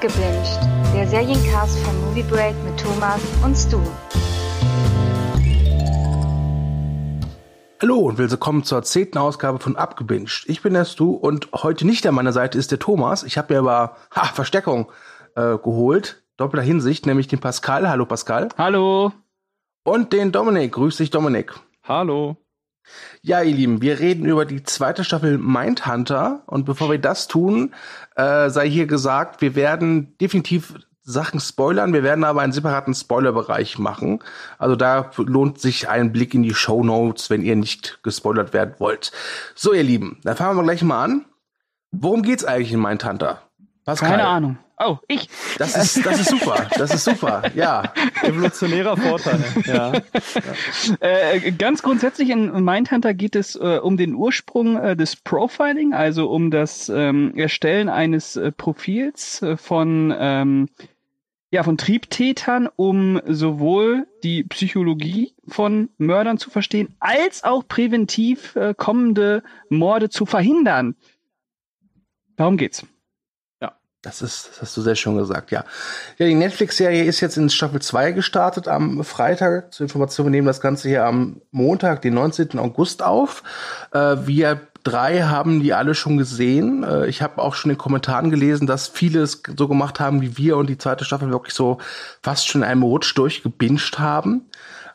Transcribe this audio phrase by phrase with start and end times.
[0.00, 0.58] Abgebinged,
[0.94, 3.78] der Seriencast von Movie Break mit Thomas und Stu.
[7.82, 10.44] Hallo und willkommen zur zehnten Ausgabe von Abgebinged.
[10.46, 13.24] Ich bin der Stu und heute nicht an meiner Seite ist der Thomas.
[13.24, 14.90] Ich habe mir aber ha, Verstärkung
[15.36, 17.86] äh, geholt, doppelter Hinsicht, nämlich den Pascal.
[17.86, 18.48] Hallo Pascal.
[18.56, 19.12] Hallo.
[19.84, 20.72] Und den Dominik.
[20.72, 21.52] Grüß dich Dominik.
[21.82, 22.38] Hallo.
[23.22, 26.42] Ja, ihr Lieben, wir reden über die zweite Staffel Mindhunter.
[26.46, 27.74] Und bevor wir das tun,
[28.16, 31.92] äh, sei hier gesagt, wir werden definitiv Sachen spoilern.
[31.92, 34.20] Wir werden aber einen separaten Spoilerbereich machen.
[34.58, 38.74] Also da lohnt sich ein Blick in die Show Notes, wenn ihr nicht gespoilert werden
[38.78, 39.12] wollt.
[39.54, 41.24] So, ihr Lieben, dann fangen wir gleich mal an.
[41.90, 43.42] Worum geht's eigentlich in Mindhunter?
[43.84, 44.10] Pascal?
[44.10, 44.58] Keine Ahnung.
[44.82, 45.28] Oh, ich.
[45.58, 46.66] Das ist, das ist super.
[46.78, 47.42] Das ist super.
[47.54, 47.92] Ja.
[48.22, 49.44] Evolutionärer Vorteil.
[49.66, 49.92] Ja.
[49.92, 50.02] ja.
[51.00, 56.30] Äh, ganz grundsätzlich in Mindhunter geht es äh, um den Ursprung äh, des Profiling, also
[56.30, 60.68] um das ähm, Erstellen eines äh, Profils äh, von ähm,
[61.50, 68.74] ja, von Triebtätern, um sowohl die Psychologie von Mördern zu verstehen, als auch präventiv äh,
[68.74, 70.94] kommende Morde zu verhindern.
[72.36, 72.86] Darum geht's.
[74.02, 75.64] Das ist, das hast du sehr schön gesagt, ja.
[76.16, 79.74] Ja, die Netflix-Serie ist jetzt in Staffel 2 gestartet am Freitag.
[79.74, 82.58] Zur Information, wir nehmen das Ganze hier am Montag, den 19.
[82.58, 83.42] August auf.
[83.92, 86.82] Äh, wir drei haben die alle schon gesehen.
[86.82, 90.22] Äh, ich habe auch schon in den Kommentaren gelesen, dass viele es so gemacht haben
[90.22, 91.78] wie wir und die zweite Staffel wirklich so
[92.22, 94.46] fast schon in einem Rutsch durchgebinged haben.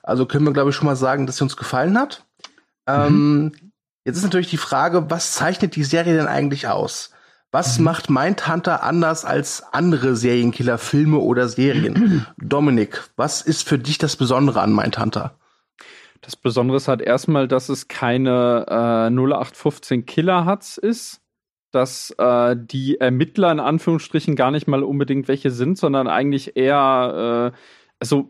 [0.02, 2.26] Also können wir, glaube ich, schon mal sagen, dass sie uns gefallen hat.
[2.88, 2.94] Mhm.
[2.94, 3.52] Ähm,
[4.04, 7.12] jetzt ist natürlich die Frage, was zeichnet die Serie denn eigentlich aus?
[7.56, 7.86] Was mhm.
[7.86, 12.26] macht Mindhunter anders als andere Serienkiller-Filme oder Serien?
[12.38, 15.38] Dominik, was ist für dich das Besondere an Mindhunter?
[16.20, 21.22] Das Besondere ist halt erstmal, dass es keine äh, 0815 Killer-Huts ist,
[21.72, 27.54] dass äh, die Ermittler in Anführungsstrichen gar nicht mal unbedingt welche sind, sondern eigentlich eher
[27.54, 27.58] äh,
[28.06, 28.30] also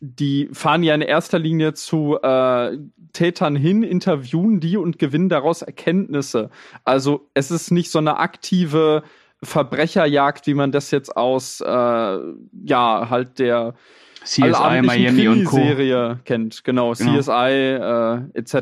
[0.00, 2.78] die fahren ja in erster Linie zu äh,
[3.12, 6.50] Tätern hin, interviewen die und gewinnen daraus Erkenntnisse.
[6.84, 9.02] Also es ist nicht so eine aktive
[9.42, 13.74] Verbrecherjagd, wie man das jetzt aus äh, ja halt der
[14.22, 15.56] CSI Miami und Co.
[15.56, 17.18] Serie kennt, genau, genau.
[17.18, 18.54] CSI äh, etc.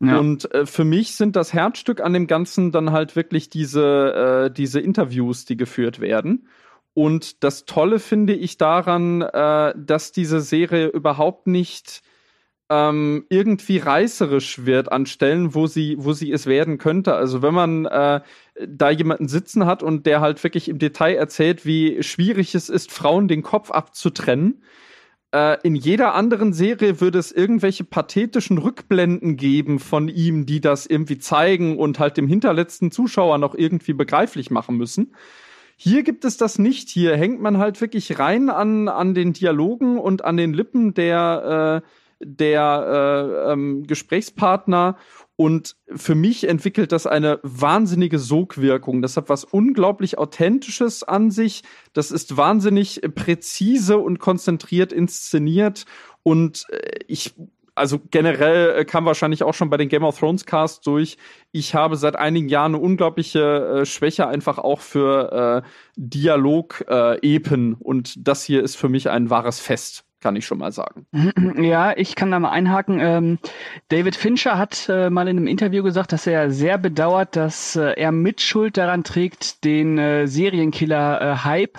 [0.00, 0.18] Ja.
[0.18, 4.50] Und äh, für mich sind das Herzstück an dem Ganzen dann halt wirklich diese äh,
[4.52, 6.46] diese Interviews, die geführt werden.
[6.94, 12.02] Und das Tolle finde ich daran, äh, dass diese Serie überhaupt nicht
[12.70, 17.14] ähm, irgendwie reißerisch wird an Stellen, wo sie, wo sie es werden könnte.
[17.14, 18.20] Also wenn man äh,
[18.66, 22.90] da jemanden sitzen hat und der halt wirklich im Detail erzählt, wie schwierig es ist,
[22.90, 24.62] Frauen den Kopf abzutrennen,
[25.34, 30.86] äh, in jeder anderen Serie würde es irgendwelche pathetischen Rückblenden geben von ihm, die das
[30.86, 35.14] irgendwie zeigen und halt dem hinterletzten Zuschauer noch irgendwie begreiflich machen müssen.
[35.84, 36.88] Hier gibt es das nicht.
[36.88, 41.82] Hier hängt man halt wirklich rein an, an den Dialogen und an den Lippen der,
[41.84, 44.96] äh, der äh, ähm, Gesprächspartner.
[45.36, 49.02] Und für mich entwickelt das eine wahnsinnige Sogwirkung.
[49.02, 51.64] Das hat was unglaublich Authentisches an sich.
[51.92, 55.84] Das ist wahnsinnig präzise und konzentriert inszeniert.
[56.22, 57.34] Und äh, ich
[57.74, 61.16] also generell äh, kam wahrscheinlich auch schon bei den Game of Thrones Cast durch.
[61.52, 67.76] Ich habe seit einigen Jahren eine unglaubliche äh, Schwäche einfach auch für äh, Dialog-Epen äh,
[67.78, 71.06] und das hier ist für mich ein wahres Fest kann ich schon mal sagen.
[71.62, 72.98] Ja, ich kann da mal einhaken.
[72.98, 73.38] Ähm,
[73.88, 77.92] David Fincher hat äh, mal in einem Interview gesagt, dass er sehr bedauert, dass äh,
[77.92, 81.78] er Mitschuld daran trägt, den äh, Serienkiller-Hype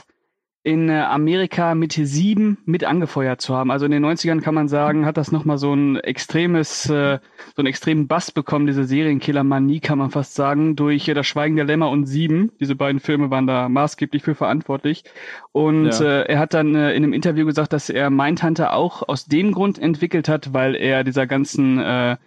[0.66, 3.70] in äh, Amerika mit sieben mit angefeuert zu haben.
[3.70, 7.20] Also in den 90ern kann man sagen, hat das nochmal so ein extremes, äh,
[7.56, 11.56] so einen extremen Bass bekommen, diese Serienkiller-Manie, kann man fast sagen, durch äh, Das Schweigen
[11.56, 12.52] der Lämmer und Sieben.
[12.60, 15.04] Diese beiden Filme waren da maßgeblich für verantwortlich.
[15.52, 16.22] Und ja.
[16.22, 19.52] äh, er hat dann äh, in einem Interview gesagt, dass er Mindhunter auch aus dem
[19.52, 22.18] Grund entwickelt hat, weil er dieser ganzen äh,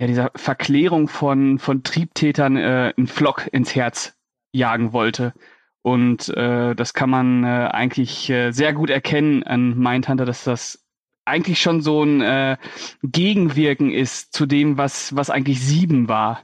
[0.00, 4.16] ja, dieser Verklärung von, von Triebtätern äh, einen Flock ins Herz
[4.52, 5.34] jagen wollte.
[5.82, 10.84] Und äh, das kann man äh, eigentlich äh, sehr gut erkennen an Mindhunter, dass das
[11.24, 12.56] eigentlich schon so ein äh,
[13.02, 16.42] Gegenwirken ist zu dem, was, was eigentlich sieben war.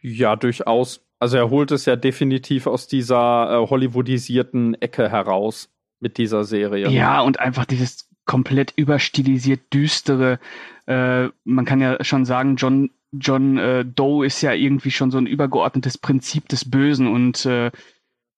[0.00, 1.06] Ja, durchaus.
[1.18, 5.70] Also er holt es ja definitiv aus dieser äh, Hollywoodisierten Ecke heraus
[6.00, 6.88] mit dieser Serie.
[6.88, 10.38] Ja, und einfach dieses komplett überstilisiert düstere.
[10.86, 15.18] Äh, man kann ja schon sagen, John John äh, Doe ist ja irgendwie schon so
[15.18, 17.70] ein übergeordnetes Prinzip des Bösen und äh,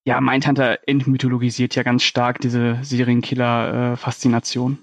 [0.05, 4.79] ja, Mindhunter entmythologisiert ja ganz stark diese Serienkiller-Faszination.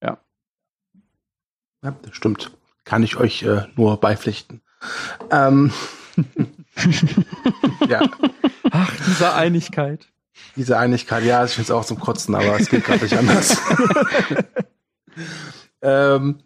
[0.00, 0.18] Äh, ja.
[1.82, 2.52] Ja, das stimmt.
[2.84, 4.60] Kann ich euch äh, nur beipflichten.
[5.30, 5.72] Ähm,
[7.88, 8.02] ja.
[8.70, 10.06] Ach, diese Einigkeit.
[10.56, 13.60] Diese Einigkeit, ja, ich finde es auch zum Kotzen, aber es geht gerade nicht anders.
[15.82, 16.40] ähm,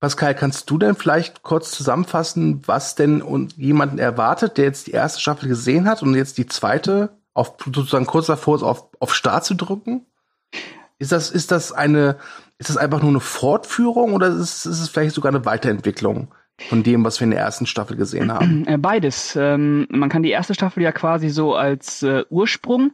[0.00, 3.22] Pascal, kannst du denn vielleicht kurz zusammenfassen, was denn
[3.56, 8.06] jemanden erwartet, der jetzt die erste Staffel gesehen hat und jetzt die zweite auf sozusagen
[8.06, 10.06] kurz davor ist, auf, auf Start zu drücken?
[10.98, 12.16] Ist das, ist das eine,
[12.58, 16.28] ist das einfach nur eine Fortführung oder ist, ist es vielleicht sogar eine Weiterentwicklung
[16.68, 18.66] von dem, was wir in der ersten Staffel gesehen haben?
[18.82, 19.36] Beides.
[19.36, 22.92] Ähm, man kann die erste Staffel ja quasi so als äh, Ursprung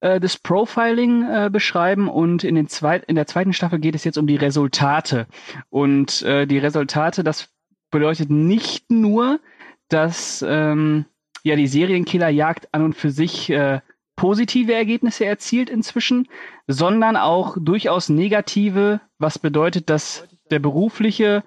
[0.00, 4.04] äh, des Profiling äh, beschreiben und in, den zweit, in der zweiten Staffel geht es
[4.04, 5.26] jetzt um die Resultate.
[5.70, 7.48] Und äh, die Resultate, das
[7.90, 9.40] bedeutet nicht nur,
[9.88, 11.06] dass ähm,
[11.42, 13.80] ja die Serienkillerjagd an und für sich äh,
[14.16, 16.28] positive Ergebnisse erzielt inzwischen,
[16.66, 21.44] sondern auch durchaus negative, was bedeutet, dass der berufliche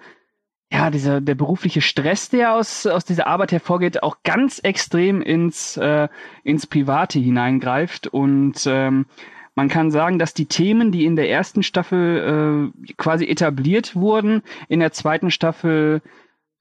[0.71, 5.75] ja, dieser, der berufliche Stress, der aus, aus dieser Arbeit hervorgeht, auch ganz extrem ins,
[5.75, 6.07] äh,
[6.43, 8.07] ins Private hineingreift.
[8.07, 9.05] Und ähm,
[9.53, 14.43] man kann sagen, dass die Themen, die in der ersten Staffel äh, quasi etabliert wurden,
[14.69, 16.01] in der zweiten Staffel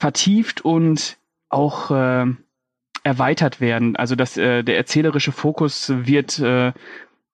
[0.01, 1.17] vertieft und
[1.49, 2.27] auch äh,
[3.05, 3.95] erweitert werden.
[3.95, 6.73] Also dass äh, der erzählerische Fokus wird äh,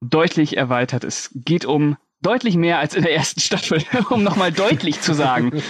[0.03, 1.05] deutlich erweitert.
[1.05, 5.53] Es geht um deutlich mehr als in der ersten Staffel, um nochmal deutlich zu sagen.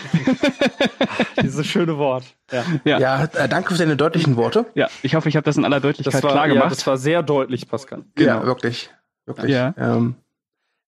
[1.42, 2.24] Dieses schöne Wort.
[2.50, 2.98] Ja, ja.
[2.98, 4.66] ja äh, danke für deine deutlichen Worte.
[4.74, 6.64] Ja, ich hoffe, ich habe das in aller Deutlichkeit war, klar gemacht.
[6.64, 8.04] Ja, das war sehr deutlich, Pascal.
[8.14, 8.40] Genau.
[8.40, 8.90] Ja, wirklich.
[9.26, 9.52] Wirklich.
[9.52, 9.74] Ja.
[9.76, 10.14] Ähm,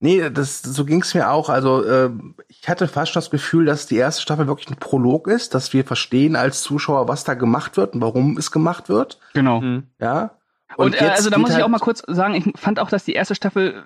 [0.01, 1.49] nee, das, so ging es mir auch.
[1.49, 2.11] Also äh,
[2.49, 5.73] ich hatte fast schon das Gefühl, dass die erste Staffel wirklich ein Prolog ist, dass
[5.73, 9.19] wir verstehen als Zuschauer, was da gemacht wird und warum es gemacht wird.
[9.35, 9.61] Genau.
[9.61, 9.89] Mhm.
[10.01, 10.39] Ja.
[10.77, 12.91] Und, und äh, also da muss ich halt auch mal kurz sagen, ich fand auch,
[12.91, 13.85] dass die erste Staffel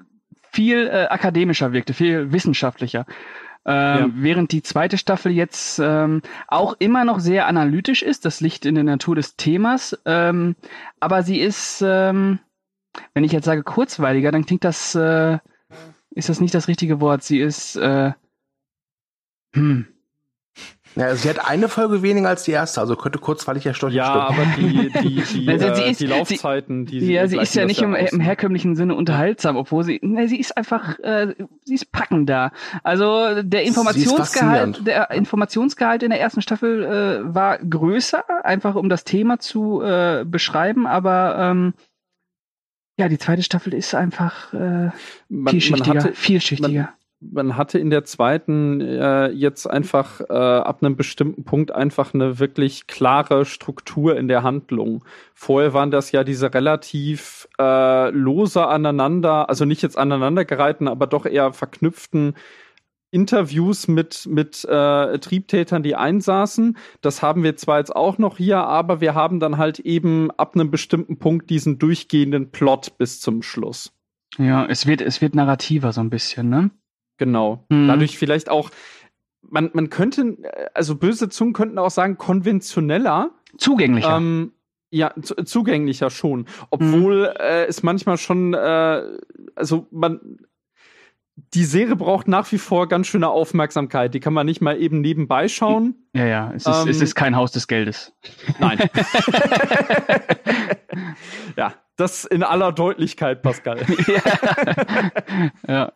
[0.52, 3.06] viel äh, akademischer wirkte, viel wissenschaftlicher.
[3.64, 4.10] Ähm, ja.
[4.14, 8.74] Während die zweite Staffel jetzt ähm, auch immer noch sehr analytisch ist, das liegt in
[8.74, 10.56] der Natur des Themas, ähm,
[10.98, 12.40] aber sie ist, ähm,
[13.14, 15.38] wenn ich jetzt sage kurzweiliger, dann klingt das, äh,
[16.10, 17.22] ist das nicht das richtige Wort.
[17.22, 18.12] Sie ist, äh,
[19.54, 19.86] hm,
[20.94, 24.12] ja, also sie hat eine Folge weniger als die erste, also könnte kurzweilig ja Ja,
[24.12, 27.64] aber die, die, die, also sie äh, ist, die Laufzeiten, die Ja, sie ist ja
[27.64, 31.34] nicht im, im, herkömmlichen Sinne unterhaltsam, obwohl sie, ne, sie ist einfach, äh,
[31.64, 32.52] sie ist packender.
[32.82, 39.04] Also der Informationsgehalt, der Informationsgehalt in der ersten Staffel äh, war größer, einfach um das
[39.04, 41.74] Thema zu äh, beschreiben, aber ähm,
[42.98, 44.90] ja, die zweite Staffel ist einfach äh,
[45.28, 46.80] man, vielschichtiger, man hatte, vielschichtiger.
[46.82, 46.88] Man,
[47.30, 52.38] man hatte in der zweiten äh, jetzt einfach äh, ab einem bestimmten Punkt einfach eine
[52.38, 55.04] wirklich klare Struktur in der Handlung.
[55.34, 61.26] Vorher waren das ja diese relativ äh, lose aneinander, also nicht jetzt aneinandergereihten, aber doch
[61.26, 62.34] eher verknüpften
[63.12, 66.78] Interviews mit, mit äh, Triebtätern, die einsaßen.
[67.02, 70.54] Das haben wir zwar jetzt auch noch hier, aber wir haben dann halt eben ab
[70.54, 73.92] einem bestimmten Punkt diesen durchgehenden Plot bis zum Schluss.
[74.38, 76.70] Ja, es wird, es wird narrativer so ein bisschen, ne?
[77.18, 77.64] Genau.
[77.68, 77.88] Mhm.
[77.88, 78.70] Dadurch vielleicht auch,
[79.42, 80.36] man, man könnte,
[80.74, 83.30] also böse Zungen könnten auch sagen, konventioneller.
[83.58, 84.16] Zugänglicher.
[84.16, 84.52] Ähm,
[84.90, 86.46] ja, zugänglicher schon.
[86.70, 87.40] Obwohl mhm.
[87.40, 89.02] äh, es manchmal schon, äh,
[89.54, 90.20] also man,
[91.54, 94.14] die Serie braucht nach wie vor ganz schöne Aufmerksamkeit.
[94.14, 95.94] Die kann man nicht mal eben nebenbei schauen.
[96.14, 98.12] Ja, ja, es ist, ähm, es ist kein Haus des Geldes.
[98.58, 98.78] Nein.
[101.56, 103.78] ja, das in aller Deutlichkeit, Pascal.
[104.06, 104.22] ja.
[105.68, 105.92] ja.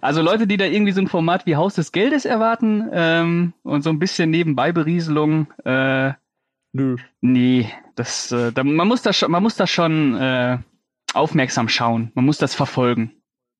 [0.00, 3.82] Also Leute, die da irgendwie so ein Format wie Haus des Geldes erwarten ähm, und
[3.82, 6.12] so ein bisschen nebenbei Berieselung, äh,
[6.72, 6.96] Nö.
[7.20, 10.58] Nee, das, äh, da, man muss das, man muss das schon äh,
[11.14, 12.12] aufmerksam schauen.
[12.14, 13.12] Man muss das verfolgen.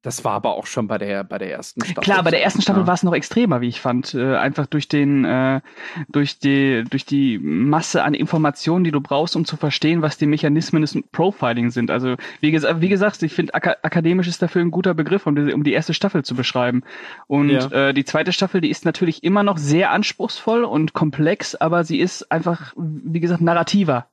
[0.08, 2.02] Das war aber auch schon bei der, bei der ersten Staffel.
[2.02, 2.86] Klar, bei der ersten Staffel ja.
[2.86, 4.14] war es noch extremer, wie ich fand.
[4.14, 5.60] Äh, einfach durch den, äh,
[6.08, 10.24] durch die, durch die Masse an Informationen, die du brauchst, um zu verstehen, was die
[10.24, 11.90] Mechanismen des Profiling sind.
[11.90, 15.36] Also, wie, ges wie gesagt, ich finde, ak akademisch ist dafür ein guter Begriff, um
[15.36, 16.84] die, um die erste Staffel zu beschreiben.
[17.26, 17.88] Und ja.
[17.88, 22.00] äh, die zweite Staffel, die ist natürlich immer noch sehr anspruchsvoll und komplex, aber sie
[22.00, 24.06] ist einfach, wie gesagt, narrativer.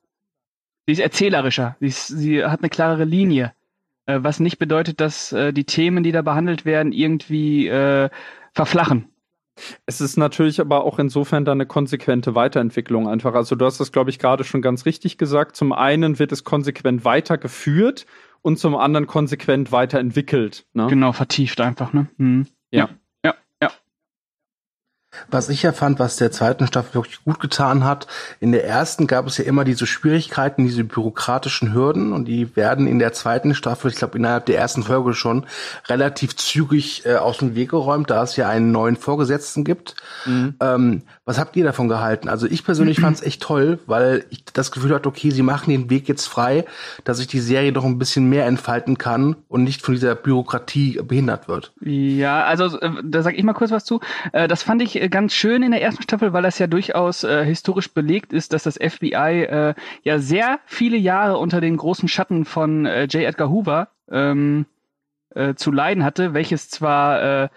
[0.87, 1.77] Sie ist erzählerischer.
[1.79, 3.53] Sie, ist, sie hat eine klarere Linie.
[4.05, 8.09] Äh, was nicht bedeutet, dass äh, die Themen, die da behandelt werden, irgendwie äh,
[8.53, 9.09] verflachen.
[9.85, 13.33] Es ist natürlich aber auch insofern dann eine konsequente Weiterentwicklung einfach.
[13.35, 15.55] Also du hast das, glaube ich, gerade schon ganz richtig gesagt.
[15.55, 18.05] Zum einen wird es konsequent weitergeführt
[18.41, 20.65] und zum anderen konsequent weiterentwickelt.
[20.74, 20.88] Ne?
[20.88, 22.07] Genau, vertieft einfach, ne?
[22.17, 22.47] Mhm.
[22.71, 22.85] Ja.
[22.85, 22.89] ja.
[25.29, 28.07] Was ich ja fand, was der zweiten Staffel wirklich gut getan hat,
[28.39, 32.88] in der ersten gab es ja immer diese Schwierigkeiten, diese bürokratischen Hürden und die werden
[32.88, 35.45] in der zweiten Staffel, ich glaube innerhalb der ersten Folge schon,
[35.88, 39.95] relativ zügig äh, aus dem Weg geräumt, da es ja einen neuen Vorgesetzten gibt.
[40.25, 40.55] Mhm.
[40.60, 42.29] Ähm, was habt ihr davon gehalten?
[42.29, 45.72] Also ich persönlich fand es echt toll, weil ich das Gefühl hatte, okay, sie machen
[45.72, 46.65] den Weg jetzt frei,
[47.03, 51.00] dass ich die Serie doch ein bisschen mehr entfalten kann und nicht von dieser Bürokratie
[51.03, 51.74] behindert wird.
[51.81, 54.01] Ja, also äh, da sag ich mal kurz was zu.
[54.34, 57.24] Äh, das fand ich äh, ganz schön in der ersten Staffel, weil das ja durchaus
[57.24, 62.07] äh, historisch belegt ist, dass das FBI äh, ja sehr viele Jahre unter den großen
[62.07, 63.24] Schatten von äh, J.
[63.24, 64.65] Edgar Hoover ähm,
[65.33, 67.50] äh, zu leiden hatte, welches zwar äh,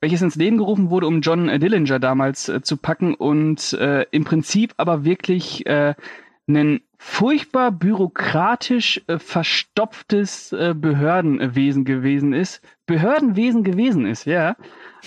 [0.00, 4.24] welches ins Leben gerufen wurde, um John Dillinger damals äh, zu packen und äh, im
[4.24, 5.94] Prinzip aber wirklich äh,
[6.48, 12.62] einen furchtbar bürokratisch äh, verstopftes äh, Behördenwesen gewesen ist.
[12.90, 14.56] Behördenwesen gewesen ist, ja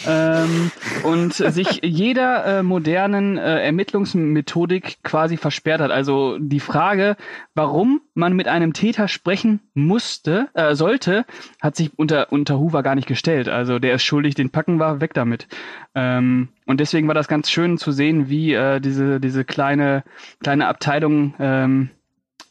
[0.06, 0.72] ähm,
[1.04, 5.92] und sich jeder äh, modernen äh, Ermittlungsmethodik quasi versperrt hat.
[5.92, 7.16] Also die Frage,
[7.56, 11.26] warum man mit einem Täter sprechen musste, äh, sollte,
[11.62, 13.50] hat sich unter, unter Hoover gar nicht gestellt.
[13.50, 15.48] Also der ist schuldig, den packen wir, weg damit.
[15.96, 20.04] Ähm, und deswegen war das ganz schön zu sehen, wie äh, diese, diese kleine,
[20.42, 21.90] kleine Abteilung ähm,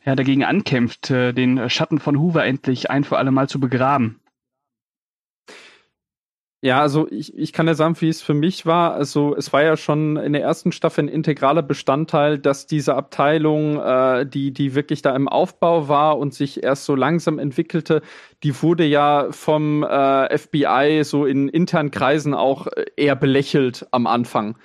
[0.04, 4.18] ja, dagegen ankämpft, äh, den Schatten von Hoover endlich ein für alle Mal zu begraben.
[6.64, 8.94] Ja, also ich, ich kann ja sagen, wie es für mich war.
[8.94, 13.80] Also es war ja schon in der ersten Staffel ein integraler Bestandteil, dass diese Abteilung,
[13.80, 18.00] äh, die, die wirklich da im Aufbau war und sich erst so langsam entwickelte,
[18.44, 24.56] die wurde ja vom äh, FBI so in internen Kreisen auch eher belächelt am Anfang.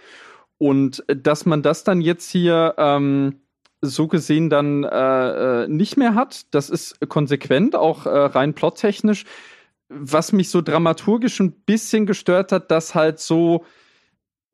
[0.60, 3.42] Und dass man das dann jetzt hier ähm,
[3.82, 9.26] so gesehen dann äh, äh nicht mehr hat, das ist konsequent, auch äh, rein plottechnisch
[9.90, 13.66] was mich so dramaturgisch ein bisschen gestört hat, dass halt so,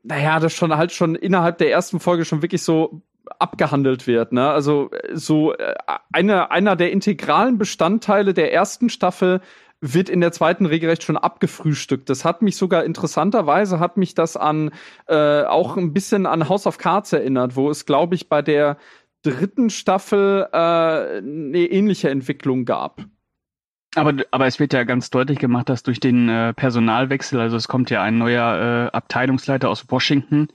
[0.04, 3.02] naja, das schon halt schon innerhalb der ersten Folge schon wirklich so
[3.40, 4.34] abgehandelt wird.
[4.34, 4.50] Ne?
[4.50, 5.75] Also so äh,
[6.12, 9.42] eine, einer der integralen Bestandteile der ersten Staffel
[9.82, 12.10] wird in der zweiten regelrecht schon abgefrühstückt.
[12.10, 14.72] Das hat mich sogar interessanterweise hat mich das an
[15.08, 18.78] äh, auch ein bisschen an House of Cards erinnert, wo es glaube ich bei der
[19.24, 23.04] dritten Staffel äh, eine ähnliche Entwicklung gab.
[23.96, 27.68] Aber, aber es wird ja ganz deutlich gemacht, dass durch den äh, Personalwechsel, also es
[27.68, 30.48] kommt ja ein neuer äh, Abteilungsleiter aus Washington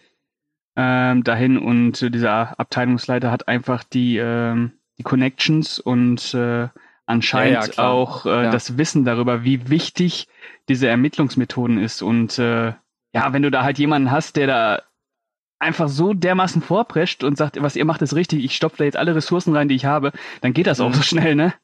[0.77, 4.69] ähm, dahin und äh, dieser Abteilungsleiter hat einfach die, äh,
[4.99, 6.69] die Connections und äh,
[7.07, 8.51] anscheinend ja, ja, auch äh, ja.
[8.51, 10.29] das Wissen darüber, wie wichtig
[10.69, 12.03] diese Ermittlungsmethoden ist.
[12.03, 12.75] Und äh,
[13.13, 14.83] ja, wenn du da halt jemanden hast, der da
[15.59, 18.97] einfach so dermaßen vorprescht und sagt, was ihr macht ist richtig, ich stopfe da jetzt
[18.97, 20.95] alle Ressourcen rein, die ich habe, dann geht das auch mhm.
[20.95, 21.55] so schnell, ne?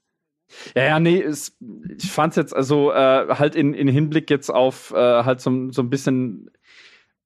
[0.74, 1.56] Ja, ja, nee, es,
[1.98, 5.82] ich fand's jetzt also äh, halt in, in Hinblick jetzt auf äh, halt so, so
[5.82, 6.50] ein bisschen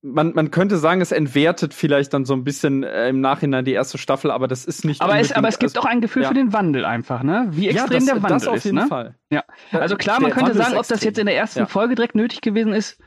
[0.00, 3.72] man, man könnte sagen, es entwertet vielleicht dann so ein bisschen äh, im Nachhinein die
[3.72, 5.02] erste Staffel, aber das ist nicht.
[5.02, 6.28] Aber, es, aber es gibt also, auch ein Gefühl ja.
[6.28, 7.48] für den Wandel einfach, ne?
[7.50, 8.88] Wie extrem ja, das, der Wandel das auf jeden ist, ne?
[8.88, 9.14] Fall.
[9.30, 9.44] Ja.
[9.72, 11.66] Also klar, man könnte Wandel sagen, ob das jetzt in der ersten ja.
[11.66, 13.00] Folge direkt nötig gewesen ist,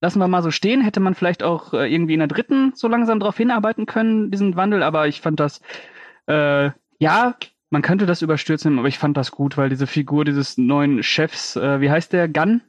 [0.00, 0.82] lassen wir mal so stehen.
[0.82, 4.54] Hätte man vielleicht auch äh, irgendwie in der dritten so langsam drauf hinarbeiten können, diesen
[4.56, 5.60] Wandel, aber ich fand das,
[6.28, 7.34] äh, ja,
[7.76, 11.56] man könnte das überstürzen, aber ich fand das gut, weil diese Figur dieses neuen Chefs,
[11.56, 12.26] äh, wie heißt der?
[12.26, 12.62] Gunn?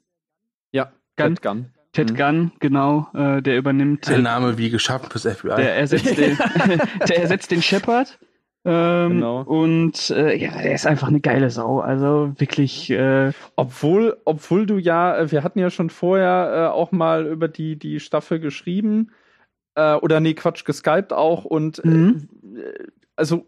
[0.74, 1.36] Ja, Gunn.
[1.36, 1.66] Ted Gunn.
[1.94, 2.16] Ted mhm.
[2.18, 4.10] Gunn, genau, äh, der übernimmt.
[4.10, 5.56] Ein Name wie geschaffen fürs FBI.
[5.56, 6.38] Der ersetzt den,
[7.08, 8.20] der ersetzt den Shepard.
[8.66, 9.44] Ähm, genau.
[9.44, 11.80] Und äh, ja, der ist einfach eine geile Sau.
[11.80, 12.90] Also wirklich.
[12.90, 17.48] Äh, obwohl, obwohl du ja, äh, wir hatten ja schon vorher äh, auch mal über
[17.48, 19.12] die die Staffel geschrieben
[19.76, 22.28] äh, oder nee Quatsch geskypt auch und äh, mhm.
[22.58, 23.46] äh, also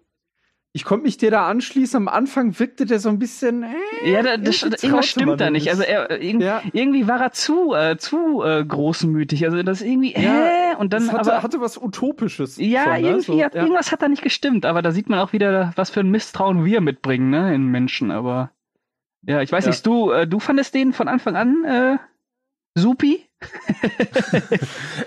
[0.72, 1.98] ich konnte mich dir da anschließen.
[1.98, 3.64] Am Anfang wirkte der so ein bisschen.
[3.64, 5.70] Äh, ja, da, das, irgendwas stimmt da nicht.
[5.70, 6.62] Also er, irg ja.
[6.74, 9.46] irgendwie war er zu äh, zu äh, großmütig.
[9.46, 10.14] Also das irgendwie.
[10.14, 12.58] Ja, äh, und dann hatte, aber hatte was utopisches.
[12.58, 13.00] Ja, schon, ne?
[13.02, 13.62] irgendwie so, hat, ja.
[13.64, 14.66] irgendwas hat da nicht gestimmt.
[14.66, 18.12] Aber da sieht man auch wieder, was für ein Misstrauen wir mitbringen, ne, in Menschen.
[18.12, 18.52] Aber
[19.24, 19.72] ja, ich weiß ja.
[19.72, 19.86] nicht.
[19.86, 21.98] Du äh, du fandest den von Anfang an äh,
[22.76, 23.26] supi?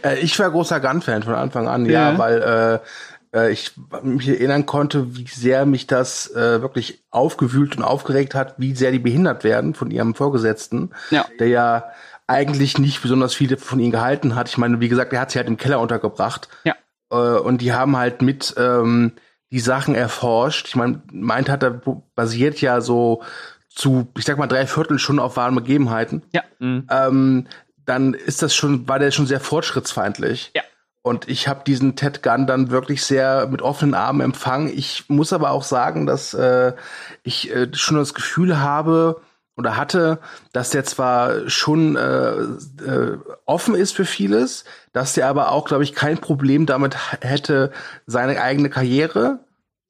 [0.02, 2.87] Äh, ich war großer Gun-Fan von Anfang an, ja, ja weil äh,
[3.35, 3.73] äh, ich
[4.03, 8.93] mich erinnern konnte, wie sehr mich das äh, wirklich aufgewühlt und aufgeregt hat, wie sehr
[8.93, 11.27] die behindert werden von ihrem Vorgesetzten, ja.
[11.39, 11.85] der ja
[12.27, 14.49] eigentlich nicht besonders viele von ihnen gehalten hat.
[14.49, 16.49] Ich meine, wie gesagt, er hat sie halt im Keller untergebracht.
[16.65, 16.75] Ja.
[17.11, 19.12] Äh, und die haben halt mit ähm,
[19.51, 20.69] die Sachen erforscht.
[20.69, 21.83] Ich meine, meint hat er
[22.15, 23.23] basiert ja so
[23.69, 26.23] zu, ich sag mal, drei Viertel schon auf wahren Begebenheiten.
[26.33, 26.43] Ja.
[26.59, 26.87] Mhm.
[26.91, 27.47] Ähm,
[27.85, 30.53] dann ist das schon, war der schon sehr fortschrittsfeindlich.
[30.55, 30.62] Ja.
[31.02, 34.71] Und ich habe diesen Ted Gunn dann wirklich sehr mit offenen Armen empfangen.
[34.73, 36.73] Ich muss aber auch sagen, dass äh,
[37.25, 39.21] ich äh, schon das Gefühl habe,
[39.56, 40.18] oder hatte,
[40.52, 45.85] dass der zwar schon äh, äh, offen ist für vieles, dass der aber auch, glaube
[45.85, 47.71] ich, kein Problem damit hätte,
[48.06, 49.40] seine eigene Karriere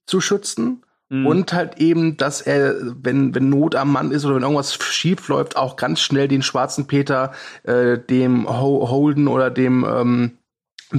[0.06, 0.84] zu schützen.
[1.10, 1.26] Mhm.
[1.26, 5.28] Und halt eben, dass er, wenn, wenn Not am Mann ist oder wenn irgendwas schief
[5.28, 10.38] läuft, auch ganz schnell den schwarzen Peter äh, dem Ho Holden oder dem ähm,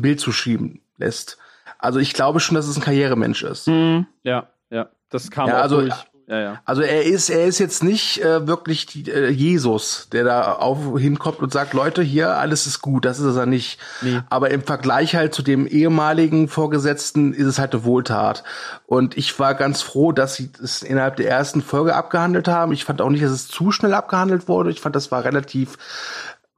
[0.02, 1.38] Bild zuschieben lässt.
[1.78, 3.68] Also ich glaube schon, dass es ein Karrieremensch ist.
[3.68, 4.08] Mhm.
[4.24, 4.90] Ja, ja.
[5.10, 5.94] Das kam ja, auch also, durch
[6.28, 6.62] ja, ja.
[6.64, 10.98] Also er ist, er ist jetzt nicht äh, wirklich die, äh, Jesus, der da auf
[10.98, 13.06] hinkommt und sagt, Leute, hier alles ist gut.
[13.06, 13.80] Das ist er nicht.
[14.02, 14.22] Nee.
[14.30, 18.44] Aber im Vergleich halt zu dem ehemaligen Vorgesetzten ist es halt eine Wohltat.
[18.86, 22.72] Und ich war ganz froh, dass sie es innerhalb der ersten Folge abgehandelt haben.
[22.72, 24.72] Ich fand auch nicht, dass es zu schnell abgehandelt wurde.
[24.72, 25.78] Ich fand, das war relativ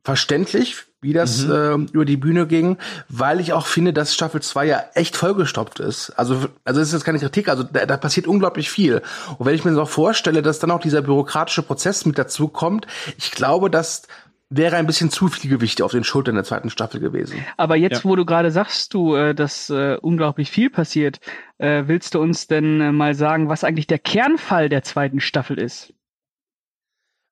[0.03, 1.51] verständlich, wie das mhm.
[1.51, 5.79] äh, über die Bühne ging, weil ich auch finde, dass Staffel 2 ja echt vollgestopft
[5.79, 6.09] ist.
[6.17, 6.35] Also,
[6.65, 9.01] also das ist jetzt keine Kritik, also da, da passiert unglaublich viel.
[9.37, 12.87] Und wenn ich mir so vorstelle, dass dann auch dieser bürokratische Prozess mit dazu kommt,
[13.17, 14.03] ich glaube, dass
[14.49, 17.43] wäre ein bisschen zu viel Gewicht auf den Schultern der zweiten Staffel gewesen.
[17.57, 18.09] Aber jetzt, ja.
[18.09, 21.19] wo du gerade sagst, du, äh, dass äh, unglaublich viel passiert,
[21.57, 25.57] äh, willst du uns denn äh, mal sagen, was eigentlich der Kernfall der zweiten Staffel
[25.57, 25.93] ist?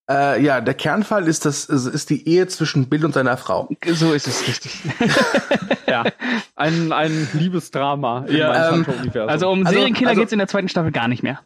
[0.10, 3.70] Äh, ja, der Kernfall ist das ist die Ehe zwischen Bill und seiner Frau.
[3.88, 4.82] So ist es richtig.
[5.88, 6.04] ja,
[6.58, 8.86] ein, ein Liebesdrama im ja, ähm,
[9.28, 11.40] Also um also, Serienkiller also, geht's in der zweiten Staffel gar nicht mehr.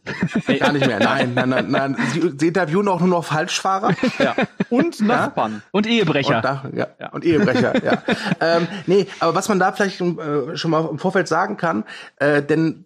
[0.48, 1.00] Nee, gar nicht mehr.
[1.00, 1.98] Nein, nein, nein, nein.
[2.14, 3.94] Sie, sie interviewen auch nur noch Falschfahrer.
[4.18, 4.36] Ja.
[4.70, 5.52] Und Nachbarn.
[5.52, 5.62] Ja?
[5.72, 6.38] Und Ehebrecher.
[6.38, 6.88] Und, nach, ja.
[7.00, 7.10] ja.
[7.10, 8.02] und Ehebrecher, ja.
[8.42, 11.84] ähm, nee, aber was man da vielleicht äh, schon mal im Vorfeld sagen kann,
[12.16, 12.86] äh, denn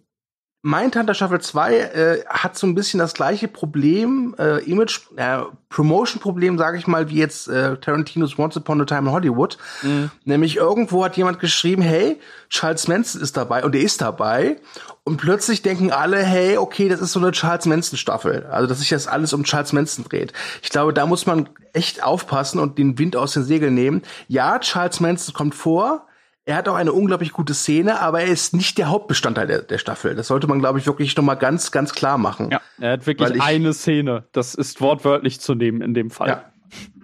[0.63, 5.39] Mindhunter Staffel 2 äh, hat so ein bisschen das gleiche Problem, äh, Image, äh,
[5.69, 9.57] Promotion-Problem, sage ich mal, wie jetzt äh, Tarantinos Once Upon a Time in Hollywood.
[9.81, 10.11] Mhm.
[10.23, 14.57] Nämlich irgendwo hat jemand geschrieben, hey, Charles Manson ist dabei und er ist dabei.
[15.03, 18.45] Und plötzlich denken alle, hey, okay, das ist so eine Charles Manson-Staffel.
[18.51, 20.31] Also, dass sich das alles um Charles Manson dreht.
[20.61, 24.03] Ich glaube, da muss man echt aufpassen und den Wind aus den Segeln nehmen.
[24.27, 26.05] Ja, Charles Manson kommt vor,
[26.51, 29.77] er hat auch eine unglaublich gute Szene, aber er ist nicht der Hauptbestandteil der, der
[29.77, 30.15] Staffel.
[30.15, 32.49] Das sollte man, glaube ich, wirklich noch mal ganz, ganz klar machen.
[32.51, 34.25] Ja, er hat wirklich ich, eine Szene.
[34.33, 36.27] Das ist wortwörtlich zu nehmen in dem Fall.
[36.27, 36.43] Ja.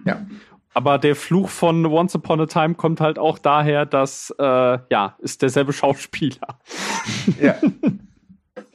[0.04, 0.26] ja.
[0.74, 4.42] Aber der Fluch von Once Upon a Time kommt halt auch daher, dass, äh,
[4.90, 6.58] ja, ist derselbe Schauspieler.
[7.40, 7.54] Ja.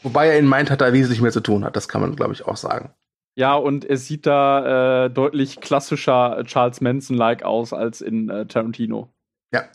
[0.02, 1.76] Wobei er in Mind hat da wesentlich mehr zu tun hat.
[1.76, 2.90] Das kann man, glaube ich, auch sagen.
[3.36, 9.14] Ja, und er sieht da äh, deutlich klassischer Charles Manson-like aus als in äh, Tarantino.
[9.54, 9.66] Ja.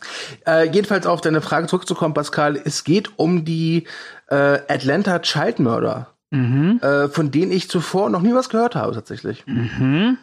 [0.45, 2.57] Äh, jedenfalls auf deine Frage zurückzukommen, Pascal.
[2.57, 3.87] Es geht um die
[4.27, 6.79] äh, Atlanta Child Murder, mhm.
[6.83, 9.47] äh, von denen ich zuvor noch nie was gehört habe, tatsächlich.
[9.47, 10.17] Mhm.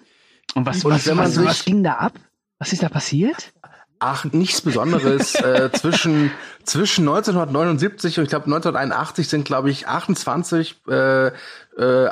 [0.55, 2.13] Und was, Und was, was, was ging da ab?
[2.59, 3.53] Was ist da passiert?
[3.99, 5.35] Ach, nichts Besonderes.
[5.37, 6.31] äh, zwischen,
[6.65, 11.33] zwischen 1979 und ich glaube 1981 sind, glaube ich, 28 äh, äh,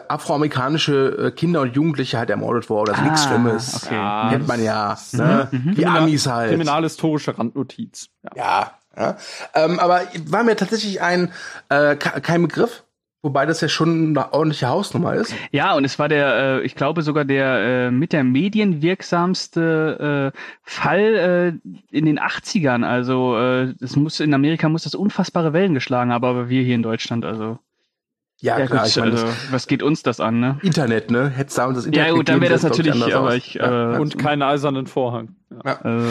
[0.08, 2.92] afroamerikanische äh, Kinder und Jugendliche halt ermordet worden.
[2.92, 3.82] Das ist ah, nichts Schlimmes.
[3.84, 3.94] Okay.
[3.94, 4.98] Ja, Kennt man ja.
[5.12, 5.48] Ne?
[5.50, 5.74] Mhm.
[5.74, 6.50] Die Amis halt.
[6.50, 8.08] Kriminalhistorische Randnotiz.
[8.22, 8.30] Ja.
[8.36, 9.16] ja, ja.
[9.54, 11.32] Ähm, aber war mir tatsächlich ein
[11.68, 12.83] äh, kein Begriff.
[13.24, 15.34] Wobei das ja schon eine ordentliche Hausnummer ist.
[15.50, 20.38] Ja, und es war der, äh, ich glaube sogar der äh, mit der medienwirksamste äh,
[20.62, 22.84] Fall äh, in den 80ern.
[22.84, 26.74] Also äh, das muss in Amerika muss das unfassbare Wellen geschlagen haben, aber wir hier
[26.74, 27.58] in Deutschland, also
[28.44, 30.58] ja, ja klar, gut, ich meine, also, was geht uns das an, ne?
[30.60, 31.30] Internet, ne?
[31.30, 33.94] Hättest da das Internet Ja, gut, dann wäre das natürlich, aber ich, ja.
[33.94, 35.34] äh, und keinen eisernen Vorhang.
[35.64, 35.80] Ja.
[35.80, 36.06] Also,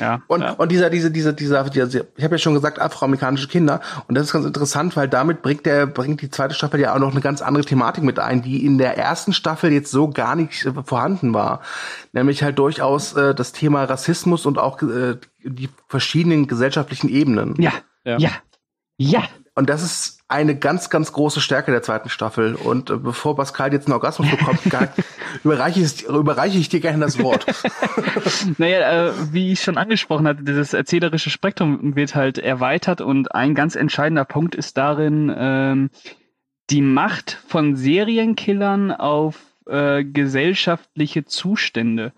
[0.00, 0.22] ja.
[0.26, 0.52] Und, ja.
[0.52, 3.82] und dieser, diese, diese, dieser, dieser ich habe ja schon gesagt, afroamerikanische Kinder.
[4.08, 6.98] Und das ist ganz interessant, weil damit bringt der, bringt die zweite Staffel ja auch
[6.98, 10.36] noch eine ganz andere Thematik mit ein, die in der ersten Staffel jetzt so gar
[10.36, 11.60] nicht äh, vorhanden war.
[12.14, 17.60] Nämlich halt durchaus äh, das Thema Rassismus und auch äh, die verschiedenen gesellschaftlichen Ebenen.
[17.60, 17.72] Ja.
[18.04, 18.16] Ja.
[18.16, 18.30] Ja.
[18.96, 19.22] ja.
[19.56, 22.56] Und das ist eine ganz, ganz große Stärke der zweiten Staffel.
[22.56, 24.60] Und äh, bevor Pascal jetzt einen Orgasmus bekommt,
[25.44, 27.46] überreiche, ich, überreiche ich dir gerne das Wort.
[28.58, 33.54] naja, äh, wie ich schon angesprochen hatte, dieses erzählerische Spektrum wird halt erweitert und ein
[33.54, 35.90] ganz entscheidender Punkt ist darin, ähm,
[36.70, 42.12] die Macht von Serienkillern auf äh, gesellschaftliche Zustände.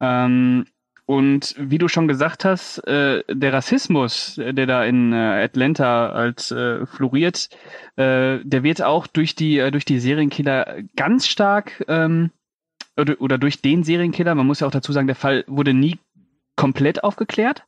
[0.00, 0.66] Ähm,
[1.06, 6.50] und wie du schon gesagt hast, äh, der Rassismus, der da in äh, Atlanta als
[6.50, 7.48] äh, floriert,
[7.96, 12.30] äh, der wird auch durch die äh, durch die Serienkiller ganz stark ähm,
[12.96, 14.34] oder, oder durch den Serienkiller.
[14.34, 15.98] Man muss ja auch dazu sagen, der Fall wurde nie
[16.56, 17.64] komplett aufgeklärt.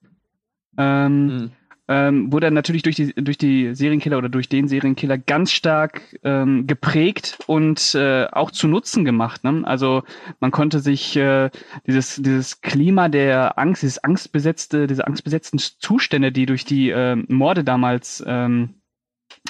[0.76, 1.50] Ähm, mhm
[1.88, 6.66] ähm, wurde natürlich durch die, durch die Serienkiller oder durch den Serienkiller ganz stark ähm,
[6.66, 9.42] geprägt und äh, auch zu Nutzen gemacht.
[9.42, 9.62] Ne?
[9.64, 10.02] Also
[10.38, 11.50] man konnte sich äh,
[11.86, 17.64] dieses, dieses Klima der Angst, dieses angstbesetzte, diese angstbesetzten Zustände, die durch die äh, Morde
[17.64, 18.74] damals ähm,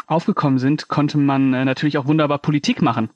[0.06, 3.10] aufgekommen sind, konnte man äh, natürlich auch wunderbar Politik machen.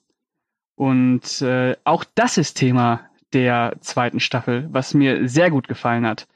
[0.75, 6.27] Und äh, auch das ist Thema der zweiten Staffel, was mir sehr gut gefallen hat.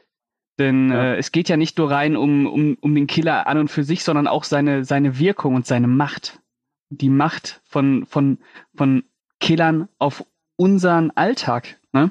[0.58, 1.12] Denn ja.
[1.12, 3.84] äh, es geht ja nicht nur rein um, um, um den Killer an und für
[3.84, 6.40] sich, sondern auch seine, seine Wirkung und seine Macht.
[6.88, 8.38] Die Macht von, von,
[8.74, 9.04] von
[9.40, 10.24] Killern auf
[10.56, 11.78] unseren Alltag.
[11.92, 12.10] Ne?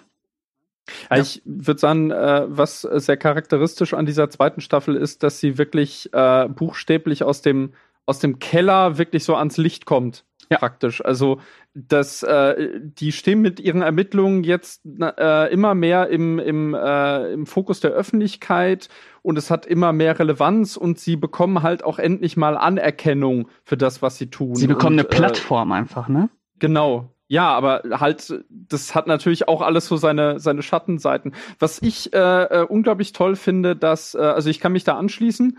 [1.10, 1.18] Ja.
[1.18, 6.14] Ich würde sagen, äh, was sehr charakteristisch an dieser zweiten Staffel ist, dass sie wirklich
[6.14, 7.74] äh, buchstäblich aus dem,
[8.06, 10.26] aus dem Keller wirklich so ans Licht kommt.
[10.50, 10.58] Ja.
[10.58, 11.04] Praktisch.
[11.04, 11.40] Also,
[11.74, 17.46] dass äh, die stehen mit ihren Ermittlungen jetzt äh, immer mehr im, im, äh, im
[17.46, 18.90] Fokus der Öffentlichkeit
[19.22, 23.78] und es hat immer mehr Relevanz und sie bekommen halt auch endlich mal Anerkennung für
[23.78, 24.56] das, was sie tun.
[24.56, 26.30] Sie bekommen und, eine Plattform einfach, ne?
[26.60, 31.34] Genau, ja, aber halt, das hat natürlich auch alles so seine, seine Schattenseiten.
[31.58, 35.58] Was ich äh, äh, unglaublich toll finde, dass, äh, also ich kann mich da anschließen,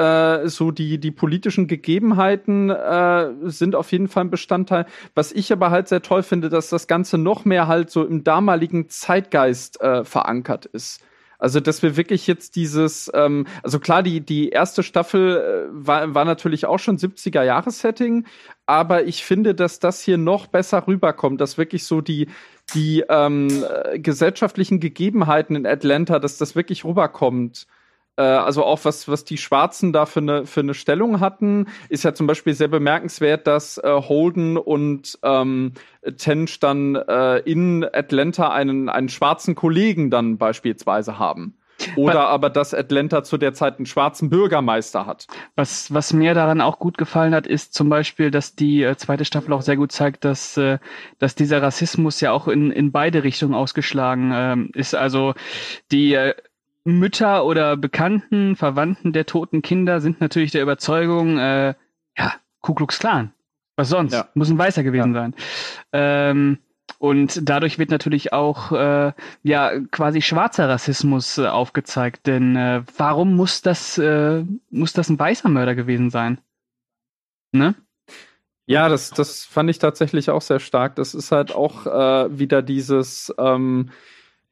[0.00, 4.86] äh, so die, die politischen Gegebenheiten äh, sind auf jeden Fall ein Bestandteil.
[5.14, 8.24] Was ich aber halt sehr toll finde, dass das Ganze noch mehr halt so im
[8.24, 11.02] damaligen Zeitgeist äh, verankert ist.
[11.38, 16.14] Also, dass wir wirklich jetzt dieses, ähm, also klar, die, die erste Staffel äh, war,
[16.14, 18.26] war natürlich auch schon 70er-Jahres-Setting,
[18.66, 22.28] aber ich finde, dass das hier noch besser rüberkommt, dass wirklich so die,
[22.74, 27.66] die ähm, äh, gesellschaftlichen Gegebenheiten in Atlanta, dass das wirklich rüberkommt.
[28.16, 32.04] Äh, also auch was, was die Schwarzen da für eine, für eine Stellung hatten, ist
[32.04, 35.72] ja zum Beispiel sehr bemerkenswert, dass äh, Holden und ähm,
[36.16, 41.56] Tench dann äh, in Atlanta einen, einen schwarzen Kollegen dann beispielsweise haben.
[41.96, 45.26] Oder aber, dass Atlanta zu der Zeit einen schwarzen Bürgermeister hat.
[45.56, 49.24] Was, was mir daran auch gut gefallen hat, ist zum Beispiel, dass die äh, zweite
[49.24, 50.78] Staffel auch sehr gut zeigt, dass, äh,
[51.18, 54.94] dass dieser Rassismus ja auch in, in beide Richtungen ausgeschlagen ähm, ist.
[54.94, 55.34] Also
[55.90, 56.34] die äh,
[56.98, 61.74] Mütter oder Bekannten, Verwandten der toten Kinder sind natürlich der Überzeugung, äh,
[62.16, 63.32] ja, Ku Klux Klan.
[63.76, 64.12] Was sonst?
[64.12, 64.28] Ja.
[64.34, 65.20] Muss ein Weißer gewesen ja.
[65.20, 65.34] sein.
[65.92, 66.58] Ähm,
[66.98, 72.26] und dadurch wird natürlich auch äh, ja quasi schwarzer Rassismus äh, aufgezeigt.
[72.26, 76.38] Denn äh, warum muss das äh, muss das ein weißer Mörder gewesen sein?
[77.52, 77.74] Ne?
[78.66, 80.94] Ja, das, das fand ich tatsächlich auch sehr stark.
[80.96, 83.90] Das ist halt auch äh, wieder dieses ähm,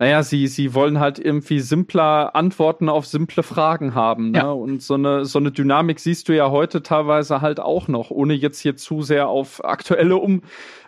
[0.00, 4.30] naja, sie, sie wollen halt irgendwie simpler Antworten auf simple Fragen haben.
[4.30, 4.38] Ne?
[4.38, 4.50] Ja.
[4.50, 8.34] Und so eine, so eine Dynamik siehst du ja heute teilweise halt auch noch, ohne
[8.34, 10.42] jetzt hier zu sehr auf aktuelle um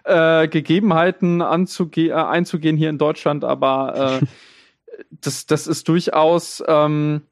[0.04, 3.42] äh, Gegebenheiten anzuge äh, einzugehen hier in Deutschland.
[3.42, 4.26] Aber äh,
[5.10, 7.22] das, das ist durchaus ähm,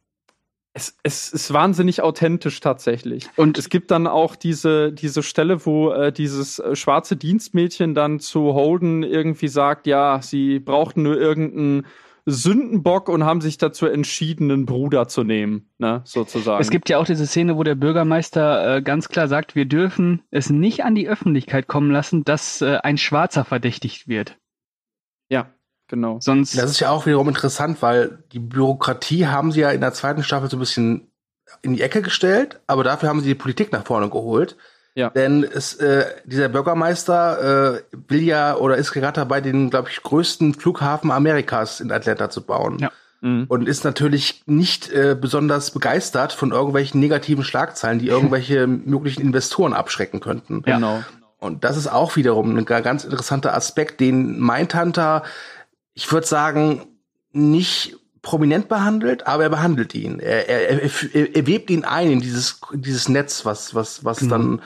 [0.74, 3.28] es, es ist wahnsinnig authentisch tatsächlich.
[3.36, 8.20] Und es gibt dann auch diese, diese Stelle, wo äh, dieses äh, schwarze Dienstmädchen dann
[8.20, 11.86] zu Holden irgendwie sagt, ja, sie brauchten nur irgendeinen
[12.30, 16.60] Sündenbock und haben sich dazu entschieden, einen Bruder zu nehmen, ne, sozusagen.
[16.60, 20.22] Es gibt ja auch diese Szene, wo der Bürgermeister äh, ganz klar sagt, wir dürfen
[20.30, 24.36] es nicht an die Öffentlichkeit kommen lassen, dass äh, ein Schwarzer verdächtigt wird.
[25.30, 25.54] Ja.
[25.88, 26.18] Genau.
[26.20, 29.94] Sonst das ist ja auch wiederum interessant, weil die Bürokratie haben sie ja in der
[29.94, 31.10] zweiten Staffel so ein bisschen
[31.62, 34.56] in die Ecke gestellt, aber dafür haben sie die Politik nach vorne geholt.
[34.94, 35.10] Ja.
[35.10, 40.02] Denn es, äh, dieser Bürgermeister äh, will ja oder ist gerade dabei, den, glaube ich,
[40.02, 42.78] größten Flughafen Amerikas in Atlanta zu bauen.
[42.80, 42.90] Ja.
[43.20, 43.46] Mhm.
[43.48, 49.72] Und ist natürlich nicht äh, besonders begeistert von irgendwelchen negativen Schlagzeilen, die irgendwelche möglichen Investoren
[49.72, 50.62] abschrecken könnten.
[50.66, 50.76] Ja.
[50.76, 51.04] Genau.
[51.38, 55.22] Und das ist auch wiederum ein ganz interessanter Aspekt, den Mindhunter
[55.98, 56.86] ich würde sagen,
[57.32, 60.20] nicht prominent behandelt, aber er behandelt ihn.
[60.20, 64.28] Er, er, er, er webt ihn ein in dieses, dieses Netz, was, was, was mhm.
[64.28, 64.62] dann,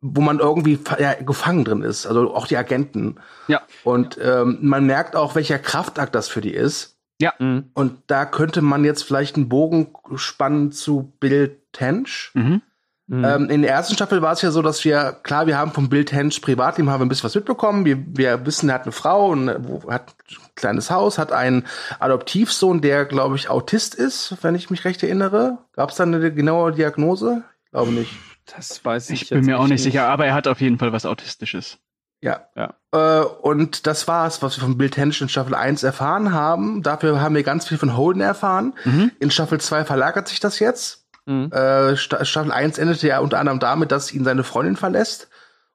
[0.00, 2.06] wo man irgendwie ja, gefangen drin ist.
[2.06, 3.16] Also auch die Agenten.
[3.48, 3.62] Ja.
[3.82, 6.98] Und ähm, man merkt auch, welcher Kraftakt das für die ist.
[7.20, 7.34] Ja.
[7.40, 7.70] Mhm.
[7.74, 12.30] Und da könnte man jetzt vielleicht einen Bogen spannen zu Bill Tench.
[12.34, 12.62] Mhm.
[13.06, 13.24] Mhm.
[13.24, 15.90] Ähm, in der ersten Staffel war es ja so, dass wir, klar, wir haben vom
[15.90, 17.84] Bill Tench Privatleben haben wir ein bisschen was mitbekommen.
[17.84, 19.50] Wir, wir wissen, er hat eine Frau und
[19.88, 21.66] hat ein kleines Haus, hat einen
[21.98, 25.58] Adoptivsohn, der, glaube ich, Autist ist, wenn ich mich recht erinnere.
[25.74, 27.44] Gab es da eine genaue Diagnose?
[27.72, 28.12] Glaube nicht.
[28.56, 29.22] Das weiß ich.
[29.22, 31.78] Ich bin mir auch nicht sicher, aber er hat auf jeden Fall was Autistisches.
[32.20, 32.48] Ja.
[32.56, 32.74] ja.
[32.92, 36.82] Äh, und das war's, was wir von Bill Tench in Staffel 1 erfahren haben.
[36.82, 38.72] Dafür haben wir ganz viel von Holden erfahren.
[38.84, 39.12] Mhm.
[39.18, 41.03] In Staffel 2 verlagert sich das jetzt.
[41.26, 41.50] Mhm.
[41.52, 45.28] Äh, Staffel 1 endete ja unter anderem damit, dass ihn seine Freundin verlässt.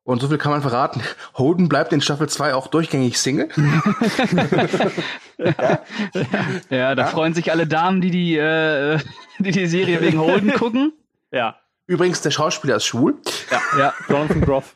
[0.04, 1.02] Und so viel kann man verraten.
[1.36, 3.50] Holden bleibt in Staffel 2 auch durchgängig Single.
[5.38, 5.80] ja.
[6.70, 7.08] ja, da ja.
[7.08, 9.00] freuen sich alle Damen, die die, äh,
[9.40, 10.94] die, die Serie wegen Holden gucken.
[11.32, 11.58] Ja.
[11.86, 13.18] Übrigens, der Schauspieler ist schwul.
[13.52, 13.94] Ja, ja.
[14.08, 14.76] Jonathan Groff.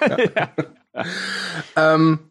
[0.00, 0.48] ja.
[1.76, 2.30] ähm,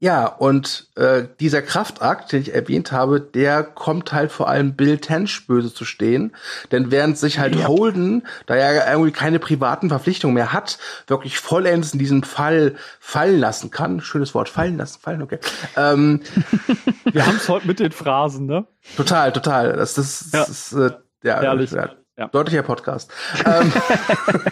[0.00, 4.98] Ja, und äh, dieser Kraftakt, den ich erwähnt habe, der kommt halt vor allem Bill
[4.98, 6.34] Tench böse zu stehen.
[6.72, 7.68] Denn während sich halt ja.
[7.68, 13.40] Holden, da er irgendwie keine privaten Verpflichtungen mehr hat, wirklich vollends in diesem Fall fallen
[13.40, 14.00] lassen kann.
[14.00, 15.38] Schönes Wort, fallen lassen, fallen, okay.
[15.76, 16.20] Ähm,
[17.10, 18.66] Wir haben es heute mit den Phrasen, ne?
[18.96, 19.74] Total, total.
[19.74, 20.90] Das, das, das ist äh,
[21.22, 21.70] ja, Herrlich.
[21.70, 22.28] ja, ja.
[22.28, 23.10] deutlicher Podcast.
[23.46, 23.72] ähm,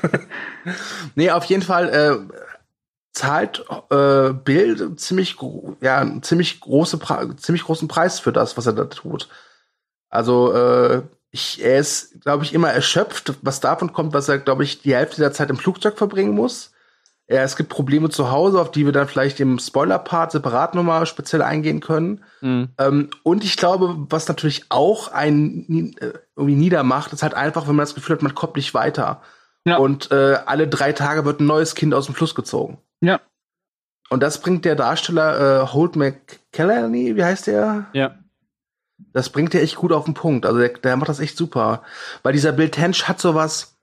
[1.14, 2.34] nee, auf jeden Fall äh,
[3.12, 5.36] zahlt äh, Bill ziemlich
[5.80, 6.98] ja einen ziemlich große
[7.36, 9.28] ziemlich großen Preis für das, was er da tut.
[10.08, 14.64] Also äh, ich, er ist, glaube ich, immer erschöpft, was davon kommt, dass er, glaube
[14.64, 16.72] ich, die Hälfte der Zeit im Flugzeug verbringen muss.
[17.28, 21.06] Ja, es gibt Probleme zu Hause, auf die wir dann vielleicht im Spoiler-Part separat nochmal
[21.06, 22.22] speziell eingehen können.
[22.42, 22.68] Mhm.
[22.76, 27.76] Ähm, und ich glaube, was natürlich auch ein äh, irgendwie niedermacht, ist halt einfach, wenn
[27.76, 29.22] man das Gefühl hat, man kommt nicht weiter.
[29.64, 29.78] Ja.
[29.78, 32.78] Und äh, alle drei Tage wird ein neues Kind aus dem Fluss gezogen.
[33.02, 33.20] Ja.
[34.08, 37.86] Und das bringt der Darsteller äh, Holt McCallany, wie heißt der?
[37.92, 38.14] Ja.
[39.12, 40.46] Das bringt er echt gut auf den Punkt.
[40.46, 41.82] Also der, der macht das echt super.
[42.22, 43.76] Weil dieser Bill Tench hat sowas.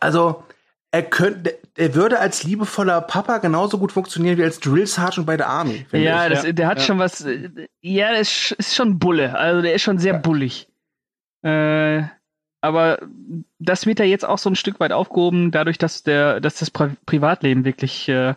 [0.00, 0.44] Also,
[0.90, 5.36] er könnte, er würde als liebevoller Papa genauso gut funktionieren wie als Drill Sergeant bei
[5.36, 5.86] der Army.
[5.90, 6.84] Ja, das, der hat ja.
[6.84, 7.26] schon was.
[7.80, 9.36] Ja, der ist, ist schon Bulle.
[9.36, 10.18] Also der ist schon sehr ja.
[10.18, 10.68] bullig.
[11.42, 12.04] Äh,
[12.64, 12.98] aber
[13.58, 16.70] das wird ja jetzt auch so ein Stück weit aufgehoben, dadurch, dass der, dass das
[16.70, 18.30] Pri Privatleben wirklich äh,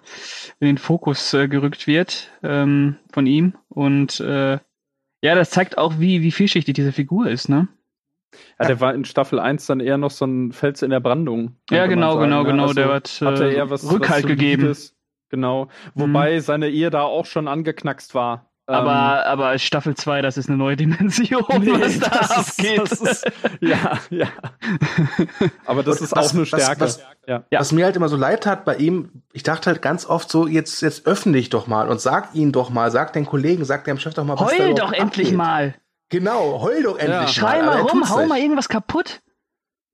[0.60, 3.54] in den Fokus äh, gerückt wird ähm, von ihm.
[3.70, 4.60] Und äh,
[5.22, 7.70] ja, das zeigt auch, wie, wie vielschichtig diese Figur ist, ne?
[8.60, 11.56] Ja, der war in Staffel 1 dann eher noch so ein Fels in der Brandung.
[11.72, 12.52] Ja, genau, sagen, genau, ne?
[12.52, 12.63] genau.
[12.63, 14.76] Also der hat, hat eher was, Rückhalt was gegeben.
[15.30, 15.70] Genau.
[15.96, 16.40] Wobei mhm.
[16.42, 18.46] seine Ehe da auch schon angeknackst war.
[18.69, 22.82] Aber, ähm, aber Staffel 2, das ist eine neue Dimension, nee, was da das abgeht.
[22.82, 23.25] Ist, ist,
[23.62, 24.27] ja, ja.
[25.65, 26.82] Aber das ist was, auch eine Stärke.
[26.82, 27.43] Was, was, ja.
[27.49, 30.47] was, mir halt immer so leid hat bei ihm, ich dachte halt ganz oft so,
[30.47, 33.86] jetzt, jetzt öffne dich doch mal und sag ihn doch mal, sag den Kollegen, sag
[33.86, 35.38] deinem Chef doch mal, was Heul doch endlich abgeht.
[35.38, 35.75] mal.
[36.10, 37.21] Genau, heul doch endlich ja.
[37.21, 37.27] mal.
[37.27, 39.21] Schrei mal rum, hau mal irgendwas kaputt.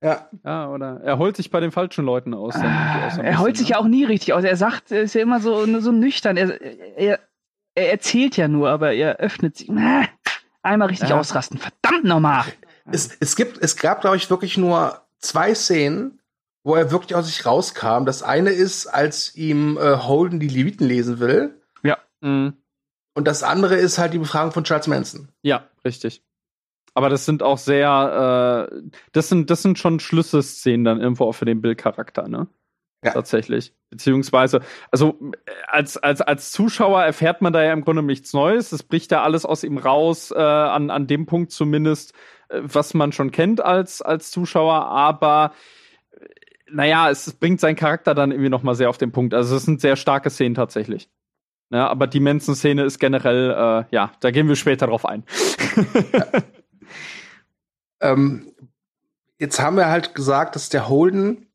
[0.04, 0.28] Ja.
[0.44, 2.56] ja, oder er holt sich bei den falschen Leuten aus.
[2.56, 4.44] Ah, er holt sich ja auch nie richtig aus.
[4.44, 6.36] Er sagt, er ist ja immer so, so nüchtern.
[6.36, 6.60] Er,
[6.98, 7.20] er,
[7.76, 9.70] er erzählt ja nur, aber er öffnet sich.
[10.62, 11.20] Einmal richtig ja.
[11.20, 11.60] ausrasten.
[11.60, 12.46] Verdammt nochmal.
[12.92, 16.20] Es, es gibt, es gab, glaube ich, wirklich nur zwei Szenen,
[16.64, 18.06] wo er wirklich aus sich rauskam.
[18.06, 21.62] Das eine ist, als ihm äh, Holden die Leviten lesen will.
[21.84, 21.98] Ja.
[22.22, 22.54] Mhm.
[23.14, 25.30] Und das andere ist halt die Befragung von Charles Manson.
[25.42, 26.24] Ja, richtig.
[26.96, 28.82] Aber das sind auch sehr, äh,
[29.12, 32.48] das sind, das sind schon Schlüsselszenen dann irgendwo auch für den Bill-Charakter, ne?
[33.04, 33.12] Ja.
[33.12, 33.74] Tatsächlich.
[33.90, 34.62] Beziehungsweise,
[34.92, 35.20] also
[35.68, 38.72] als, als, als Zuschauer erfährt man da ja im Grunde nichts Neues.
[38.72, 42.14] Es bricht ja alles aus ihm raus, äh, an, an dem Punkt zumindest,
[42.50, 45.54] äh, was man schon kennt als, als Zuschauer, aber
[46.12, 46.26] äh,
[46.72, 49.34] naja, es bringt seinen Charakter dann irgendwie nochmal sehr auf den Punkt.
[49.34, 51.10] Also es sind sehr starke Szenen tatsächlich.
[51.70, 55.24] Ja, aber die Mensen-Szene ist generell, äh, ja, da gehen wir später drauf ein.
[56.14, 56.28] ja.
[58.12, 58.54] ähm,
[59.40, 61.48] jetzt haben wir halt gesagt, dass der Holden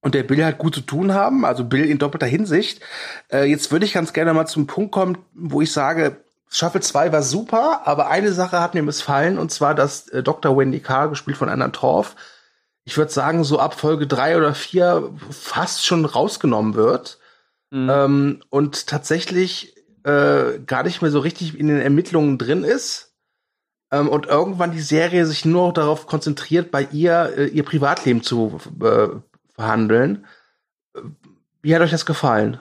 [0.00, 2.80] und der Bill halt gut zu tun haben, also Bill in doppelter Hinsicht.
[3.32, 6.16] Äh, jetzt würde ich ganz gerne mal zum Punkt kommen, wo ich sage,
[6.50, 10.56] Staffel 2 war super, aber eine Sache hat mir missfallen, und zwar, dass äh, Dr.
[10.56, 12.16] Wendy Carr, gespielt von Anna Torf,
[12.84, 17.18] ich würde sagen, so ab Folge 3 oder 4 fast schon rausgenommen wird.
[17.70, 17.90] Mhm.
[17.90, 23.12] Ähm, und tatsächlich äh, gar nicht mehr so richtig in den Ermittlungen drin ist.
[23.92, 28.58] Ähm, und irgendwann die Serie sich nur darauf konzentriert, bei ihr äh, ihr Privatleben zu
[29.58, 30.24] behandeln.
[31.60, 32.58] Wie hat euch das gefallen?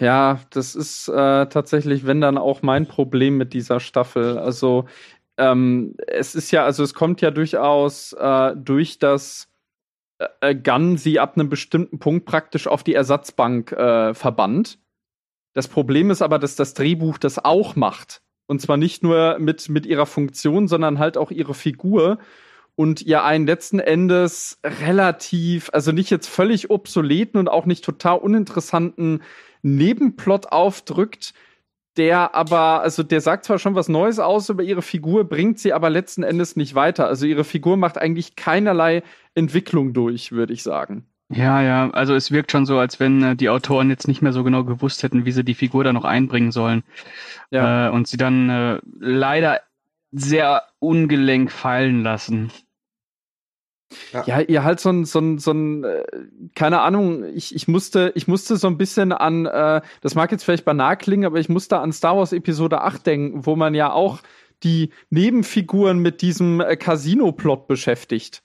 [0.00, 4.36] Ja, das ist äh, tatsächlich, wenn dann auch mein Problem mit dieser Staffel.
[4.36, 4.86] Also
[5.38, 9.48] ähm, es ist ja, also es kommt ja durchaus äh, durch das
[10.18, 14.78] äh, äh Gunn sie ab einem bestimmten Punkt praktisch auf die Ersatzbank äh, verbannt.
[15.52, 18.22] Das Problem ist aber, dass das Drehbuch das auch macht.
[18.46, 22.18] Und zwar nicht nur mit, mit ihrer Funktion, sondern halt auch ihre Figur
[22.74, 28.18] und ihr einen letzten Endes relativ, also nicht jetzt völlig obsoleten und auch nicht total
[28.18, 29.22] uninteressanten
[29.62, 31.34] Nebenplot aufdrückt,
[31.96, 35.72] der aber, also der sagt zwar schon was Neues aus über ihre Figur, bringt sie
[35.72, 37.06] aber letzten Endes nicht weiter.
[37.06, 39.02] Also ihre Figur macht eigentlich keinerlei
[39.34, 41.06] Entwicklung durch, würde ich sagen.
[41.28, 44.32] Ja, ja, also es wirkt schon so, als wenn äh, die Autoren jetzt nicht mehr
[44.32, 46.82] so genau gewusst hätten, wie sie die Figur da noch einbringen sollen.
[47.50, 47.88] Ja.
[47.88, 49.60] Äh, und sie dann äh, leider
[50.12, 52.52] sehr ungelenk fallen lassen.
[54.12, 54.24] Ja.
[54.26, 56.04] ja, ihr halt so ein, so ein, so ein, äh,
[56.54, 60.44] keine Ahnung, ich, ich musste, ich musste so ein bisschen an, äh, das mag jetzt
[60.44, 63.92] vielleicht banal klingen, aber ich musste an Star Wars Episode 8 denken, wo man ja
[63.92, 64.20] auch
[64.62, 68.42] die Nebenfiguren mit diesem äh, Casino-Plot beschäftigt.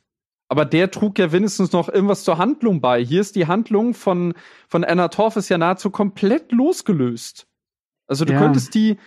[0.50, 3.04] Aber der trug ja wenigstens noch irgendwas zur Handlung bei.
[3.04, 4.34] Hier ist die Handlung von,
[4.68, 7.48] von Anna Torf ist ja nahezu komplett losgelöst.
[8.08, 8.40] Also du ja.
[8.40, 8.98] könntest die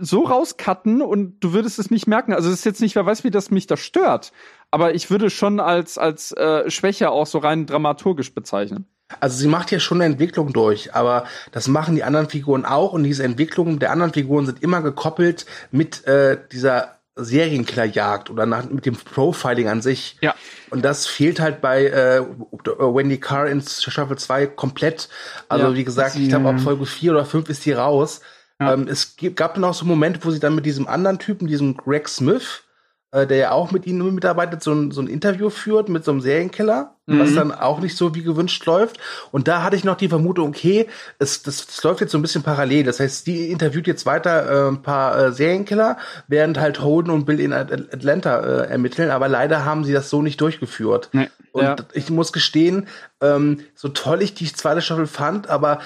[0.00, 2.32] so rauscutten und du würdest es nicht merken.
[2.32, 4.32] Also es ist jetzt nicht, wer weiß, wie das mich da stört.
[4.70, 8.86] Aber ich würde schon als, als äh, Schwäche auch so rein dramaturgisch bezeichnen.
[9.20, 12.92] Also sie macht ja schon eine Entwicklung durch, aber das machen die anderen Figuren auch
[12.92, 18.68] und diese Entwicklungen der anderen Figuren sind immer gekoppelt mit äh, dieser Serienkillerjagd oder nach,
[18.68, 20.16] mit dem Profiling an sich.
[20.20, 20.34] Ja.
[20.70, 22.22] Und das fehlt halt bei äh,
[22.78, 25.08] Wendy Carr in Staffel 2 komplett.
[25.48, 28.20] Also ja, wie gesagt, ich glaube, ab Folge 4 oder 5 ist die raus.
[28.60, 28.74] Ja.
[28.74, 32.08] Ähm, es gab noch so Momente, wo sie dann mit diesem anderen Typen, diesem Greg
[32.08, 32.62] Smith,
[33.14, 36.10] äh, der ja auch mit ihnen mitarbeitet, so ein, so ein Interview führt mit so
[36.10, 37.20] einem Serienkiller, mhm.
[37.20, 38.98] was dann auch nicht so wie gewünscht läuft.
[39.30, 40.88] Und da hatte ich noch die Vermutung, okay,
[41.20, 42.82] es, das, das läuft jetzt so ein bisschen parallel.
[42.82, 47.24] Das heißt, die interviewt jetzt weiter äh, ein paar äh, Serienkiller, während halt Holden und
[47.24, 49.10] Bill in Atlanta äh, ermitteln.
[49.10, 51.10] Aber leider haben sie das so nicht durchgeführt.
[51.12, 51.28] Nee.
[51.52, 51.76] Und ja.
[51.92, 52.88] ich muss gestehen,
[53.20, 55.78] ähm, so toll ich die zweite Staffel fand, aber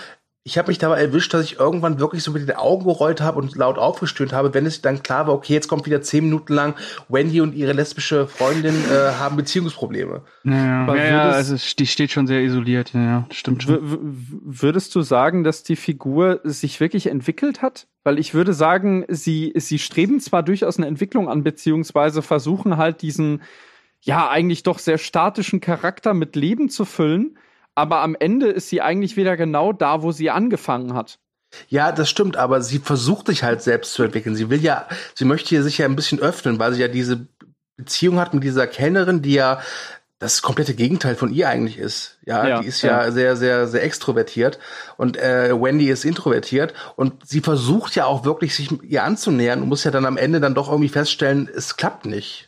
[0.48, 3.38] ich habe mich dabei erwischt, dass ich irgendwann wirklich so mit den Augen gerollt habe
[3.38, 6.54] und laut aufgestöhnt habe, wenn es dann klar war, okay, jetzt kommt wieder zehn Minuten
[6.54, 6.74] lang
[7.10, 10.22] Wendy und ihre lesbische Freundin äh, haben Beziehungsprobleme.
[10.44, 13.78] Ja, ja, ja also die steht schon sehr isoliert, ja, stimmt schon.
[13.82, 17.86] Würdest du sagen, dass die Figur sich wirklich entwickelt hat?
[18.02, 23.02] Weil ich würde sagen, sie, sie streben zwar durchaus eine Entwicklung an, beziehungsweise versuchen halt
[23.02, 23.42] diesen,
[24.00, 27.36] ja, eigentlich doch sehr statischen Charakter mit Leben zu füllen
[27.78, 31.20] aber am Ende ist sie eigentlich wieder genau da, wo sie angefangen hat.
[31.68, 34.34] Ja, das stimmt, aber sie versucht sich halt selbst zu entwickeln.
[34.34, 37.26] Sie will ja, sie möchte hier sich ja ein bisschen öffnen, weil sie ja diese
[37.76, 39.60] Beziehung hat mit dieser Kellnerin, die ja
[40.18, 42.18] das komplette Gegenteil von ihr eigentlich ist.
[42.26, 44.58] Ja, ja die ist ja, ja, sehr, sehr, sehr extrovertiert
[44.96, 49.68] und äh, Wendy ist introvertiert und sie versucht ja auch wirklich sich ihr anzunähern und
[49.68, 52.47] muss ja dann am Ende dann doch irgendwie feststellen, es klappt nicht.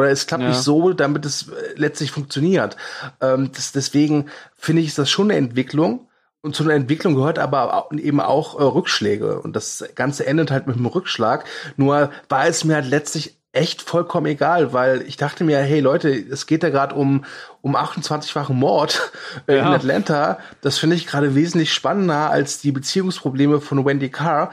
[0.00, 0.48] Oder es klappt ja.
[0.48, 2.78] nicht so, damit es äh, letztlich funktioniert.
[3.20, 6.08] Ähm, das, deswegen finde ich, ist das schon eine Entwicklung.
[6.40, 9.42] Und zu einer Entwicklung gehört aber eben auch äh, Rückschläge.
[9.42, 11.44] Und das Ganze endet halt mit einem Rückschlag.
[11.76, 16.08] Nur war es mir halt letztlich echt vollkommen egal, weil ich dachte mir, hey Leute,
[16.08, 17.26] es geht da gerade um
[17.60, 19.12] um 28-fachen Mord
[19.46, 19.66] äh, ja.
[19.66, 20.38] in Atlanta.
[20.62, 24.50] Das finde ich gerade wesentlich spannender als die Beziehungsprobleme von Wendy Carr,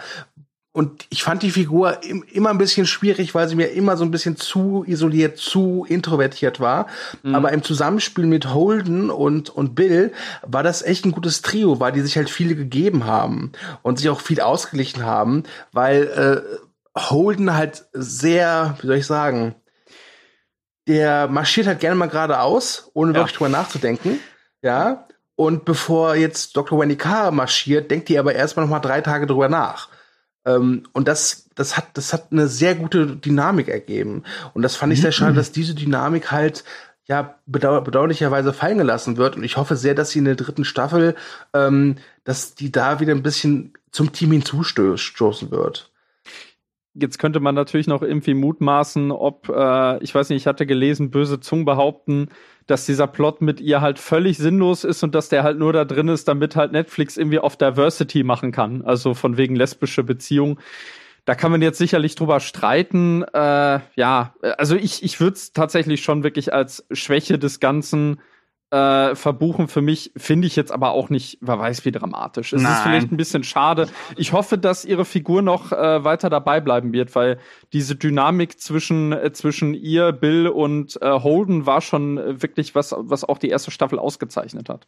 [0.78, 4.06] und ich fand die Figur im, immer ein bisschen schwierig, weil sie mir immer so
[4.06, 6.86] ein bisschen zu isoliert, zu introvertiert war.
[7.24, 7.34] Mhm.
[7.34, 10.14] Aber im Zusammenspiel mit Holden und, und Bill
[10.44, 14.08] war das echt ein gutes Trio, weil die sich halt viele gegeben haben und sich
[14.10, 16.04] auch viel ausgeglichen haben, weil
[16.96, 19.56] äh, Holden halt sehr, wie soll ich sagen,
[20.88, 23.18] der marschiert halt gerne mal geradeaus, ohne ja.
[23.18, 24.20] wirklich drüber nachzudenken.
[24.62, 25.08] Ja.
[25.36, 26.80] Und bevor jetzt Dr.
[26.80, 29.90] Wendy Carr marschiert, denkt die aber erstmal noch mal drei Tage drüber nach.
[30.48, 34.24] Ähm, und das, das hat, das hat eine sehr gute Dynamik ergeben.
[34.54, 36.64] Und das fand ich sehr schade, dass diese Dynamik halt
[37.06, 39.36] ja bedau bedauerlicherweise fallen gelassen wird.
[39.36, 41.16] Und ich hoffe sehr, dass sie in der dritten Staffel,
[41.54, 45.92] ähm, dass die da wieder ein bisschen zum Team hinzustoßen wird.
[46.94, 51.12] Jetzt könnte man natürlich noch irgendwie mutmaßen, ob, äh, ich weiß nicht, ich hatte gelesen,
[51.12, 52.30] böse Zungen behaupten,
[52.68, 55.86] dass dieser Plot mit ihr halt völlig sinnlos ist und dass der halt nur da
[55.86, 58.84] drin ist, damit halt Netflix irgendwie auf Diversity machen kann.
[58.84, 60.60] Also von wegen lesbische Beziehung.
[61.26, 63.24] Da kann man jetzt sicherlich drüber streiten.
[63.24, 68.20] Äh, ja, also ich, ich würde es tatsächlich schon wirklich als Schwäche des Ganzen
[68.70, 72.54] äh, verbuchen für mich, finde ich jetzt aber auch nicht, wer weiß wie dramatisch.
[72.54, 72.74] Es Nein.
[72.74, 73.88] ist vielleicht ein bisschen schade.
[74.18, 77.40] Ich hoffe, dass ihre Figur noch äh, weiter dabei bleiben wird, weil
[77.72, 83.24] diese Dynamik zwischen, äh, zwischen ihr, Bill und äh, Holden war schon wirklich was, was
[83.24, 84.88] auch die erste Staffel ausgezeichnet hat.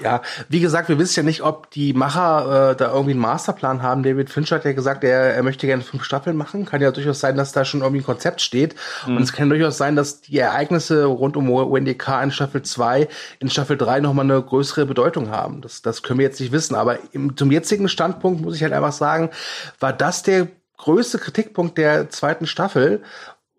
[0.00, 3.82] Ja, wie gesagt, wir wissen ja nicht, ob die Macher äh, da irgendwie einen Masterplan
[3.82, 4.02] haben.
[4.02, 6.64] David Fincher hat ja gesagt, er, er möchte gerne fünf Staffeln machen.
[6.64, 8.74] Kann ja durchaus sein, dass da schon irgendwie ein Konzept steht.
[9.06, 9.18] Mhm.
[9.18, 12.22] Und es kann durchaus sein, dass die Ereignisse rund um Wendy K.
[12.22, 13.06] in Staffel 2
[13.38, 15.60] in Staffel 3 nochmal eine größere Bedeutung haben.
[15.60, 16.74] Das, das können wir jetzt nicht wissen.
[16.74, 19.30] Aber im, zum jetzigen Standpunkt muss ich halt einfach sagen,
[19.78, 23.02] war das der größte Kritikpunkt der zweiten Staffel.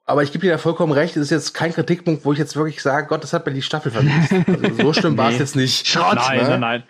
[0.10, 2.56] Aber ich gebe dir ja vollkommen recht, es ist jetzt kein Kritikpunkt, wo ich jetzt
[2.56, 4.32] wirklich sage, Gott, das hat mir die Staffel vermisst.
[4.48, 5.17] Also so schlimm nee.
[5.17, 5.86] war es jetzt nicht.
[5.86, 6.58] Schrott, nein, ne?
[6.58, 6.84] nein,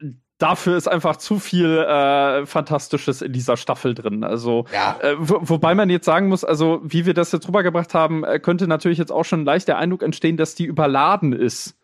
[0.00, 0.16] nein.
[0.38, 4.24] Dafür ist einfach zu viel äh, Fantastisches in dieser Staffel drin.
[4.24, 4.98] Also, ja.
[5.02, 8.40] äh, wo, wobei man jetzt sagen muss, also wie wir das jetzt rübergebracht haben, äh,
[8.40, 11.76] könnte natürlich jetzt auch schon leicht der Eindruck entstehen, dass die überladen ist.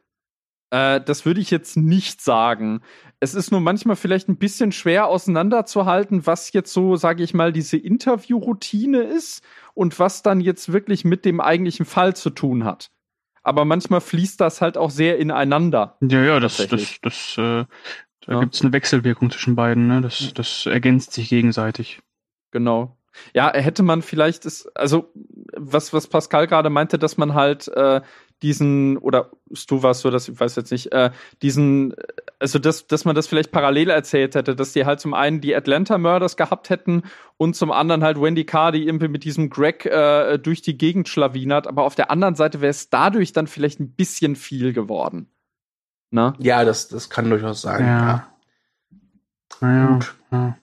[0.71, 2.81] Äh, das würde ich jetzt nicht sagen.
[3.21, 7.53] Es ist nur manchmal vielleicht ein bisschen schwer auseinanderzuhalten, was jetzt so, sage ich mal,
[7.53, 9.43] diese Interviewroutine ist
[9.79, 12.91] und was dann jetzt wirklich mit dem eigentlichen Fall zu tun hat.
[13.45, 15.97] Aber manchmal fließt das halt auch sehr ineinander.
[16.01, 17.65] Ja, ja, das, das, das, äh,
[18.23, 18.41] da ja.
[18.41, 20.01] gibt es eine Wechselwirkung zwischen beiden, ne?
[20.01, 22.01] Das, das ergänzt sich gegenseitig.
[22.51, 22.99] Genau.
[23.35, 25.13] Ja, hätte man vielleicht, ist, also
[25.57, 28.01] was, was Pascal gerade meinte, dass man halt äh,
[28.43, 29.31] diesen, oder
[29.69, 31.11] du warst so, das ich weiß jetzt nicht, äh,
[31.43, 31.95] diesen,
[32.39, 35.55] also dass, dass man das vielleicht parallel erzählt hätte, dass die halt zum einen die
[35.55, 37.03] Atlanta Murders gehabt hätten
[37.37, 41.09] und zum anderen halt Wendy Carr, die irgendwie mit diesem Greg äh, durch die Gegend
[41.09, 45.31] schlawinert, aber auf der anderen Seite wäre es dadurch dann vielleicht ein bisschen viel geworden.
[46.11, 46.35] Na?
[46.39, 47.85] Ja, das, das kann durchaus sein.
[47.85, 48.33] Ja.
[49.61, 49.87] ja.
[49.87, 50.15] Gut.
[50.31, 50.57] Ja.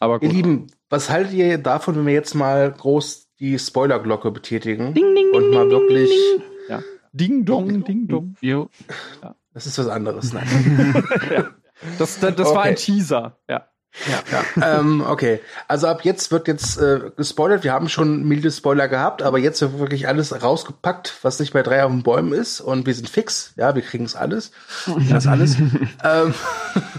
[0.00, 0.28] Aber gut.
[0.28, 4.94] Ihr Lieben, was haltet ihr davon, wenn wir jetzt mal groß die Spoilerglocke betätigen?
[4.94, 6.10] Ding, ding, und mal wirklich.
[6.10, 6.57] Ding, ja.
[7.12, 8.36] Ding dong, ding dong.
[8.40, 8.68] Jo.
[9.22, 9.34] Ja.
[9.54, 10.32] Das ist was anderes.
[10.32, 11.04] Nein.
[11.30, 11.44] ja.
[11.96, 12.56] Das, das, das okay.
[12.56, 13.68] war ein Teaser, ja.
[14.06, 14.80] Ja, ja.
[14.80, 15.40] ähm, okay.
[15.66, 17.64] Also ab jetzt wird jetzt äh, gespoilert.
[17.64, 21.62] Wir haben schon milde Spoiler gehabt, aber jetzt wird wirklich alles rausgepackt, was nicht bei
[21.62, 22.60] drei auf den Bäumen ist.
[22.60, 23.54] Und wir sind fix.
[23.56, 24.52] Ja, wir kriegen es alles.
[25.08, 25.56] Das alles.
[26.04, 26.34] ähm,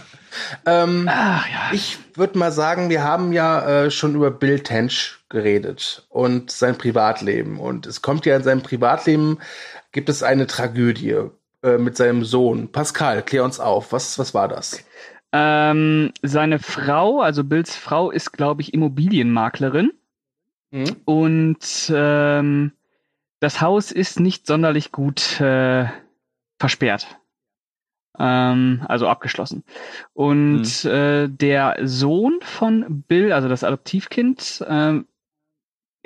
[0.66, 1.70] ähm, Ach, ja.
[1.72, 6.78] Ich würde mal sagen, wir haben ja äh, schon über Bill Tench geredet und sein
[6.78, 7.60] Privatleben.
[7.60, 9.38] Und es kommt ja in seinem Privatleben,
[9.92, 11.30] gibt es eine Tragödie
[11.64, 12.72] äh, mit seinem Sohn.
[12.72, 13.92] Pascal, klär uns auf.
[13.92, 14.84] Was, was war das?
[15.32, 19.92] Ähm, seine Frau, also Bills Frau, ist, glaube ich, Immobilienmaklerin.
[20.72, 20.96] Mhm.
[21.06, 22.72] Und ähm,
[23.40, 25.88] das Haus ist nicht sonderlich gut äh,
[26.60, 27.20] versperrt.
[28.18, 29.64] Ähm, also abgeschlossen.
[30.14, 30.90] Und mhm.
[30.90, 35.00] äh, der Sohn von Bill, also das Adoptivkind, äh,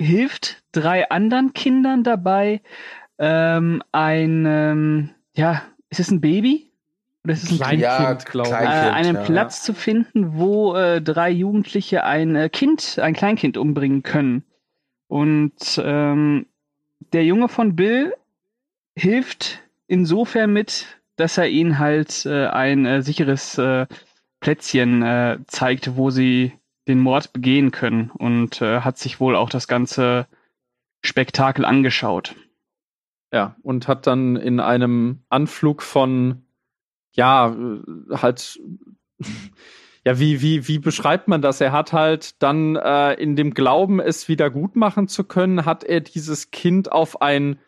[0.00, 2.62] hilft drei anderen Kindern dabei,
[3.18, 6.70] ähm, ein, ähm, ja, ist es ein Baby?
[7.24, 8.54] Oder ist es ein Kleinkind, ja, glaube ich?
[8.54, 9.22] Äh, einen ja.
[9.22, 14.44] Platz zu finden, wo äh, drei Jugendliche ein äh, Kind, ein Kleinkind umbringen können.
[15.08, 16.46] Und ähm,
[17.12, 18.14] der Junge von Bill
[18.96, 20.86] hilft insofern mit,
[21.16, 23.86] dass er ihnen halt äh, ein äh, sicheres äh,
[24.40, 26.52] Plätzchen zeigt, wo sie
[26.86, 30.26] den Mord begehen können und hat sich wohl auch das ganze
[31.00, 32.34] Spektakel angeschaut.
[33.34, 36.44] Ja, und hat dann in einem Anflug von,
[37.10, 38.60] ja, äh, halt,
[40.04, 41.60] ja, wie, wie, wie beschreibt man das?
[41.60, 45.82] Er hat halt dann äh, in dem Glauben, es wieder gut machen zu können, hat
[45.82, 47.58] er dieses Kind auf ein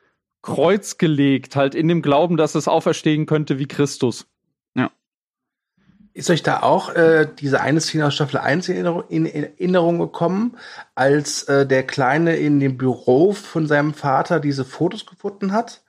[0.41, 4.29] Kreuz gelegt, halt in dem Glauben, dass es auferstehen könnte wie Christus.
[6.17, 9.99] Ist euch da auch äh, diese eine Szene aus Staffel 1 in Erinnerung, in Erinnerung
[9.99, 10.57] gekommen,
[10.95, 15.83] als äh, der Kleine in dem Büro von seinem Vater diese Fotos gefunden hat?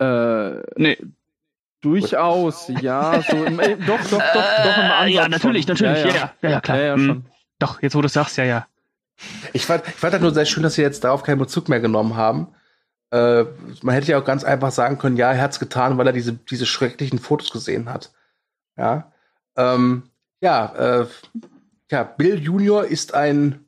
[0.00, 0.96] Äh, nee.
[1.82, 3.22] Durchaus, ja.
[3.22, 5.14] So im, äh, doch, doch, doch, doch im Ansatz.
[5.14, 5.74] Ja, natürlich, schon.
[5.74, 6.78] natürlich, ja, ja, ja, ja klar.
[6.78, 7.26] Ja, ja, mhm.
[7.58, 8.66] Doch, jetzt wo du sagst, ja, ja.
[9.52, 11.80] Ich fand, ich fand das nur sehr schön, dass sie jetzt darauf keinen Bezug mehr
[11.80, 12.48] genommen haben,
[13.10, 13.44] äh,
[13.82, 16.32] man hätte ja auch ganz einfach sagen können, ja, er hat's getan, weil er diese,
[16.32, 18.10] diese schrecklichen Fotos gesehen hat.
[18.78, 19.12] Ja.
[19.56, 20.04] Ähm,
[20.40, 21.06] ja, äh,
[21.90, 23.64] ja, Bill Junior ist ein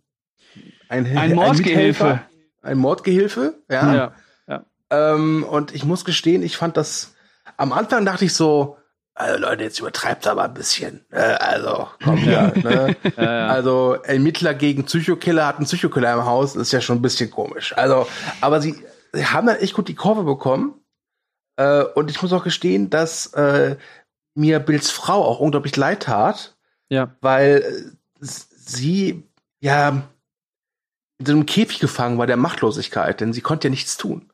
[0.89, 2.07] ein, ein Mordgehilfe.
[2.07, 2.21] Ein,
[2.63, 3.95] ein Mordgehilfe, ja.
[3.95, 4.13] ja,
[4.49, 4.65] ja.
[4.91, 7.15] Ähm, und ich muss gestehen, ich fand das
[7.57, 8.79] am Anfang dachte ich so,
[9.15, 11.05] also Leute, jetzt übertreibt aber ein bisschen.
[11.11, 12.53] Äh, also, komm ja.
[12.55, 12.97] ne?
[13.17, 13.47] ja, ja.
[13.49, 17.77] Also, Ermittler gegen Psychokiller hat einen Psychokiller im Haus, ist ja schon ein bisschen komisch.
[17.77, 18.07] Also,
[18.41, 18.83] aber sie,
[19.13, 20.75] sie haben dann echt gut die Kurve bekommen.
[21.57, 23.77] Äh, und ich muss auch gestehen, dass äh,
[24.41, 26.57] mir Bills Frau auch unglaublich leid tat.
[26.89, 27.15] Ja.
[27.21, 29.25] Weil äh, sie
[29.61, 30.03] ja
[31.19, 34.33] in so einem Käfig gefangen war der Machtlosigkeit, denn sie konnte ja nichts tun.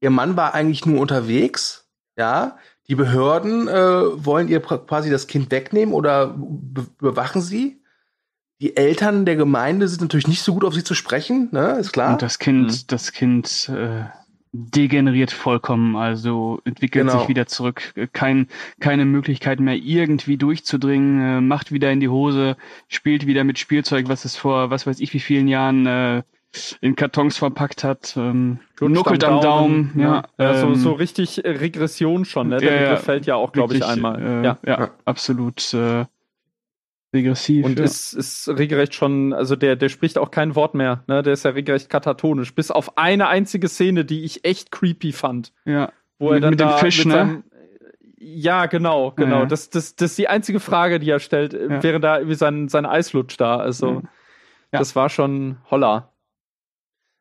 [0.00, 2.58] Ihr Mann war eigentlich nur unterwegs, ja.
[2.88, 7.80] Die Behörden äh, wollen ihr quasi das Kind wegnehmen oder be bewachen sie
[8.60, 11.78] die Eltern der Gemeinde sind natürlich nicht so gut auf sie zu sprechen, ne?
[11.78, 12.12] Ist klar.
[12.12, 12.86] Und das Kind, mhm.
[12.88, 14.04] das Kind äh,
[14.52, 17.20] degeneriert vollkommen, also entwickelt genau.
[17.20, 18.48] sich wieder zurück, kein,
[18.80, 22.56] keine Möglichkeit mehr irgendwie durchzudringen, äh, macht wieder in die Hose,
[22.88, 26.22] spielt wieder mit Spielzeug, was es vor, was weiß ich, wie vielen Jahren äh,
[26.80, 31.42] in Kartons verpackt hat, ähm, nuckelt am Daumen, Daumen ja, ja ähm, so, so richtig
[31.44, 32.58] Regression schon, ne?
[32.58, 34.20] Der ja, fällt ja auch, glaube ich, einmal.
[34.20, 34.58] Äh, ja.
[34.66, 35.72] ja, absolut.
[35.74, 36.06] Äh,
[37.12, 37.64] Regressiv.
[37.64, 37.84] Und ja.
[37.84, 41.22] ist, ist regelrecht schon, also der, der spricht auch kein Wort mehr, ne?
[41.22, 42.54] Der ist ja regelrecht katatonisch.
[42.54, 45.52] Bis auf eine einzige Szene, die ich echt creepy fand.
[45.64, 45.90] Ja.
[46.18, 47.12] Wo er dann mit da dem Fisch, mit ne?
[47.14, 47.44] seinem,
[48.18, 49.40] ja, genau, genau.
[49.40, 49.46] Ja.
[49.46, 51.82] Das, das, das ist die einzige Frage, die er stellt, ja.
[51.82, 53.56] während da irgendwie sein, sein Eis lutscht da.
[53.56, 54.02] Also,
[54.72, 54.78] ja.
[54.78, 56.12] das war schon holler.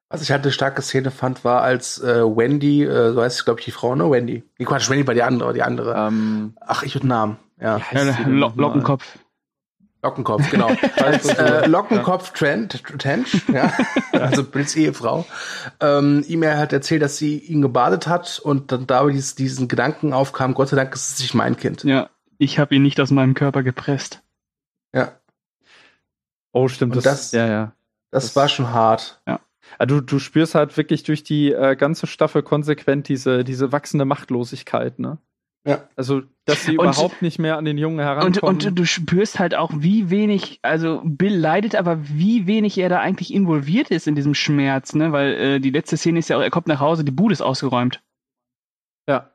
[0.09, 3.45] Was ich halt eine starke Szene fand, war, als äh, Wendy, äh, so heißt es,
[3.45, 4.11] glaube ich, die Frau, ne?
[4.11, 4.43] Wendy.
[4.57, 5.95] Nee, Quatsch, Wendy war die andere, die andere.
[5.95, 7.37] Ähm, Ach, ich und Namen.
[7.61, 7.79] Ja.
[7.91, 9.19] ja Lockenkopf.
[10.01, 10.67] Lockenkopf, genau.
[10.95, 13.73] Als äh, Lockenkopf Trent, Trent ja,
[14.13, 15.25] also Bills Ehefrau,
[15.81, 19.67] ähm, ihm er hat erzählt, dass sie ihn gebadet hat und dann dabei dies, diesen
[19.67, 21.83] Gedanken aufkam, Gott sei Dank ist es nicht mein Kind.
[21.83, 24.21] Ja, ich habe ihn nicht aus meinem Körper gepresst.
[24.93, 25.19] Ja.
[26.51, 26.95] Oh, stimmt.
[26.95, 27.73] das, das, ja, ja.
[28.11, 29.21] Das, das, war schon hart.
[29.27, 29.39] Ja.
[29.79, 34.05] Ja, du, du spürst halt wirklich durch die äh, ganze Staffel konsequent diese, diese wachsende
[34.05, 35.19] Machtlosigkeit, ne?
[35.65, 35.87] Ja.
[35.95, 38.55] Also, dass sie Und- überhaupt nicht mehr an den Jungen Und, herankommen.
[38.55, 42.99] und du spürst halt auch, wie wenig, also Bill leidet, aber wie wenig er da
[42.99, 45.11] eigentlich involviert ist in diesem Schmerz, ne?
[45.11, 47.41] Weil äh, die letzte Szene ist ja auch, er kommt nach Hause, die Bude ist
[47.41, 48.01] ausgeräumt.
[49.07, 49.31] ja.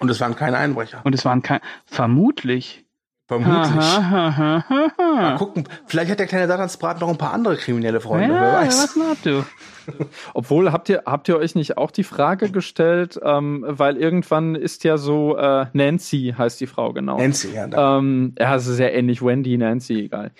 [0.00, 1.00] Und es waren keine Einbrecher.
[1.04, 1.60] Und es waren kein.
[1.86, 2.83] Vermutlich.
[3.42, 3.84] Vermutlich.
[3.84, 7.56] Ha, ha, ha, ha, Mal gucken, vielleicht hat der kleine Satansbraten noch ein paar andere
[7.56, 8.82] kriminelle Freunde, Ja, wer weiß.
[8.82, 9.44] was macht du?
[10.34, 14.82] Obwohl, habt ihr, habt ihr euch nicht auch die Frage gestellt, ähm, weil irgendwann ist
[14.84, 17.18] ja so, äh, Nancy heißt die Frau, genau.
[17.18, 17.66] Nancy, ja.
[17.66, 17.98] Da.
[17.98, 20.30] Ähm, ja, es ist sehr ähnlich, Wendy, Nancy, egal.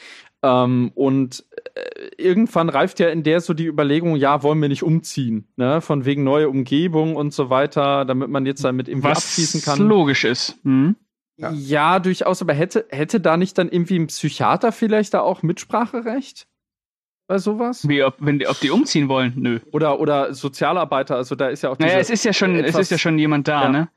[0.43, 4.83] Ähm, und äh, irgendwann reift ja in der so die Überlegung, ja, wollen wir nicht
[4.83, 5.81] umziehen, ne?
[5.81, 9.89] Von wegen neue Umgebung und so weiter, damit man jetzt damit irgendwie abschließen Was kann.
[9.89, 10.59] logisch ist.
[10.65, 10.97] Hm?
[11.37, 11.51] Ja.
[11.53, 11.99] Ja.
[11.99, 16.47] durchaus, aber hätte, hätte da nicht dann irgendwie ein Psychiater vielleicht da auch Mitspracherecht?
[17.27, 17.89] Bei sowas?
[17.89, 19.33] Wie, ob, wenn die, ob die umziehen wollen?
[19.37, 19.59] Nö.
[19.73, 22.91] Oder, oder Sozialarbeiter, also da ist ja auch Naja, es ist ja schon, es ist
[22.91, 23.69] ja schon jemand da, Ja.
[23.71, 23.89] ne?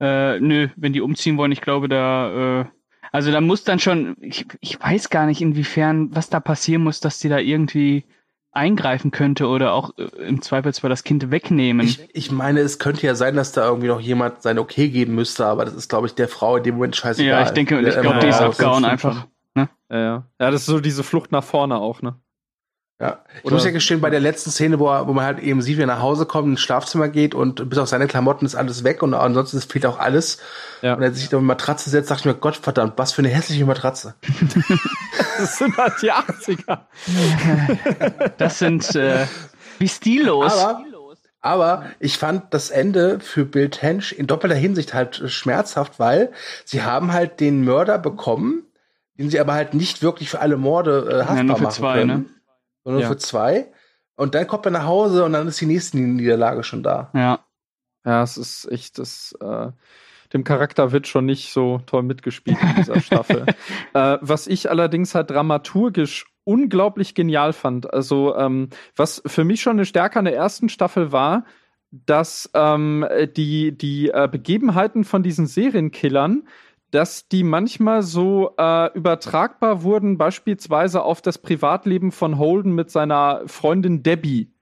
[0.00, 2.64] Äh, nö, wenn die umziehen wollen, ich glaube, da, äh,
[3.12, 7.00] also da muss dann schon, ich, ich weiß gar nicht, inwiefern, was da passieren muss,
[7.00, 8.04] dass die da irgendwie
[8.52, 11.86] eingreifen könnte oder auch äh, im Zweifelsfall das Kind wegnehmen.
[11.86, 15.14] Ich, ich meine, es könnte ja sein, dass da irgendwie noch jemand sein Okay geben
[15.14, 17.40] müsste, aber das ist, glaube ich, der Frau in dem Moment scheißegal.
[17.40, 19.26] ja, ich denke, ich glaube, die ist abgehauen einfach.
[19.56, 20.24] Ja, ja.
[20.40, 22.16] ja, das ist so diese Flucht nach vorne auch, ne?
[23.00, 23.24] Ja.
[23.38, 25.62] Ich Oder- muss ja gestehen, bei der letzten Szene, wo, er, wo man halt eben
[25.62, 28.54] sieht, wie er nach Hause kommt, ins Schlafzimmer geht und bis auf seine Klamotten ist
[28.54, 30.38] alles weg und ansonsten fehlt auch alles.
[30.82, 30.94] Ja.
[30.94, 33.30] Und er sich auf eine Matratze setzt, dachte ich mir, Gott verdammt, was für eine
[33.30, 34.14] hässliche Matratze.
[35.38, 36.80] Das sind halt die 80er.
[38.36, 39.26] Das sind, äh,
[39.78, 40.52] wie stillos.
[40.52, 40.84] Aber,
[41.40, 46.32] aber ich fand das Ende für Bill Tench in doppelter Hinsicht halt schmerzhaft, weil
[46.66, 48.64] sie haben halt den Mörder bekommen,
[49.18, 51.98] den sie aber halt nicht wirklich für alle Morde äh, haftbar nur für machen zwei,
[51.98, 52.24] können, ne?
[52.90, 53.08] Sondern Ja.
[53.08, 53.72] für zwei.
[54.16, 57.10] Und dann kommt er nach Hause und dann ist die nächste Niederlage schon da.
[57.14, 57.40] ja.
[58.04, 59.68] Ja, es ist echt, das, äh,
[60.32, 63.44] dem Charakter wird schon nicht so toll mitgespielt in dieser Staffel.
[63.92, 67.92] äh, was ich allerdings halt dramaturgisch unglaublich genial fand.
[67.92, 71.44] Also, ähm, was für mich schon eine Stärke an der ersten Staffel war,
[71.90, 76.48] dass ähm, die, die äh, Begebenheiten von diesen Serienkillern,
[76.90, 83.42] dass die manchmal so äh, übertragbar wurden, beispielsweise auf das Privatleben von Holden mit seiner
[83.46, 84.52] Freundin Debbie.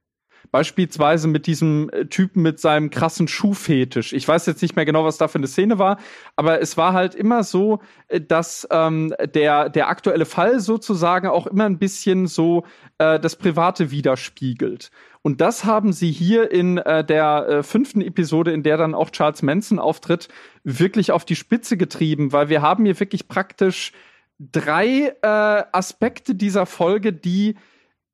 [0.51, 4.13] Beispielsweise mit diesem äh, Typen mit seinem krassen Schuhfetisch.
[4.13, 5.99] Ich weiß jetzt nicht mehr genau, was da für eine Szene war,
[6.37, 11.47] aber es war halt immer so, äh, dass ähm, der, der aktuelle Fall sozusagen auch
[11.47, 12.65] immer ein bisschen so
[12.99, 14.91] äh, das Private widerspiegelt.
[15.23, 19.11] Und das haben sie hier in äh, der äh, fünften Episode, in der dann auch
[19.11, 20.29] Charles Manson auftritt,
[20.65, 23.93] wirklich auf die Spitze getrieben, weil wir haben hier wirklich praktisch
[24.39, 27.57] drei äh, Aspekte dieser Folge, die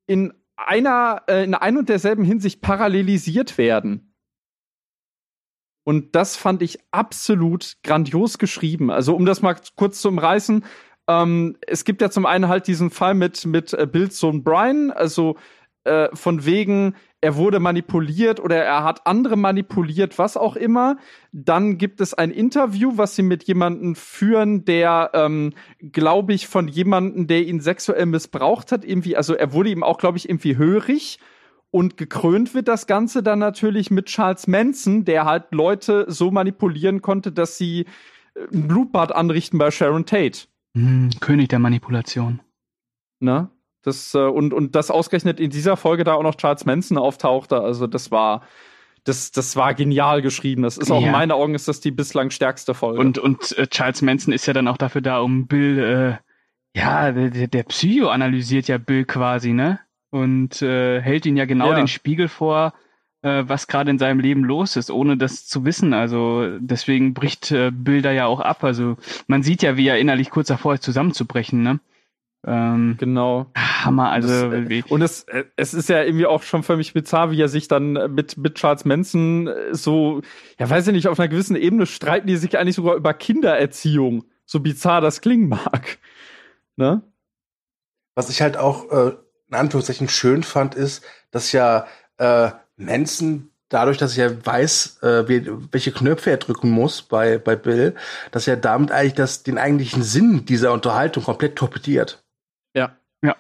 [0.06, 4.14] in einer, äh, in ein und derselben Hinsicht parallelisiert werden.
[5.84, 8.90] Und das fand ich absolut grandios geschrieben.
[8.90, 10.64] Also, um das mal kurz zu umreißen,
[11.08, 15.36] ähm, es gibt ja zum einen halt diesen Fall mit, mit äh, Sohn Brian, also
[15.84, 20.98] äh, von wegen, er wurde manipuliert oder er hat andere manipuliert, was auch immer.
[21.32, 26.68] Dann gibt es ein Interview, was sie mit jemandem führen, der, ähm, glaube ich, von
[26.68, 30.58] jemandem, der ihn sexuell missbraucht hat, irgendwie, also er wurde ihm auch, glaube ich, irgendwie
[30.58, 31.18] hörig.
[31.70, 37.00] Und gekrönt wird das Ganze dann natürlich mit Charles Manson, der halt Leute so manipulieren
[37.00, 37.86] konnte, dass sie
[38.34, 40.40] äh, ein Blutbad anrichten bei Sharon Tate.
[40.76, 42.40] Hm, König der Manipulation.
[43.18, 43.48] Ne?
[43.84, 47.60] Das, äh, und, und das ausgerechnet in dieser Folge da auch noch Charles Manson auftauchte.
[47.60, 48.42] Also das war,
[49.04, 50.62] das, das war genial geschrieben.
[50.62, 51.06] Das ist auch Ja.
[51.06, 52.98] in meinen Augen ist das die bislang stärkste Folge.
[53.00, 55.78] Und, und äh, Charles Manson ist ja dann auch dafür da, um Bill,
[56.74, 59.78] äh, ja, der, der- Psycho analysiert ja Bill quasi, ne?
[60.10, 61.76] Und äh, hält ihn ja genau Ja.
[61.76, 62.72] den Spiegel vor,
[63.22, 65.92] äh, was gerade in seinem Leben los ist, ohne das zu wissen.
[65.92, 68.64] Also deswegen bricht äh, Bill da ja auch ab.
[68.64, 71.80] Also man sieht ja, wie er innerlich kurz davor ist, zusammenzubrechen, ne?
[72.46, 73.46] Ähm, genau.
[73.56, 76.92] Hammer, also Das, äh, Und es, äh, es ist ja irgendwie auch schon für mich
[76.92, 80.20] bizarr, wie er sich dann äh, mit, mit Charles Manson äh, so,
[80.58, 84.24] ja, weiß ich nicht, auf einer gewissen Ebene streiten die sich eigentlich sogar über Kindererziehung.
[84.44, 85.98] So bizarr das klingen mag.
[86.76, 87.02] Ne?
[88.14, 89.12] Was ich halt auch äh,
[89.48, 91.86] in Anführungszeichen schön fand, ist, dass ja
[92.18, 97.56] äh, Manson dadurch, dass er weiß, äh, wie, welche Knöpfe er drücken muss bei, bei
[97.56, 97.94] Bill,
[98.30, 102.23] dass er damit eigentlich das, den eigentlichen Sinn dieser Unterhaltung komplett torpediert.
[103.24, 103.28] Ja.
[103.28, 103.36] Ja.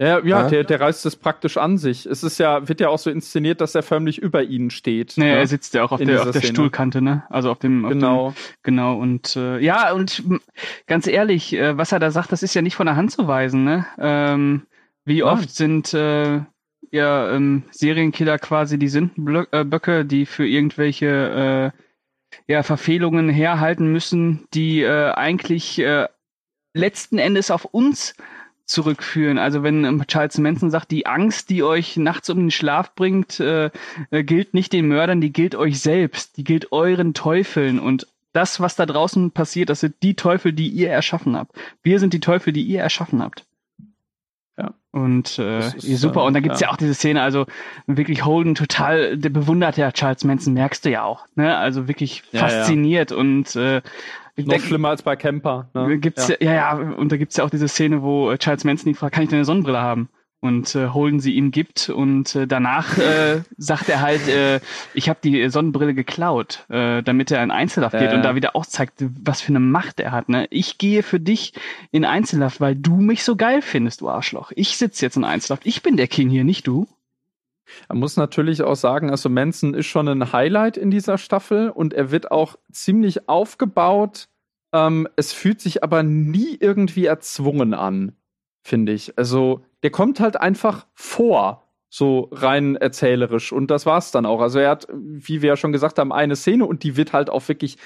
[0.00, 0.48] Ja, ja, Ja.
[0.48, 2.04] Der, der reißt es praktisch an sich.
[2.06, 5.14] Es ist ja, wird ja auch so inszeniert, dass er förmlich über ihnen steht.
[5.16, 5.36] Nee, ne?
[5.36, 6.54] er sitzt ja auch auf In der, auf der Szene.
[6.54, 7.22] Stuhlkante, ne?
[7.30, 8.30] Also auf dem, auf Genau.
[8.30, 8.98] Dem, genau.
[8.98, 10.40] Und äh, ja, und m,
[10.86, 13.28] ganz ehrlich, äh, was er da sagt, das ist ja nicht von der Hand zu
[13.28, 13.86] weisen, ne?
[13.98, 14.66] Ähm,
[15.04, 15.28] wie Nein.
[15.28, 16.40] oft sind äh,
[16.90, 24.46] ja, ähm, Serienkiller quasi die Sündenböcke, äh, die für irgendwelche äh, ja, Verfehlungen herhalten müssen,
[24.54, 26.08] die äh, eigentlich äh,
[26.74, 28.14] letzten Endes auf uns
[28.66, 29.38] zurückführen.
[29.38, 33.40] Also wenn ähm, Charles Manson sagt, die Angst, die euch nachts um den Schlaf bringt,
[33.40, 33.70] äh,
[34.10, 38.60] äh, gilt nicht den Mördern, die gilt euch selbst, die gilt euren Teufeln und das,
[38.60, 41.56] was da draußen passiert, das sind die Teufel, die ihr erschaffen habt.
[41.82, 43.46] Wir sind die Teufel, die ihr erschaffen habt.
[44.56, 44.74] Ja.
[44.90, 46.24] Und äh, ist, super.
[46.24, 46.68] Und dann gibt's ja.
[46.68, 46.72] ja.
[46.72, 47.46] auch diese Szene, also
[47.86, 51.26] wirklich Holden total, der bewundert ja Charles Manson, merkst du ja auch.
[51.36, 51.56] Ne?
[51.56, 53.16] Also wirklich ja, fasziniert ja.
[53.16, 53.82] und äh,
[54.36, 55.68] noch denk, schlimmer als bei Camper.
[55.74, 55.98] Ne?
[55.98, 56.36] Gibt's ja.
[56.40, 59.14] ja, ja, und da gibt's ja auch diese Szene, wo äh, Charles Manson ihn fragt,
[59.14, 60.08] kann ich denn eine Sonnenbrille haben?
[60.40, 64.60] Und äh, Holden sie ihm gibt und äh, danach äh, sagt er halt, äh,
[64.92, 68.66] ich habe die Sonnenbrille geklaut, äh, damit er in Einzelhaft geht und da wieder auch
[68.66, 70.28] zeigt, was für eine Macht er hat.
[70.28, 70.46] Ne?
[70.50, 71.54] Ich gehe für dich
[71.92, 74.52] in Einzelhaft, weil du mich so geil findest, du Arschloch.
[74.54, 75.64] Ich sitze jetzt in Einzelhaft.
[75.64, 76.86] Ich bin der King hier, nicht du.
[77.88, 81.94] Man muss natürlich auch sagen, also Manson ist schon ein Highlight in dieser Staffel und
[81.94, 84.28] er wird auch ziemlich aufgebaut.
[84.72, 88.12] Ähm, es fühlt sich aber nie irgendwie erzwungen an,
[88.62, 89.16] finde ich.
[89.18, 94.40] Also der kommt halt einfach vor, so rein erzählerisch und das war's dann auch.
[94.40, 97.30] Also er hat, wie wir ja schon gesagt haben, eine Szene und die wird halt
[97.30, 97.76] auch wirklich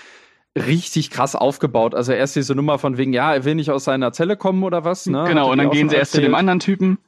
[0.56, 1.94] richtig krass aufgebaut.
[1.94, 4.82] Also erst diese Nummer von wegen, ja, er will nicht aus seiner Zelle kommen oder
[4.82, 5.04] was.
[5.04, 5.24] Ne?
[5.28, 6.98] Genau, und dann gehen sie erst zu dem anderen Typen.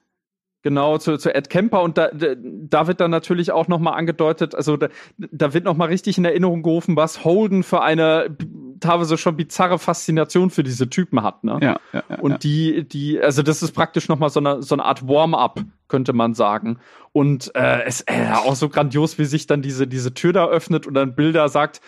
[0.62, 4.76] Genau, zu, zu Ed Kemper und da, da wird dann natürlich auch nochmal angedeutet, also
[4.76, 8.36] da, da wird nochmal richtig in Erinnerung gerufen, was Holden für eine
[8.80, 11.58] teilweise schon bizarre Faszination für diese Typen hat, ne?
[11.62, 11.80] Ja.
[11.92, 15.06] ja, ja und die, die, also das ist praktisch nochmal so eine, so eine Art
[15.08, 16.78] Warm-up, könnte man sagen.
[17.12, 20.86] Und äh, es äh, auch so grandios, wie sich dann diese, diese Tür da öffnet
[20.86, 21.80] und dann Bilder sagt,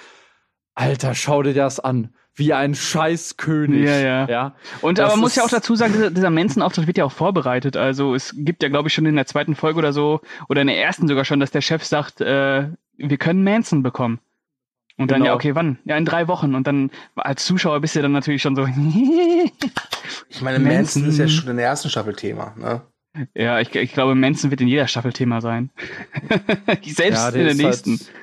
[0.74, 3.84] Alter, schau dir das an wie ein Scheißkönig.
[3.84, 4.28] Ja, ja.
[4.28, 4.54] ja?
[4.80, 7.12] Und das aber man muss ja auch dazu sagen, dieser, dieser Manson-Auftritt wird ja auch
[7.12, 7.76] vorbereitet.
[7.76, 10.68] Also es gibt ja, glaube ich, schon in der zweiten Folge oder so, oder in
[10.68, 14.20] der ersten sogar schon, dass der Chef sagt, äh, wir können Manson bekommen.
[14.98, 15.30] Und dann, genau.
[15.30, 15.78] ja, okay, wann?
[15.84, 16.54] Ja, in drei Wochen.
[16.54, 18.66] Und dann als Zuschauer bist du dann natürlich schon so.
[20.28, 22.82] ich meine, Manson, Manson ist ja schon in der ersten Staffel Thema, ne?
[23.34, 25.70] Ja, ich, ich glaube, Manson wird in jeder Staffel Thema sein.
[26.82, 27.90] Selbst ja, in der halt nächsten.
[27.98, 28.21] Halt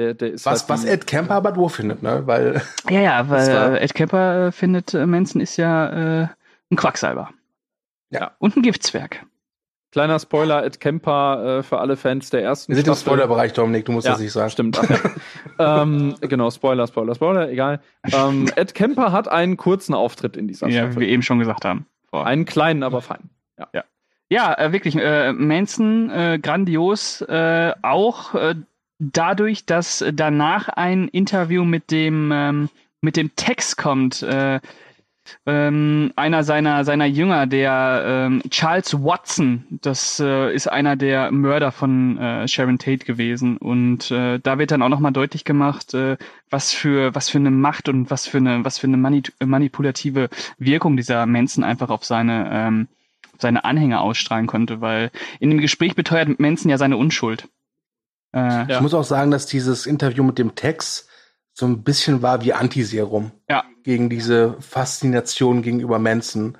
[0.00, 2.22] der, der ist was, halt was Ed Kemper aber doof findet, ne?
[2.26, 6.28] Weil, ja, ja, weil Ed Kemper äh, findet, äh, Manson ist ja äh,
[6.70, 7.30] ein Quacksalber.
[8.08, 8.32] Ja.
[8.38, 9.24] Und ein Giftzwerg.
[9.92, 13.84] Kleiner Spoiler, Ed Kemper äh, für alle Fans der ersten Wir sind im Spoilerbereich, Dominik,
[13.84, 14.50] du musst ja, das nicht sagen.
[14.50, 14.80] Stimmt.
[15.58, 17.80] ähm, genau, Spoiler, Spoiler, Spoiler, egal.
[18.10, 20.90] Ähm, Ed Kemper hat einen kurzen Auftritt in dieser ja, Staffel.
[20.90, 21.86] Ja, wie wir eben schon gesagt haben.
[22.08, 22.26] Vor.
[22.26, 23.30] Einen kleinen, aber fein.
[23.58, 23.84] Ja, ja.
[24.28, 28.54] ja äh, wirklich, äh, Manson, äh, grandios, äh, auch äh,
[29.00, 32.68] dadurch, dass danach ein Interview mit dem, ähm,
[33.00, 34.60] mit dem Text kommt, äh,
[35.46, 41.72] ähm, einer seiner, seiner Jünger, der ähm, Charles Watson, das äh, ist einer der Mörder
[41.72, 43.56] von äh, Sharon Tate gewesen.
[43.56, 46.16] Und äh, da wird dann auch nochmal deutlich gemacht, äh,
[46.50, 50.30] was für was für eine Macht und was für eine, was für eine manip manipulative
[50.58, 52.88] Wirkung dieser Manson einfach auf seine, ähm,
[53.38, 57.48] seine Anhänger ausstrahlen konnte, weil in dem Gespräch beteuert Manson ja seine Unschuld.
[58.34, 58.80] Äh, ich ja.
[58.80, 61.08] muss auch sagen, dass dieses Interview mit dem Text
[61.52, 63.64] so ein bisschen war wie Antiserum ja.
[63.82, 66.56] gegen diese Faszination gegenüber Manson.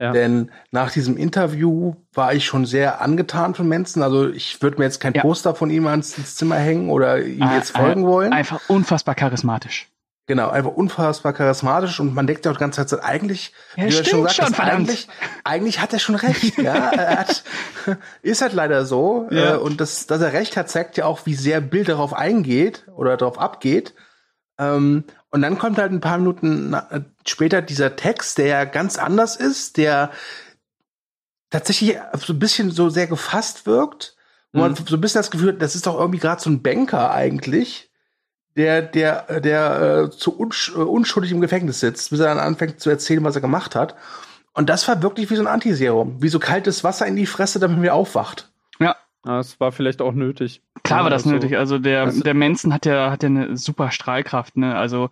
[0.00, 0.12] Ja.
[0.12, 4.02] Denn nach diesem Interview war ich schon sehr angetan von Manson.
[4.02, 5.20] Also ich würde mir jetzt kein ja.
[5.20, 8.32] Poster von ihm ans Zimmer hängen oder ihm ah, jetzt folgen wollen.
[8.32, 9.89] Einfach unfassbar charismatisch.
[10.30, 13.88] Genau, einfach unfassbar charismatisch und man denkt ja auch die ganze Zeit, eigentlich, ja, wie
[13.88, 15.08] du schon sagst, schon, eigentlich,
[15.42, 16.72] eigentlich hat er schon recht, ja.
[16.72, 17.42] er hat,
[18.22, 19.26] ist halt leider so.
[19.32, 19.54] Ja.
[19.54, 22.86] Äh, und das, dass er recht hat, zeigt ja auch, wie sehr Bill darauf eingeht
[22.94, 23.92] oder darauf abgeht.
[24.56, 26.76] Ähm, und dann kommt halt ein paar Minuten
[27.26, 30.12] später dieser Text, der ja ganz anders ist, der
[31.50, 34.14] tatsächlich so ein bisschen so sehr gefasst wirkt.
[34.52, 34.86] Wo man mhm.
[34.86, 37.89] so ein bisschen das Gefühl hat, das ist doch irgendwie gerade so ein Banker eigentlich
[38.56, 42.80] der, der, der äh, zu unsch äh, unschuldig im Gefängnis sitzt, bis er dann anfängt
[42.80, 43.94] zu erzählen, was er gemacht hat.
[44.52, 47.60] Und das war wirklich wie so ein Antiserum, wie so kaltes Wasser in die Fresse,
[47.60, 48.50] damit man wieder aufwacht.
[48.80, 48.96] Ja.
[49.22, 50.62] Das war vielleicht auch nötig.
[50.82, 51.56] Klar war das also, nötig.
[51.56, 54.74] Also der, also, der Manson hat ja, hat ja eine super Strahlkraft, ne?
[54.74, 55.10] Also,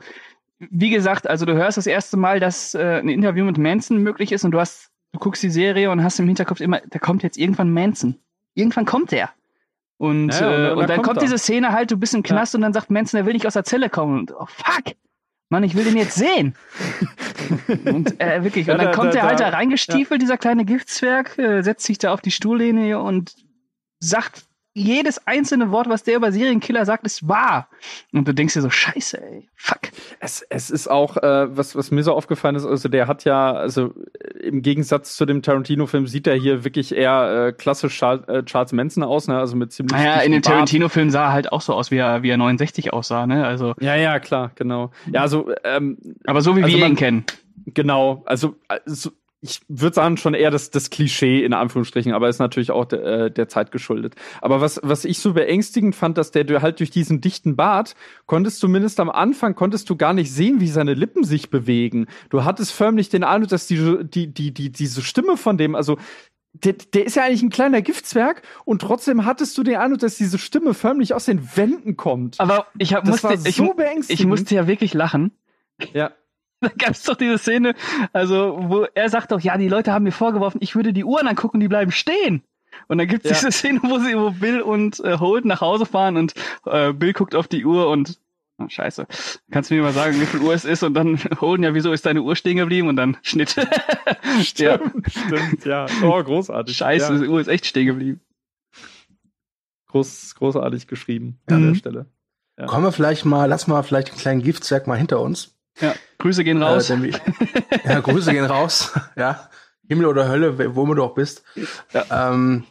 [0.59, 4.33] wie gesagt, also du hörst das erste Mal, dass äh, ein Interview mit Manson möglich
[4.33, 7.23] ist und du hast, du guckst die Serie und hast im Hinterkopf immer, da kommt
[7.23, 8.17] jetzt irgendwann Manson.
[8.55, 9.31] Irgendwann kommt der.
[9.99, 12.55] Und, ja, und, äh, und, dann kommt, kommt diese Szene halt, du bist im Knast
[12.55, 12.59] ja.
[12.59, 14.21] und dann sagt Manson, er will nicht aus der Zelle kommen.
[14.21, 14.95] Und, oh fuck!
[15.51, 16.55] Mann, ich will den jetzt sehen.
[17.87, 21.87] und äh, wirklich, und dann kommt der halt da reingestiefelt, dieser kleine Giftswerk, äh, setzt
[21.87, 23.35] sich da auf die Stuhllehne und
[23.99, 24.45] sagt
[24.79, 27.69] jedes einzelne Wort, was der über Serienkiller sagt, ist wahr.
[28.13, 29.81] Und du denkst dir so, scheiße, ey, fuck.
[30.21, 33.53] Es, es ist auch, äh, was, was mir so aufgefallen ist, also der hat ja,
[33.53, 33.93] also
[34.41, 38.73] im Gegensatz zu dem Tarantino-Film sieht er hier wirklich eher äh, klassisch Charles, äh, Charles
[38.73, 39.39] Manson aus, ne?
[39.39, 39.93] Also mit ziemlich.
[39.93, 42.93] Naja, in den Tarantino-Filmen sah er halt auch so aus, wie er, wie er 69
[42.93, 43.47] aussah, ne?
[43.47, 43.75] Also.
[43.81, 44.91] Ja, ja, klar, genau.
[45.13, 47.25] Ja, also, ähm, Aber so wie also wir man- ihn kennen.
[47.75, 49.11] Genau, also, also
[49.41, 53.27] ich würde sagen, schon eher das, das Klischee in Anführungsstrichen, aber ist natürlich auch de,
[53.27, 54.17] äh, der Zeit geschuldet.
[54.43, 57.95] Aber was, was ich so beängstigend fand, dass der du halt durch diesen dichten Bart
[58.27, 62.07] konntest zumindest am Anfang konntest du gar nicht sehen, wie seine Lippen sich bewegen.
[62.31, 65.99] Du hattest förmlich den Eindruck, dass die, die, die, die, diese Stimme von dem, also
[66.55, 70.17] der, der ist ja eigentlich ein kleiner Giftzwerg und trotzdem hattest du den Eindruck, dass
[70.17, 72.41] diese Stimme förmlich aus den Wänden kommt.
[72.41, 74.19] Aber ich hab, Das musste, war ich, so mu- beängstigend.
[74.21, 75.31] ich musste ja wirklich lachen.
[75.93, 76.11] Ja.
[76.61, 77.75] Da gab es doch diese Szene,
[78.13, 81.29] also wo er sagt doch, ja, die Leute haben mir vorgeworfen, ich würde die Uhren
[81.29, 82.43] angucken, die bleiben stehen.
[82.89, 83.37] Und dann gibt es Ja.
[83.37, 86.35] diese Szene, wo sie, wo Bill und äh, Holt nach Hause fahren und
[86.67, 88.19] äh, Bill guckt auf die Uhr und
[88.59, 89.07] oh, Scheiße,
[89.53, 90.83] kannst du mir mal sagen, wie viel Uhr es ist?
[90.83, 92.89] Und dann Holden, ja, wieso ist deine Uhr stehen geblieben?
[92.89, 93.55] Und dann Schnitt.
[94.57, 95.87] ja, Stimmt, ja.
[96.03, 96.77] Oh, großartig.
[96.77, 97.21] Scheiße, Ja.
[97.21, 98.21] die Uhr ist echt stehen geblieben.
[99.87, 101.67] Groß, großartig geschrieben an Mhm.
[101.69, 102.07] der Stelle.
[102.59, 102.67] Ja.
[102.67, 105.55] Kommen wir vielleicht mal, lass mal vielleicht einen kleinen Giftzwerg mal hinter uns.
[105.81, 106.91] Ja, Grüße gehen raus.
[106.91, 107.13] Äh,
[107.85, 108.93] ja, Grüße gehen raus.
[109.17, 109.49] Ja,
[109.89, 111.43] Himmel oder Hölle, wo du auch bist.
[112.11, 112.65] Ähm,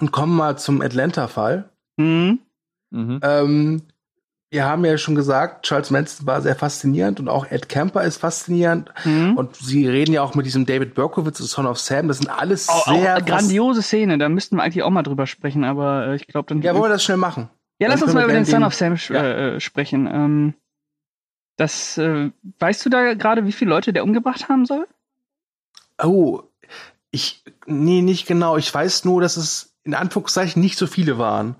[0.00, 1.70] und kommen mal zum Atlanta-Fall.
[1.98, 2.38] hm?
[2.90, 3.20] Mhm.
[3.22, 3.82] Ähm,
[4.50, 8.18] wir haben ja schon gesagt, Charles Manson war sehr faszinierend und auch Ed Kemper ist
[8.18, 8.92] faszinierend.
[9.02, 9.36] Hm?
[9.36, 12.06] Und sie reden ja auch mit diesem David Berkowitz, Son of Sam.
[12.06, 15.26] Das sind alles Auch, sehr auch grandiose Szene, da müssten wir eigentlich auch mal drüber
[15.26, 16.62] sprechen, aber äh, ich glaube dann.
[16.62, 17.50] Ja, wollen wir das schnell machen?
[17.78, 19.22] Ja, lass Dann uns mal über den Son of Sam Ja.
[19.22, 20.06] äh, äh, sprechen.
[20.06, 20.54] Ähm,
[21.56, 24.86] das, äh, weißt du da gerade, wie viele Leute der umgebracht haben soll?
[26.02, 26.42] Oh,
[27.10, 28.56] ich, nee, nicht genau.
[28.56, 31.56] Ich weiß nur, dass es in Anführungszeichen nicht so viele waren.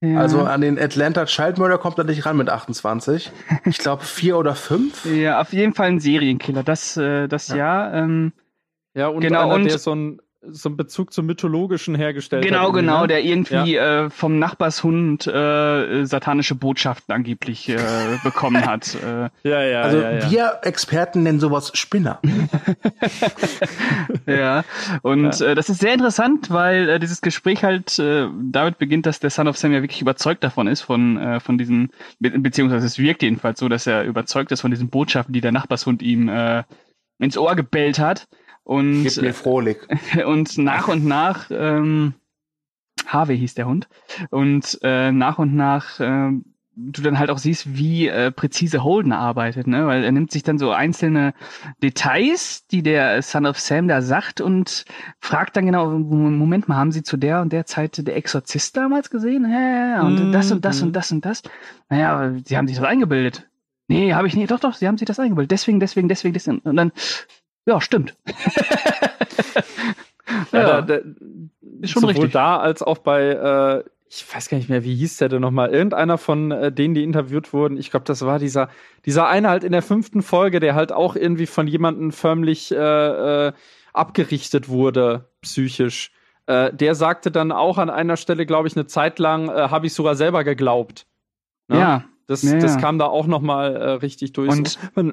[0.00, 0.20] Ja.
[0.20, 3.30] Also an den Atlanta Child Murder kommt er nicht ran mit 28.
[3.64, 5.04] Ich glaube vier oder fünf.
[5.06, 6.62] ja, auf jeden Fall ein Serienkiller.
[6.62, 7.56] Das, äh, das ja.
[7.56, 7.94] Ja.
[7.94, 8.32] ähm,
[8.94, 12.68] Ja, und Genau, einer, und- der so ein so einen Bezug zum Mythologischen hergestellt genau,
[12.68, 12.74] hat.
[12.74, 13.06] genau, ne?
[13.08, 17.78] der irgendwie äh, vom Nachbarshund äh, satanische Botschaften angeblich äh,
[18.22, 18.94] bekommen hat.
[18.94, 20.30] Äh, Ja, ja, Also ja, ja.
[20.30, 22.20] wir Experten nennen sowas Spinner.
[24.26, 24.64] ja,
[25.02, 29.20] und Äh, das ist sehr interessant, weil äh, dieses Gespräch halt äh, damit beginnt, dass
[29.20, 32.86] der Son of Sam ja wirklich überzeugt davon ist, von, äh, von diesen, be beziehungsweise
[32.86, 36.28] es wirkt jedenfalls so, dass er überzeugt ist von diesen Botschaften, die der Nachbarshund ihm
[36.28, 36.64] äh,
[37.18, 38.26] ins Ohr gebellt hat.
[38.66, 39.78] Und, Gib mir Frohlich.
[40.26, 42.14] und nach und nach, ähm,
[43.06, 43.88] Harvey hieß der Hund,
[44.30, 46.44] und äh, nach und nach ähm,
[46.74, 49.86] du dann halt auch siehst, wie äh, präzise Holden arbeitet, ne?
[49.86, 51.32] Weil er nimmt sich dann so einzelne
[51.80, 54.84] Details, die der Son of Sam da sagt und
[55.20, 59.10] fragt dann genau, Moment mal, haben Sie zu der und der Zeit der Exorzist damals
[59.10, 59.48] gesehen?
[59.50, 60.32] Ja, und Mhm.
[60.32, 61.42] das und das und das und das.
[61.88, 63.48] Naja, Sie haben sich das eingebildet.
[63.88, 64.50] Nee, habe ich nicht.
[64.50, 65.52] Doch, doch, Sie haben sich das eingebildet.
[65.52, 66.58] Deswegen, deswegen, deswegen, deswegen.
[66.58, 66.90] Und dann,
[67.66, 68.16] ja, stimmt.
[70.52, 70.94] Ja, da, da,
[71.80, 72.32] Ist schon sowohl richtig.
[72.32, 73.22] da als auch bei,
[73.84, 75.70] äh, ich weiß gar nicht mehr, wie hieß der denn nochmal?
[75.70, 77.76] Irgendeiner von äh, denen, die interviewt wurden.
[77.76, 78.68] Ich glaube, das war dieser,
[79.04, 83.46] dieser eine halt in der fünften Folge, der halt auch irgendwie von jemandem förmlich äh,
[83.48, 83.52] äh,
[83.92, 86.10] abgerichtet wurde, psychisch.
[86.46, 89.86] Äh, der sagte dann auch an einer Stelle, glaube ich, eine Zeit lang, äh, habe
[89.86, 91.06] ich sogar selber geglaubt.
[91.68, 91.78] Ne?
[91.78, 92.04] Ja.
[92.26, 92.80] Das, Ja, das ja.
[92.80, 94.50] kam da auch noch mal äh, richtig durch.
[94.50, 95.12] Und- So.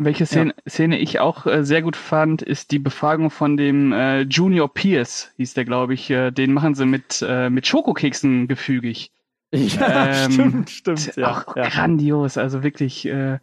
[0.00, 4.20] Welche Szene, Szene ich auch äh, sehr gut fand, ist die Befragung von dem äh,
[4.22, 6.08] Junior Pierce, hieß der, glaube ich.
[6.08, 9.10] Äh, den machen sie mit, äh, mit Schokokeksen gefügig.
[9.52, 11.16] ja, Ähm, stimmt, stimmt.
[11.16, 11.68] Ja, auch ja.
[11.68, 13.06] grandios, also wirklich.
[13.06, 13.38] Äh, äh,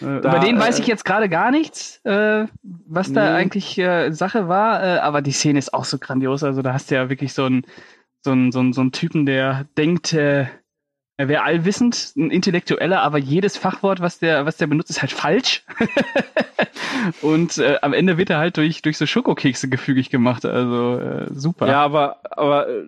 [0.00, 3.36] Da, über den weiß äh, ich jetzt gerade gar nichts, äh, was da Nee.
[3.36, 6.42] eigentlich äh, Sache war, äh, aber die Szene ist auch so grandios.
[6.44, 7.66] Also da hast du ja wirklich so einen
[8.22, 10.46] so einen, so einen, so einen Typen, der denkt, äh,
[11.20, 15.12] er wäre allwissend, ein Intellektueller, aber jedes Fachwort, was der, was der benutzt, ist halt
[15.12, 15.64] falsch.
[17.20, 20.46] Und äh, am Ende wird er halt durch, durch so Schokokekse gefügig gemacht.
[20.46, 21.68] Also äh, super.
[21.68, 22.84] Ja, aber, aber äh,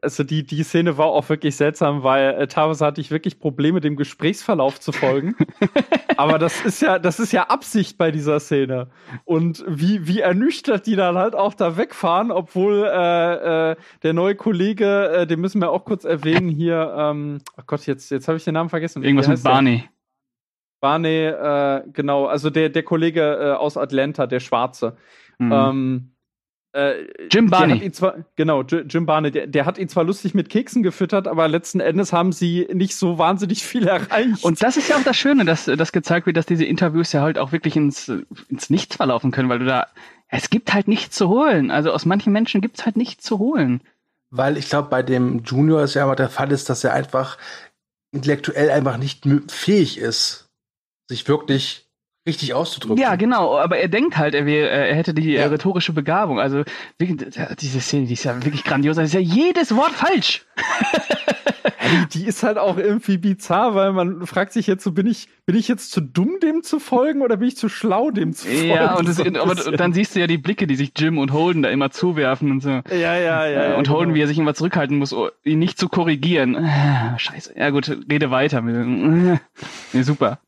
[0.00, 3.80] also die, die Szene war auch wirklich seltsam, weil äh, teilweise hatte ich wirklich Probleme,
[3.80, 5.34] dem Gesprächsverlauf zu folgen.
[6.16, 8.88] aber das ist ja, das ist ja Absicht bei dieser Szene.
[9.24, 14.34] Und wie, wie ernüchtert die dann halt auch da wegfahren, obwohl äh, äh, der neue
[14.34, 18.36] Kollege, äh, den müssen wir auch kurz erwähnen hier, ähm, ach Gott, jetzt, jetzt habe
[18.36, 19.02] ich den Namen vergessen.
[19.02, 19.42] Irgendwas mit?
[19.42, 19.88] Barney.
[20.82, 24.98] Barney, äh, genau, also der, der Kollege äh, aus Atlanta, der Schwarze.
[25.38, 25.52] Mhm.
[25.52, 26.12] Ähm,
[26.72, 27.76] äh, Jim Barney.
[27.76, 31.26] Hat ihn zwar, genau, Jim Barney, der, der hat ihn zwar lustig mit Keksen gefüttert,
[31.26, 34.44] aber letzten Endes haben sie nicht so wahnsinnig viel erreicht.
[34.44, 37.22] Und das ist ja auch das Schöne, dass, dass gezeigt wird, dass diese Interviews ja
[37.22, 38.12] halt auch wirklich ins,
[38.50, 39.86] ins Nichts verlaufen können, weil du da,
[40.28, 41.70] es gibt halt nichts zu holen.
[41.70, 43.80] Also aus manchen Menschen gibt es halt nichts zu holen.
[44.32, 47.36] Weil ich glaube, bei dem Junior ist ja immer der Fall ist, dass er einfach
[48.12, 50.48] intellektuell einfach nicht fähig ist,
[51.08, 51.91] sich wirklich
[52.26, 53.02] richtig auszudrücken.
[53.02, 55.46] Ja, genau, aber er denkt halt, er, wär, er hätte die ja.
[55.46, 56.38] rhetorische Begabung.
[56.38, 56.62] Also
[57.00, 58.96] diese Szene, die ist ja wirklich grandios.
[58.96, 60.46] Das ist ja jedes Wort falsch.
[62.12, 65.28] die, die, ist halt auch irgendwie bizarr, weil man fragt sich jetzt so, bin ich,
[65.46, 68.46] bin ich jetzt zu dumm, dem zu folgen oder bin ich zu schlau, dem zu
[68.46, 68.68] folgen?
[68.68, 71.62] Ja, und, das, aber dann siehst du ja die Blicke, die sich Jim und Holden
[71.62, 72.70] da immer zuwerfen und so.
[72.90, 73.76] Ja, ja, ja.
[73.76, 74.14] Und Holden, genau.
[74.14, 76.56] wie er sich immer zurückhalten muss, oh, ihn nicht zu korrigieren.
[76.56, 77.54] Ah, scheiße.
[77.56, 78.62] Ja gut, rede weiter.
[79.92, 80.38] Ja, super.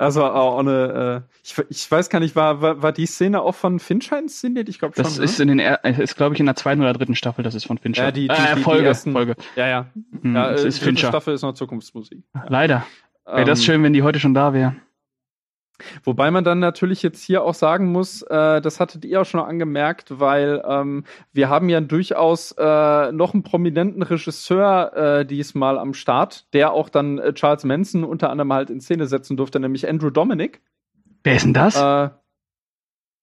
[0.00, 3.54] Also auch eine, äh, ich, ich weiß gar nicht, war, war, war die Szene auch
[3.54, 4.70] von Fincher inszeniert?
[4.70, 5.04] Ich glaube schon.
[5.04, 5.52] Das ist ne?
[5.52, 8.04] in den ist glaube ich in der zweiten oder dritten Staffel, das ist von Fincher.
[8.04, 9.34] Ja, die, die, äh, die Folge, die ersten, Folge.
[9.56, 9.86] Ja, ja.
[10.22, 11.08] Hm, ja das äh, ist Fincher.
[11.08, 12.22] Staffel ist noch Zukunftsmusik.
[12.48, 12.86] Leider.
[13.26, 14.74] Wäre das ähm, schön, wenn die heute schon da wäre.
[16.04, 19.40] Wobei man dann natürlich jetzt hier auch sagen muss, äh, das hattet ihr auch schon
[19.40, 25.94] angemerkt, weil ähm, wir haben ja durchaus äh, noch einen prominenten Regisseur äh, diesmal am
[25.94, 29.88] Start, der auch dann äh, Charles Manson unter anderem halt in Szene setzen durfte, nämlich
[29.88, 30.60] Andrew Dominic.
[31.22, 31.76] Wer ist denn das?
[31.76, 32.10] Äh,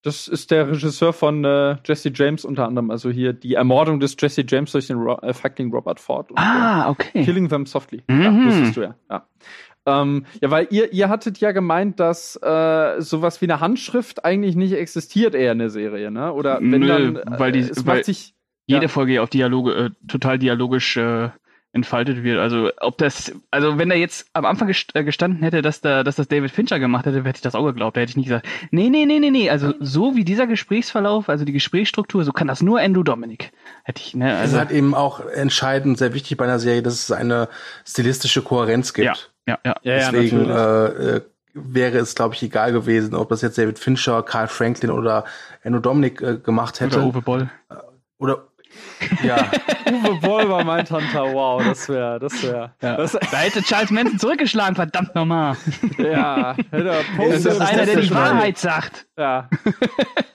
[0.03, 4.16] das ist der Regisseur von äh, Jesse James unter anderem, also hier die Ermordung des
[4.18, 6.30] Jesse James durch den Ro äh, fucking Robert Ford.
[6.36, 7.26] Ah, okay.
[7.26, 8.03] Killing Them Softly.
[8.08, 8.22] Mhm.
[8.22, 8.95] Ja, wusstest du ja.
[9.10, 9.28] ja.
[9.88, 14.58] Ähm, ja, weil ihr, ihr hattet ja gemeint, dass äh, sowas wie eine Handschrift eigentlich
[14.58, 16.34] nicht existiert eher in der Serie, ne?
[16.34, 18.36] Oder wenn Nö, dann, äh, weil die, es weil sich
[18.66, 18.88] jede ja.
[18.90, 21.30] Folge ja auf Dialoge äh, total dialogisch äh,
[21.72, 22.40] entfaltet wird.
[22.40, 26.18] Also ob das, also wenn er jetzt am Anfang äh, gestanden hätte, dass da, dass
[26.18, 27.96] das David Fincher gemacht hätte, hätte ich das auch geglaubt.
[27.96, 29.50] Da hätte ich nicht gesagt, nee, nee, nee, nee, nee.
[29.50, 33.52] Also so wie dieser Gesprächsverlauf, also die Gesprächsstruktur, so kann das nur Andrew Dominic.
[33.84, 34.32] Hätte ich, ne?
[34.32, 37.48] Also, das ist halt eben auch entscheidend, sehr wichtig bei einer Serie, dass es eine
[37.86, 39.06] stilistische Kohärenz gibt.
[39.06, 39.16] Ja.
[39.48, 39.76] Ja, ja.
[39.84, 41.22] Deswegen ja, äh,
[41.54, 45.26] wäre es, glaube ich, egal gewesen, ob das jetzt David Fincher, Carl Franklin oder
[45.64, 46.98] Enno Dominic äh, gemacht hätte.
[46.98, 47.50] Oder Uwe Boll.
[47.70, 47.76] Äh,
[48.18, 48.48] oder
[49.24, 49.50] ja.
[49.92, 52.72] Uwe Boll war mein Tanta, wow, das wäre, das wäre.
[52.82, 52.98] Ja.
[52.98, 55.56] Da hätte Charles Manson zurückgeschlagen, verdammt nochmal.
[55.98, 59.08] Ja, hätte Das ist einer, der die Wahrheit sagt.
[59.18, 59.50] Ja.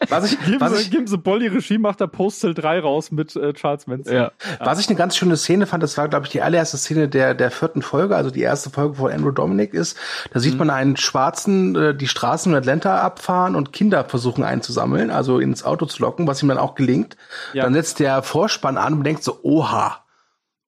[0.08, 3.34] Was ich, geben, was ich, geben sie Bolly Regie, macht der Postal 3 raus mit
[3.36, 4.14] äh, Charles Manson.
[4.14, 4.32] Ja.
[4.58, 7.34] Was ich eine ganz schöne Szene fand, das war, glaube ich, die allererste Szene der,
[7.34, 9.96] der vierten Folge, also die erste Folge von Andrew Dominic ist.
[10.32, 10.58] Da sieht mhm.
[10.58, 15.64] man einen Schwarzen äh, die Straßen in Atlanta abfahren und Kinder versuchen einzusammeln, also ins
[15.64, 17.16] Auto zu locken, was ihm dann auch gelingt.
[17.52, 17.64] Ja.
[17.64, 19.98] Dann setzt der Vorspann an und denkt so, oha.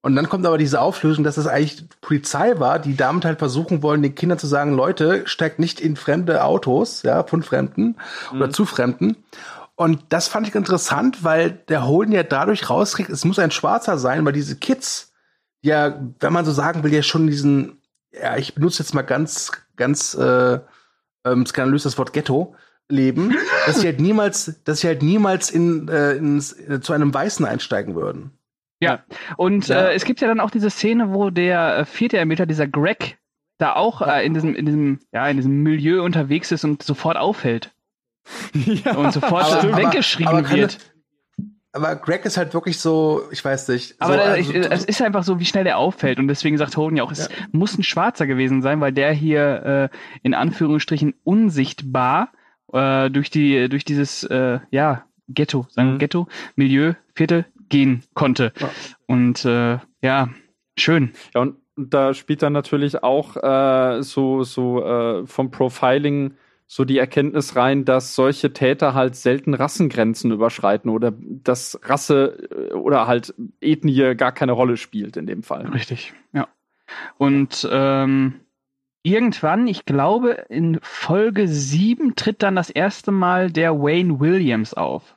[0.03, 3.81] Und dann kommt aber diese Auflösung, dass das eigentlich Polizei war, die damit halt versuchen
[3.81, 7.97] wollen, den Kindern zu sagen, Leute, steigt nicht in fremde Autos, ja, von Fremden
[8.31, 8.37] mhm.
[8.37, 9.17] oder zu Fremden.
[9.73, 13.97] Und das fand ich interessant, weil der Holden ja dadurch rauskriegt, es muss ein Schwarzer
[13.97, 15.11] sein, weil diese Kids,
[15.63, 19.51] ja, wenn man so sagen will, ja schon diesen, ja, ich benutze jetzt mal ganz,
[19.75, 20.59] ganz äh,
[21.25, 22.55] ähm, skandalös das Wort Ghetto,
[22.89, 27.13] leben, dass sie halt niemals, dass sie halt niemals in, äh, ins, äh, zu einem
[27.13, 28.31] Weißen einsteigen würden.
[28.79, 29.03] Ja,
[29.37, 29.87] und ja.
[29.87, 33.17] Äh, es gibt ja dann auch diese Szene, wo der äh, vierte Ermittler, dieser Greg,
[33.57, 37.17] da auch äh, in diesem, in diesem, ja, in diesem Milieu unterwegs ist und sofort
[37.17, 37.71] auffällt.
[38.53, 40.79] Ja, und sofort aber, weggeschrieben aber, aber wird.
[41.71, 44.01] Aber Greg ist halt wirklich so, ich weiß nicht.
[44.01, 46.19] Aber so, also, ich, es ist einfach so, wie schnell der auffällt.
[46.19, 47.35] Und deswegen sagt Hogan ja auch, es ja.
[47.51, 52.31] muss ein Schwarzer gewesen sein, weil der hier äh, in Anführungsstrichen unsichtbar
[52.73, 55.99] äh, durch die, durch dieses, äh, ja, Ghetto, sagen mhm.
[55.99, 58.53] Ghetto, Milieu, Viertel gehen konnte.
[58.59, 58.69] Ja.
[59.07, 60.29] Und äh, ja,
[60.77, 61.13] schön.
[61.33, 66.35] Ja, und da spielt dann natürlich auch äh, so, so äh, vom Profiling
[66.67, 72.73] so die Erkenntnis rein, dass solche Täter halt selten Rassengrenzen überschreiten oder dass Rasse äh,
[72.73, 75.67] oder halt Ethnie gar keine Rolle spielt in dem Fall.
[75.67, 76.47] Richtig, ja.
[77.17, 78.41] Und ähm,
[79.05, 85.15] irgendwann, ich glaube, in Folge 7 tritt dann das erste Mal der Wayne Williams auf.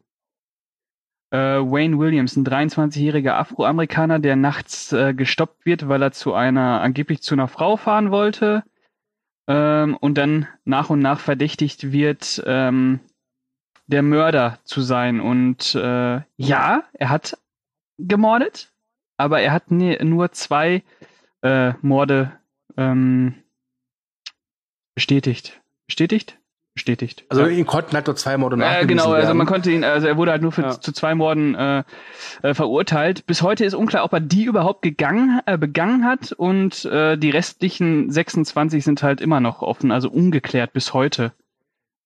[1.31, 6.81] Äh, Wayne Williams, ein 23-jähriger Afroamerikaner, der nachts äh, gestoppt wird, weil er zu einer,
[6.83, 8.63] angeblich zu einer Frau fahren wollte
[9.47, 13.01] ähm, und dann nach und nach verdächtigt wird, ähm,
[13.87, 15.21] der Mörder zu sein.
[15.21, 17.39] Und äh, ja, er hat
[17.99, 18.71] gemordet,
[19.17, 20.83] aber er hat ne, nur zwei
[21.43, 22.33] äh, Morde
[22.77, 23.35] ähm,
[24.99, 25.61] bestätigt.
[25.87, 26.39] Bestätigt?
[26.75, 27.25] Bestätigt.
[27.29, 30.09] Also ihn konnten halt nur zwei Morde nachgewiesen äh, Genau, also man konnte ihn, also
[30.09, 30.81] er wurde halt nur für, ja.
[30.81, 31.85] zu zwei Morden äh,
[32.43, 33.25] äh, verurteilt.
[33.25, 37.31] Bis heute ist unklar, ob er die überhaupt gegangen, äh, begangen hat und äh, die
[37.31, 41.33] restlichen 26 sind halt immer noch offen, also ungeklärt bis heute.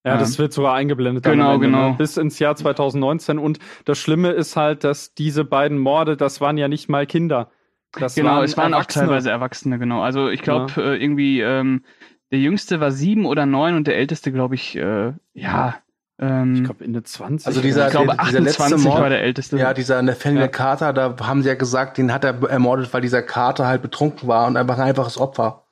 [0.05, 1.25] Ja, das wird sogar eingeblendet.
[1.25, 1.91] Genau, Ende, genau.
[1.91, 1.95] Ne?
[1.97, 3.39] Bis ins Jahr 2019.
[3.39, 7.51] Und das Schlimme ist halt, dass diese beiden Morde, das waren ja nicht mal Kinder.
[7.93, 10.03] Das genau, waren es waren auch teilweise Erwachsene, genau.
[10.03, 10.93] Also ich glaube ja.
[10.93, 11.85] äh, irgendwie ähm,
[12.33, 15.77] der jüngste war sieben oder neun und der älteste, glaube ich, äh, ja,
[16.19, 17.47] Ähm, ich glaube, Ende 20.
[17.47, 19.59] Also dieser, ich glaube, 28 Mord, war der älteste.
[19.59, 20.49] Ja, dieser Nathaniel ja.
[20.49, 24.29] Carter, da haben sie ja gesagt, den hat er ermordet, weil dieser Carter halt betrunken
[24.29, 25.65] war und einfach ein einfaches Opfer.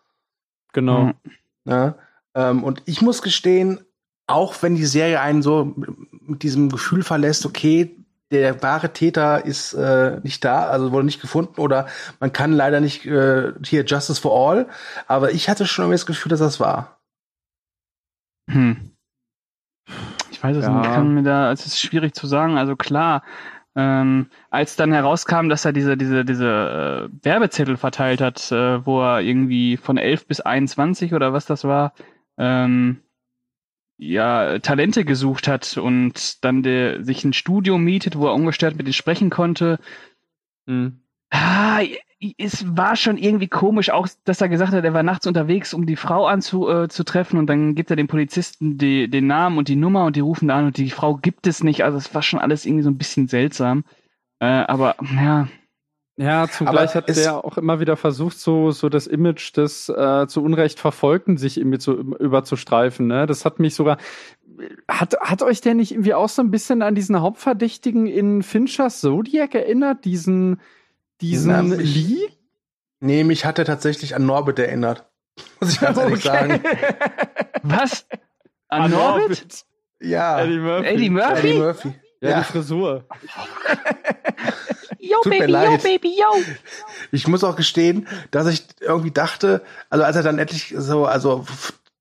[0.73, 1.05] Genau.
[1.05, 1.15] Mhm.
[1.67, 1.95] Ja,
[2.35, 3.81] ähm, und ich muss gestehen,
[4.27, 5.75] auch wenn die Serie einen so
[6.21, 7.97] mit diesem Gefühl verlässt, okay,
[8.31, 11.87] der wahre Täter ist äh, nicht da, also wurde nicht gefunden oder
[12.21, 14.69] man kann leider nicht äh, hier Justice for All,
[15.09, 17.01] aber ich hatte schon irgendwie das Gefühl, dass das war.
[18.51, 18.93] Hm.
[20.31, 20.73] Ich weiß es ja.
[20.73, 23.23] nicht, kann mir da, es ist schwierig zu sagen, also klar,
[23.77, 29.01] ähm, als dann herauskam, dass er diese, diese, diese äh, Werbezettel verteilt hat, äh, wo
[29.01, 31.93] er irgendwie von 11 bis 21 oder was das war,
[32.39, 33.03] ähm,
[34.01, 38.87] ja, Talente gesucht hat und dann der, sich ein Studio mietet, wo er ungestört mit
[38.87, 39.79] denen sprechen konnte.
[40.65, 41.01] Mhm.
[41.29, 41.83] Ah,
[42.39, 45.85] es war schon irgendwie komisch, auch dass er gesagt hat, er war nachts unterwegs, um
[45.85, 49.77] die Frau anzutreffen äh, und dann gibt er dem Polizisten die, den Namen und die
[49.77, 51.85] Nummer und die rufen da an und die Frau gibt es nicht.
[51.85, 53.85] Also es war schon alles irgendwie so ein bisschen seltsam.
[54.39, 55.49] Äh, aber ja,
[56.21, 60.43] ja, zugleich hat der auch immer wieder versucht, so, so das Image des äh, zu
[60.43, 63.07] Unrecht Verfolgten sich irgendwie zu, überzustreifen.
[63.07, 63.25] Ne?
[63.25, 63.97] Das hat mich sogar.
[64.87, 69.01] Hat, hat euch der nicht irgendwie auch so ein bisschen an diesen Hauptverdächtigen in Finchers
[69.01, 70.05] Zodiac erinnert?
[70.05, 70.61] Diesen,
[71.23, 72.29] diesen Na, mich, Lee?
[73.01, 75.09] Nee, mich hat er tatsächlich an Norbit erinnert.
[75.61, 76.07] Muss ich ganz okay.
[76.07, 76.61] ehrlich sagen.
[77.63, 78.07] Was?
[78.69, 79.29] An, an Norbit?
[79.29, 79.65] Norbit?
[80.03, 80.39] Ja.
[80.43, 80.87] Eddie Murphy.
[80.87, 81.49] Eddie Murphy?
[81.49, 81.95] Eddie Murphy.
[82.21, 83.05] Ja, ja, die Frisur.
[84.99, 86.43] yo, Tut Baby, yo, Baby, yo.
[87.13, 91.47] Ich muss auch gestehen, dass ich irgendwie dachte, also als er dann endlich so, also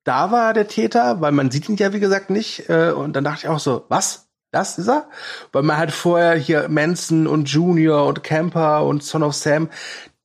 [0.03, 3.23] da war der Täter, weil man sieht ihn ja wie gesagt nicht, äh, und dann
[3.23, 4.25] dachte ich auch so, was?
[4.51, 5.07] Das ist er?
[5.51, 9.69] Weil man halt vorher hier Manson und Junior und Camper und Son of Sam,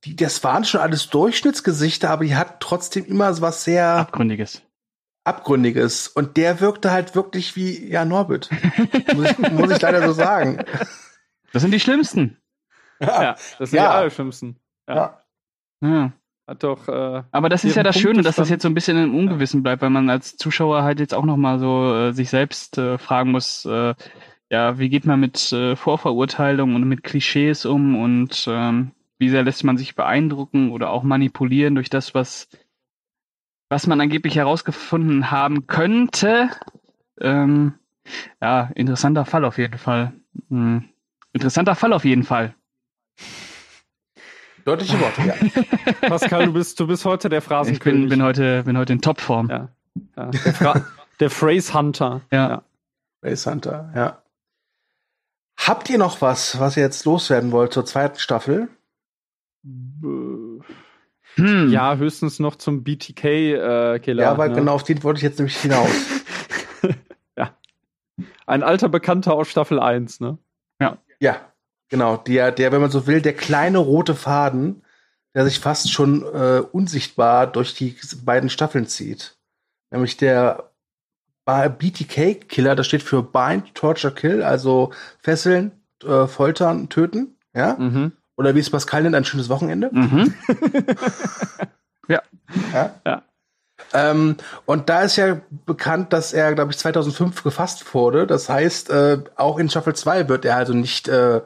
[0.04, 4.62] die, das waren schon alles Durchschnittsgesichter, aber die hat trotzdem immer so was sehr Abgründiges.
[5.24, 6.08] Abgründiges.
[6.08, 8.50] Und der wirkte halt wirklich wie, ja, Norbit.
[9.14, 10.64] muss, ich, muss ich leider so sagen.
[11.52, 12.36] Das sind die Schlimmsten.
[13.00, 13.90] Ja, ja das sind ja.
[13.90, 14.56] die Allerschlimmsten.
[14.88, 15.22] Ja.
[15.80, 16.12] ja.
[16.46, 19.02] Hat doch, äh, Aber das ist ja das Schöne, dass das jetzt so ein bisschen
[19.02, 22.76] im Ungewissen bleibt, weil man als Zuschauer halt jetzt auch nochmal so äh, sich selbst
[22.76, 23.94] äh, fragen muss, äh,
[24.50, 29.42] ja, wie geht man mit äh, Vorverurteilungen und mit Klischees um und ähm, wie sehr
[29.42, 32.48] lässt man sich beeindrucken oder auch manipulieren durch das, was
[33.68, 36.50] was man angeblich herausgefunden haben könnte.
[37.20, 37.74] Ähm,
[38.40, 40.12] ja, interessanter Fall auf jeden Fall.
[40.50, 40.88] Hm.
[41.32, 42.54] Interessanter Fall auf jeden Fall.
[44.64, 46.08] Deutliche Worte, ja.
[46.08, 48.04] Pascal, du bist, du bist heute der Phrasenkönig.
[48.04, 49.50] Ich bin, bin, heute, bin heute in Topform.
[49.50, 49.68] Ja.
[50.16, 50.30] ja.
[50.30, 50.86] Der,
[51.20, 52.22] der Phrase Hunter.
[52.30, 52.48] Ja.
[52.48, 52.62] ja.
[53.22, 54.22] Phrase Hunter, ja.
[55.56, 58.68] Habt ihr noch was, was ihr jetzt loswerden wollt zur zweiten Staffel?
[61.36, 61.70] Hm.
[61.70, 64.22] Ja, höchstens noch zum BTK-Killer.
[64.22, 64.54] Äh, ja, aber ne?
[64.54, 65.90] genau auf den wollte ich jetzt nämlich hinaus.
[67.36, 67.50] ja.
[68.46, 70.38] Ein alter Bekannter aus Staffel 1, ne?
[70.80, 70.98] Ja.
[71.18, 71.40] Ja,
[71.88, 72.16] genau.
[72.16, 74.82] Der, der, wenn man so will, der kleine rote Faden,
[75.34, 79.36] der sich fast schon äh, unsichtbar durch die beiden Staffeln zieht.
[79.90, 80.70] Nämlich der
[81.46, 85.72] BTK-Killer, das steht für Bind, Torture, Kill, also fesseln,
[86.04, 87.36] äh, foltern, töten.
[87.54, 87.76] Ja.
[87.76, 88.12] Mhm.
[88.36, 89.90] Oder wie es Pascal nennt, ein schönes Wochenende.
[89.92, 90.34] Mhm.
[92.08, 92.22] ja.
[92.72, 92.94] ja.
[93.06, 93.22] ja.
[93.92, 98.26] Ähm, und da ist ja bekannt, dass er, glaube ich, 2005 gefasst wurde.
[98.26, 101.40] Das heißt, äh, auch in Staffel 2 wird er also nicht äh,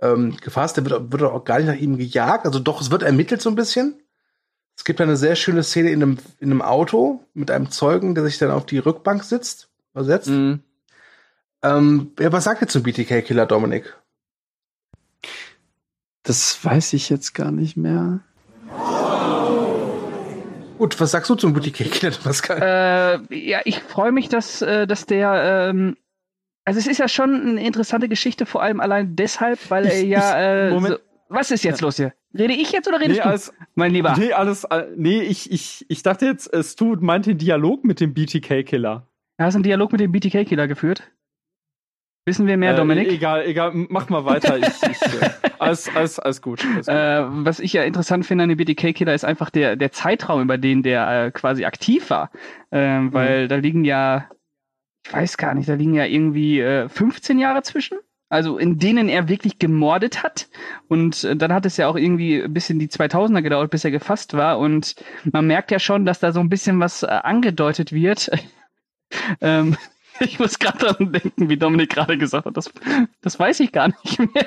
[0.00, 0.76] ähm, gefasst.
[0.78, 2.44] Er wird, wird auch gar nicht nach ihm gejagt.
[2.44, 4.02] Also doch, es wird ermittelt so ein bisschen.
[4.76, 8.24] Es gibt eine sehr schöne Szene in einem, in einem Auto mit einem Zeugen, der
[8.24, 10.28] sich dann auf die Rückbank sitzt, setzt.
[10.28, 10.60] Mhm.
[11.62, 13.96] Ähm, ja, was sagt ihr zum BTK-Killer, Dominik?
[16.26, 18.20] Das weiß ich jetzt gar nicht mehr.
[20.76, 23.22] Gut, was sagst du zum Booty Cake, Pascal?
[23.30, 25.70] Äh, ja, ich freue mich, dass, äh, dass der.
[25.70, 25.96] Ähm,
[26.64, 30.66] also es ist ja schon eine interessante Geschichte, vor allem allein deshalb, weil er ja.
[30.66, 30.94] Äh, Moment.
[30.96, 31.86] So, was ist jetzt ja.
[31.86, 32.12] los hier?
[32.36, 34.16] Rede ich jetzt oder redest nee, du, alles, mein Lieber?
[34.18, 34.64] Nee, alles.
[34.64, 39.06] Äh, nee, ich, ich, ich dachte jetzt, Stu meinte den Dialog mit dem BTK-Killer.
[39.38, 41.04] Hast du einen Dialog mit dem BTK-Killer geführt?
[42.28, 43.06] Wissen wir mehr, äh, Dominik?
[43.06, 44.58] Egal, egal, mach mal weiter.
[44.58, 46.64] ich, ich, äh, alles, alles, alles gut.
[46.64, 46.94] Alles gut.
[46.94, 50.58] Äh, was ich ja interessant finde an dem BTK-Killer ist einfach der, der Zeitraum, über
[50.58, 52.32] den der äh, quasi aktiv war.
[52.70, 53.48] Äh, weil mhm.
[53.48, 54.28] da liegen ja,
[55.06, 57.98] ich weiß gar nicht, da liegen ja irgendwie äh, 15 Jahre zwischen.
[58.28, 60.48] Also in denen er wirklich gemordet hat.
[60.88, 63.92] Und äh, dann hat es ja auch irgendwie ein bisschen die 2000er gedauert, bis er
[63.92, 64.58] gefasst war.
[64.58, 64.96] Und
[65.30, 68.32] man merkt ja schon, dass da so ein bisschen was äh, angedeutet wird.
[69.40, 69.76] ähm,
[70.20, 72.56] ich muss gerade daran denken, wie Dominik gerade gesagt hat.
[72.56, 72.70] Das,
[73.20, 74.46] das weiß ich gar nicht mehr.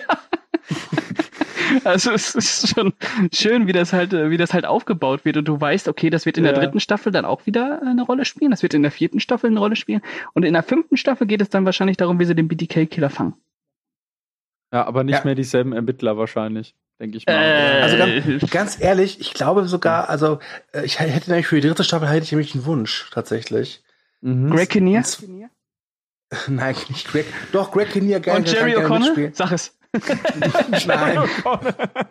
[1.83, 2.93] Also es ist schon
[3.31, 6.37] schön, wie das halt, wie das halt aufgebaut wird und du weißt, okay, das wird
[6.37, 6.59] in der ja.
[6.59, 9.59] dritten Staffel dann auch wieder eine Rolle spielen, das wird in der vierten Staffel eine
[9.59, 10.01] Rolle spielen
[10.33, 13.35] und in der fünften Staffel geht es dann wahrscheinlich darum, wie sie den BTK-Killer fangen.
[14.71, 15.25] Ja, aber nicht ja.
[15.25, 17.33] mehr dieselben Ermittler wahrscheinlich, denke ich mal.
[17.33, 20.39] Äh, also ganz, ganz, ehrlich, ich glaube sogar, also
[20.73, 23.83] äh, ich hätte nämlich für die dritte Staffel hätte ich nämlich einen Wunsch tatsächlich.
[24.21, 24.51] Mhm.
[24.51, 25.03] Greg Kinnear?
[26.47, 27.25] Nein, nicht Greg.
[27.51, 28.37] Doch, Greg Kinnear, geil.
[28.37, 29.31] Und Jerry O'Connor?
[29.33, 29.75] Sag es.
[30.85, 31.17] nein.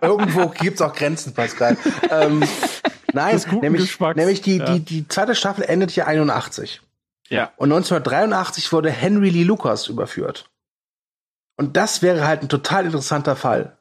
[0.00, 1.76] Irgendwo gibt's auch Grenzen, Pascal.
[2.10, 2.42] ähm,
[3.12, 4.64] nein, nämlich, nämlich die, ja.
[4.64, 6.82] die, die zweite Staffel endet hier 81.
[7.28, 7.52] Ja.
[7.56, 10.50] Und 1983 wurde Henry Lee Lucas überführt.
[11.56, 13.78] Und das wäre halt ein total interessanter Fall.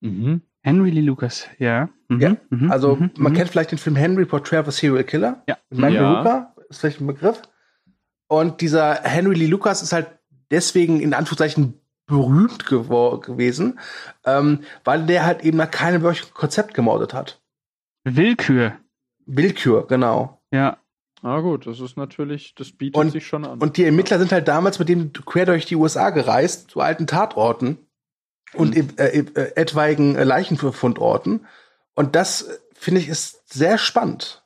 [0.00, 0.42] Mhm.
[0.62, 1.90] Henry Lee Lucas, ja.
[2.08, 2.20] Mhm.
[2.20, 2.72] ja mhm.
[2.72, 3.10] Also mhm.
[3.16, 3.36] man mhm.
[3.36, 5.42] kennt vielleicht den Film Henry Portrait of a Serial Killer.
[5.48, 5.58] Ja.
[5.70, 6.18] Michael ja.
[6.18, 7.42] Luca, ist vielleicht ein Begriff.
[8.40, 10.08] Und dieser Henry Lee Lucas ist halt
[10.50, 13.78] deswegen in Anführungszeichen berühmt gewesen,
[14.24, 17.40] ähm, weil der halt eben nach keinem solchen Konzept gemordet hat.
[18.04, 18.72] Willkür.
[19.24, 20.42] Willkür, genau.
[20.50, 20.78] Ja.
[21.22, 23.58] Ah gut, das ist natürlich, das bietet und, sich schon an.
[23.60, 27.06] Und die Ermittler sind halt damals mit dem quer durch die USA gereist, zu alten
[27.06, 27.78] Tatorten
[28.52, 28.88] und hm.
[28.98, 31.46] äh, äh, etwaigen Leichenfundorten.
[31.94, 34.43] Und das, finde ich, ist sehr spannend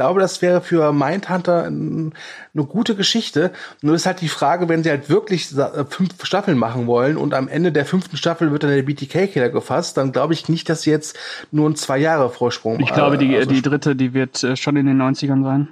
[0.00, 2.12] glaube, das wäre für Mindhunter eine
[2.54, 3.52] gute Geschichte.
[3.82, 7.34] Nur ist halt die Frage, wenn sie halt wirklich äh, fünf Staffeln machen wollen und
[7.34, 10.82] am Ende der fünften Staffel wird dann der BTK-Killer gefasst, dann glaube ich nicht, dass
[10.82, 11.18] sie jetzt
[11.50, 14.76] nur einen zwei Jahre Vorsprung Ich glaube, die, also die dritte, die wird äh, schon
[14.76, 15.68] in den 90ern sein.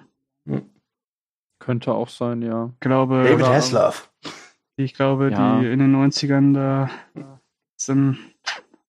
[0.46, 0.68] Hm.
[1.58, 2.70] Könnte auch sein, ja.
[2.74, 3.24] Ich glaube.
[3.24, 4.10] David Hasselhoff.
[4.76, 5.58] Ich glaube, ja.
[5.58, 6.90] die in den 90ern da
[7.78, 8.18] sind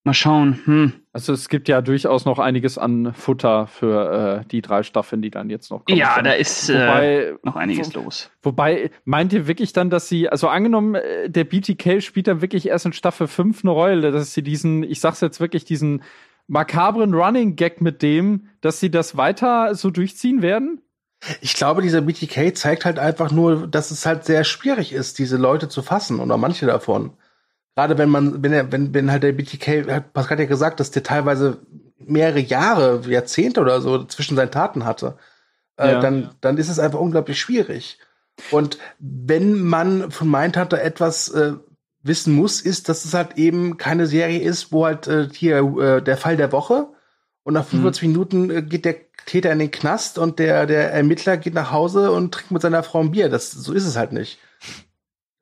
[0.09, 0.59] Mal schauen.
[0.65, 0.93] Hm.
[1.13, 5.29] Also es gibt ja durchaus noch einiges an Futter für äh, die drei Staffeln, die
[5.29, 5.99] dann jetzt noch kommen.
[5.99, 8.31] Ja, da ist wobei, äh, noch einiges wo, los.
[8.41, 12.67] Wobei, meint ihr wirklich dann, dass sie, also angenommen, äh, der BTK spielt dann wirklich
[12.69, 16.01] erst in Staffel 5 eine Rolle, dass sie diesen, ich sag's jetzt wirklich, diesen
[16.47, 20.81] makabren Running Gag mit dem, dass sie das weiter so durchziehen werden?
[21.41, 25.37] Ich glaube, dieser BTK zeigt halt einfach nur, dass es halt sehr schwierig ist, diese
[25.37, 27.11] Leute zu fassen oder manche davon
[27.79, 30.91] gerade wenn man, wenn er, wenn, wenn halt der BTK, Pascal hat ja gesagt, dass
[30.91, 31.59] der teilweise
[31.97, 35.17] mehrere Jahre, Jahrzehnte oder so zwischen seinen Taten hatte,
[35.77, 36.01] äh, ja.
[36.01, 37.97] dann, dann ist es einfach unglaublich schwierig.
[38.51, 41.53] Und wenn man von Mindhunter etwas äh,
[42.03, 46.01] wissen muss, ist, dass es halt eben keine Serie ist, wo halt äh, hier äh,
[46.01, 46.87] der Fall der Woche
[47.43, 48.11] und nach 45 mhm.
[48.11, 52.11] Minuten äh, geht der Täter in den Knast und der, der Ermittler geht nach Hause
[52.11, 53.29] und trinkt mit seiner Frau ein Bier.
[53.29, 54.37] Das, so ist es halt nicht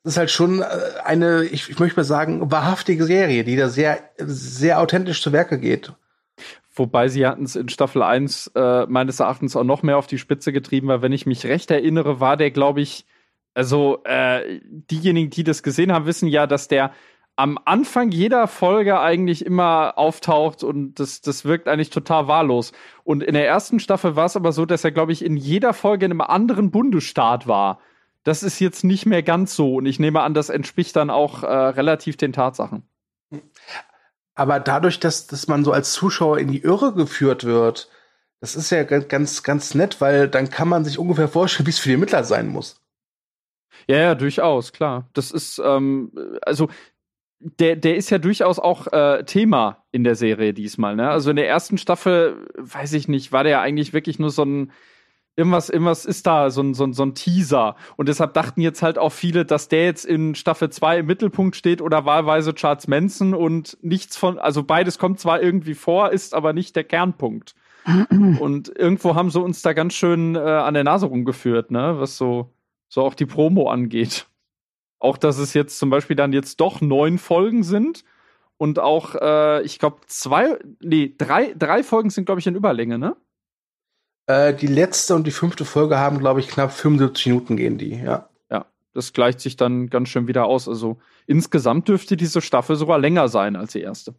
[0.07, 0.65] das ist halt schon äh,
[1.03, 5.59] eine, ich, ich möchte mal sagen, wahrhaftige Serie, die da sehr, sehr authentisch zu Werke
[5.59, 5.91] geht.
[6.73, 10.17] Wobei sie hatten es in Staffel 1 äh, meines Erachtens auch noch mehr auf die
[10.17, 13.05] Spitze getrieben, weil wenn ich mich recht erinnere, war der, glaube ich,
[13.53, 16.93] also äh, diejenigen, die das gesehen haben, wissen ja, dass der
[17.35, 22.71] am Anfang jeder Folge eigentlich immer auftaucht und das, das wirkt eigentlich total wahllos.
[23.03, 25.73] Und in der ersten Staffel war es aber so, dass er, glaube ich, in jeder
[25.73, 27.79] Folge in einem anderen Bundesstaat war
[28.27, 29.75] das ist jetzt nicht mehr ganz so.
[29.75, 32.83] Und ich nehme an, das entspricht dann auch äh, relativ den Tatsachen.
[34.35, 37.89] Aber dadurch, dass, dass man so als Zuschauer in die Irre geführt wird,
[38.41, 41.79] das ist ja ganz, ganz nett, weil dann kann man sich ungefähr vorstellen, wie es
[41.79, 42.83] für die Ermittler sein muss.
[43.87, 45.09] Ja, ja, durchaus, klar.
[45.13, 46.11] Das ist, ähm,
[46.41, 46.67] also
[47.39, 50.97] der, der ist ja durchaus auch äh, Thema in der Serie diesmal.
[50.97, 51.09] Ne?
[51.09, 54.43] Also in der ersten Staffel, weiß ich nicht, war der ja eigentlich wirklich nur so
[54.43, 54.73] ein
[55.37, 57.75] Irgendwas, irgendwas ist da, so ein, so, ein, so ein Teaser.
[57.95, 61.55] Und deshalb dachten jetzt halt auch viele, dass der jetzt in Staffel 2 im Mittelpunkt
[61.55, 66.33] steht oder wahlweise Charles Manson und nichts von, also beides kommt zwar irgendwie vor, ist
[66.33, 67.53] aber nicht der Kernpunkt.
[68.39, 72.17] und irgendwo haben sie uns da ganz schön äh, an der Nase rumgeführt, ne, was
[72.17, 72.51] so,
[72.89, 74.27] so auch die Promo angeht.
[74.99, 78.03] Auch, dass es jetzt zum Beispiel dann jetzt doch neun Folgen sind
[78.57, 82.97] und auch, äh, ich glaube, zwei, nee, drei, drei Folgen sind, glaube ich, in Überlänge,
[82.97, 83.15] ne?
[84.27, 87.95] Äh, die letzte und die fünfte Folge haben, glaube ich, knapp 75 Minuten gehen die,
[87.95, 88.29] ja.
[88.51, 90.67] Ja, das gleicht sich dann ganz schön wieder aus.
[90.67, 94.13] Also insgesamt dürfte diese Staffel sogar länger sein als die erste.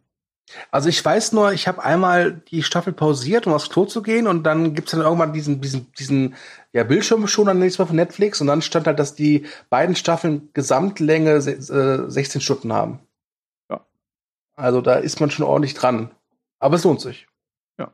[0.71, 4.25] Also ich weiß nur, ich habe einmal die Staffel pausiert, um aufs Klo zu gehen
[4.25, 6.35] und dann gibt's dann irgendwann diesen, diesen, diesen
[6.73, 9.95] ja, Bildschirm schon dann nächstes Mal von Netflix und dann stand halt, dass die beiden
[9.95, 12.99] Staffeln Gesamtlänge äh, 16 Stunden haben.
[13.69, 13.85] Ja.
[14.55, 16.09] Also da ist man schon ordentlich dran.
[16.57, 17.27] Aber es lohnt sich.
[17.77, 17.91] Ja.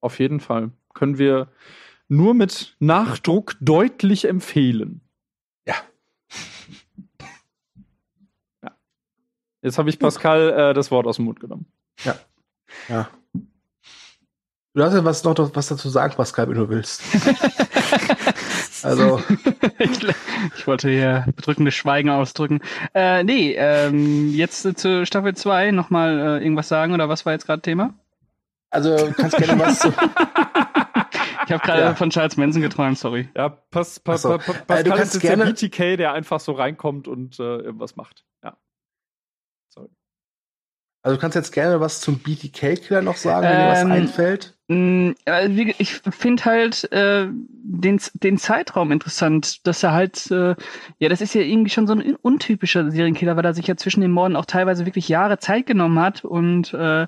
[0.00, 1.48] Auf jeden Fall können wir
[2.08, 5.02] nur mit Nachdruck deutlich empfehlen.
[5.66, 5.74] Ja.
[8.62, 8.72] ja.
[9.62, 11.66] Jetzt habe ich Pascal äh, das Wort aus dem Mund genommen.
[12.04, 12.16] Ja.
[12.88, 13.08] Ja.
[14.74, 17.02] Du hast ja was noch was dazu sagen, Pascal, wenn du willst.
[18.82, 19.20] Also.
[19.78, 20.06] ich,
[20.56, 22.60] ich, wollte hier bedrückendes Schweigen ausdrücken.
[22.94, 27.32] Äh, nee, ähm, jetzt äh, zu Staffel 2 nochmal äh, irgendwas sagen oder was war
[27.32, 27.94] jetzt gerade Thema?
[28.70, 29.92] Also, kannst gerne was zu.
[31.46, 31.94] Ich habe gerade ja.
[31.94, 33.28] von Charles Manson geträumt, sorry.
[33.36, 34.36] Ja, pass, pass, so.
[34.36, 37.94] pass, pass, äh, du kannst gerne der BTK, der einfach so reinkommt und äh, irgendwas
[37.94, 38.24] macht.
[38.42, 38.56] Ja.
[39.68, 39.88] Sorry.
[41.02, 43.92] Also du kannst jetzt gerne was zum BTK-Killer noch sagen, wenn ähm, dir was ähm,
[43.92, 44.58] einfällt.
[44.66, 45.10] Mm,
[45.78, 50.56] ich finde halt äh, den, den Zeitraum interessant, dass er halt, äh,
[50.98, 54.00] ja, das ist ja irgendwie schon so ein untypischer Serienkiller, weil er sich ja zwischen
[54.00, 57.06] den Morden auch teilweise wirklich Jahre Zeit genommen hat und äh,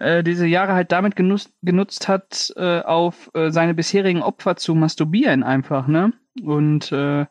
[0.00, 4.74] äh, diese Jahre halt damit genutzt, genutzt hat, äh, auf äh, seine bisherigen Opfer zu
[4.74, 6.12] masturbieren einfach, ne?
[6.42, 7.26] Und äh,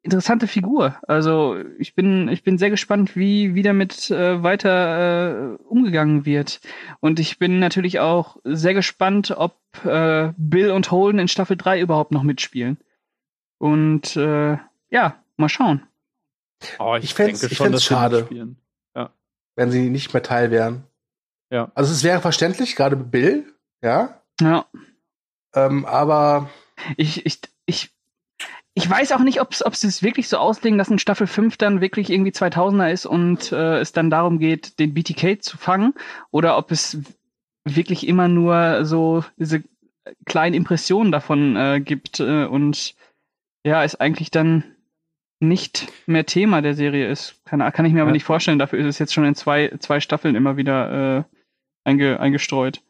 [0.00, 0.96] interessante Figur.
[1.06, 6.60] Also ich bin, ich bin sehr gespannt, wie, wie damit äh, weiter äh, umgegangen wird.
[7.00, 11.80] Und ich bin natürlich auch sehr gespannt, ob äh, Bill und Holden in Staffel 3
[11.80, 12.78] überhaupt noch mitspielen.
[13.58, 14.56] Und äh,
[14.90, 15.82] ja, mal schauen.
[16.78, 18.26] Oh, ich, ich fände es schade,
[18.94, 19.10] ja.
[19.54, 20.84] wenn sie nicht mehr Teil wären.
[21.50, 21.70] Ja.
[21.74, 23.44] Also es wäre verständlich, gerade Bill,
[23.82, 24.20] ja.
[24.40, 24.66] Ja.
[25.54, 26.50] Ähm, aber
[26.96, 27.90] ich, ich, ich,
[28.74, 31.80] ich weiß auch nicht, ob sie es wirklich so auslegen, dass in Staffel 5 dann
[31.80, 35.94] wirklich irgendwie 2000er ist und äh, es dann darum geht, den BTK zu fangen
[36.30, 36.98] oder ob es
[37.64, 39.62] wirklich immer nur so diese
[40.24, 42.94] kleinen Impressionen davon äh, gibt äh, und
[43.64, 44.62] ja, ist eigentlich dann
[45.40, 47.40] nicht mehr Thema der Serie ist.
[47.44, 48.58] Kann, kann ich mir aber nicht vorstellen.
[48.58, 51.35] Dafür ist es jetzt schon in zwei, zwei Staffeln immer wieder äh,
[51.86, 52.82] einge, eingestreut.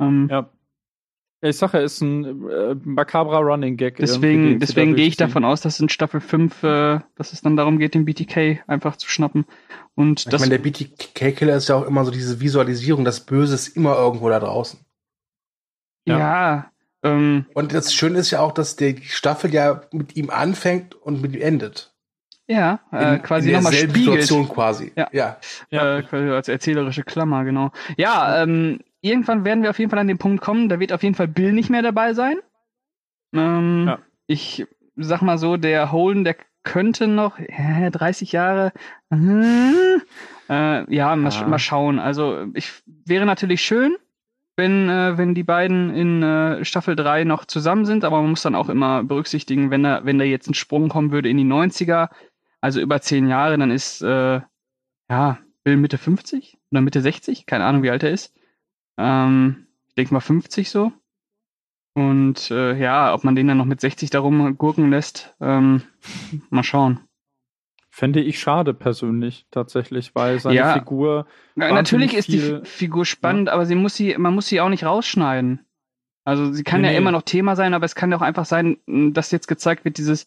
[0.00, 0.50] Ähm, ja.
[1.40, 3.96] Ich sage, er ist ein äh, makabrer Running Gag.
[3.96, 7.78] Deswegen, deswegen gehe ich davon aus, dass in Staffel 5, äh, dass es dann darum
[7.78, 9.44] geht, den BTK einfach zu schnappen.
[9.94, 13.54] Und ich das meine, der BTK-Killer ist ja auch immer so diese Visualisierung, das Böse
[13.54, 14.80] ist immer irgendwo da draußen.
[16.06, 16.18] Ja.
[16.18, 16.72] ja
[17.02, 21.20] ähm, und das Schöne ist ja auch, dass die Staffel ja mit ihm anfängt und
[21.20, 21.93] mit ihm endet.
[22.46, 23.96] Ja, äh, quasi nochmal spiegelt.
[23.96, 24.92] Situation quasi.
[24.96, 25.38] Ja, ja.
[25.70, 25.98] ja.
[25.98, 27.70] Äh, quasi als erzählerische Klammer, genau.
[27.96, 31.02] Ja, ähm, irgendwann werden wir auf jeden Fall an den Punkt kommen, da wird auf
[31.02, 32.36] jeden Fall Bill nicht mehr dabei sein.
[33.34, 33.98] Ähm, ja.
[34.26, 34.66] Ich
[34.96, 38.72] sag mal so, der Holden, der könnte noch äh, 30 Jahre.
[39.10, 39.98] Äh,
[40.48, 41.98] äh, ja, mal, ja, mal, schauen.
[41.98, 43.96] Also ich wäre natürlich schön,
[44.56, 48.42] wenn, äh, wenn die beiden in äh, Staffel 3 noch zusammen sind, aber man muss
[48.42, 51.44] dann auch immer berücksichtigen, wenn da, wenn da jetzt ein Sprung kommen würde in die
[51.44, 52.08] 90er,
[52.64, 54.40] also über zehn Jahre, dann ist äh,
[55.10, 58.34] ja Bill Mitte 50 oder Mitte 60, keine Ahnung, wie alt er ist.
[58.96, 60.90] Ähm, ich denke mal 50 so.
[61.92, 65.82] Und äh, ja, ob man den dann noch mit 60 darum gurken lässt, ähm,
[66.48, 67.00] mal schauen.
[67.90, 70.72] Fände ich schade persönlich tatsächlich, weil seine ja.
[70.72, 71.26] Figur.
[71.56, 73.52] Ja, natürlich ist die Figur spannend, ja.
[73.52, 75.60] aber sie muss sie, man muss sie auch nicht rausschneiden.
[76.24, 76.98] Also sie kann nee, ja nee.
[76.98, 79.98] immer noch Thema sein, aber es kann ja auch einfach sein, dass jetzt gezeigt wird,
[79.98, 80.24] dieses,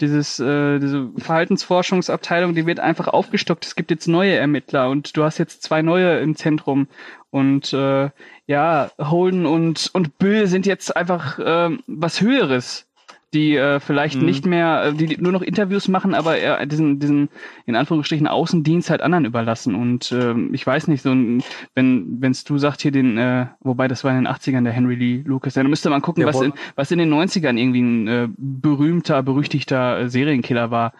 [0.00, 3.66] dieses, äh, diese Verhaltensforschungsabteilung, die wird einfach aufgestockt.
[3.66, 6.88] Es gibt jetzt neue Ermittler und du hast jetzt zwei neue im Zentrum.
[7.30, 8.10] Und äh,
[8.46, 12.87] ja, Holden und, und Bill sind jetzt einfach äh, was Höheres
[13.34, 14.24] die äh, vielleicht mhm.
[14.24, 17.28] nicht mehr, äh, die nur noch Interviews machen, aber äh, diesen, diesen
[17.66, 19.74] in Anführungsstrichen Außendienst halt anderen überlassen.
[19.74, 21.42] Und äh, ich weiß nicht, so ein,
[21.74, 24.94] wenn wenn's du sagst hier den, äh, wobei das war in den 80ern der Henry
[24.94, 28.28] Lee Lucas, dann müsste man gucken, was in, was in den 90ern irgendwie ein äh,
[28.36, 30.94] berühmter, berüchtigter äh, Serienkiller war.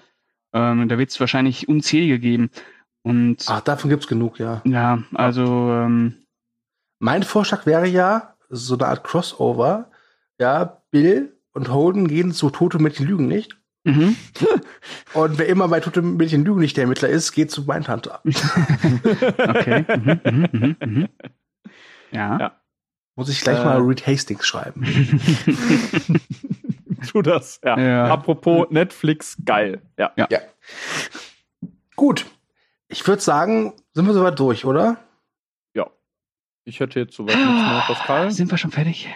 [0.53, 2.51] Ähm, da wird es wahrscheinlich unzählige geben.
[3.03, 4.61] Und Ach, davon gibt's genug, ja.
[4.65, 6.27] Ja, also ähm,
[6.99, 9.91] mein Vorschlag wäre ja so eine Art Crossover.
[10.39, 13.59] Ja, Bill und Holden gehen zu Tote Mädchen Lügen nicht.
[13.85, 14.17] Mhm.
[15.15, 18.21] Und wer immer bei Tote Mädchen Lügen nicht der Ermittler ist, geht zu Mindhunter.
[18.25, 19.85] okay.
[19.97, 21.09] Mhm, mhm, mhm, mhm,
[22.11, 22.39] ja.
[22.39, 22.61] ja.
[23.15, 23.65] Muss ich gleich äh.
[23.65, 24.85] mal Reed Hastings schreiben.
[27.09, 27.79] tu das, ja.
[27.79, 28.05] ja.
[28.07, 29.83] Apropos Netflix, geil.
[29.97, 30.13] Ja.
[30.17, 30.29] ja.
[30.31, 30.39] ja.
[31.97, 32.27] Gut.
[32.89, 34.99] Ich würde sagen, sind wir soweit durch, oder?
[35.75, 35.91] Ja.
[36.65, 38.31] Ich hätte jetzt soweit nichts mehr, Pascal.
[38.31, 39.09] Sind wir schon fertig?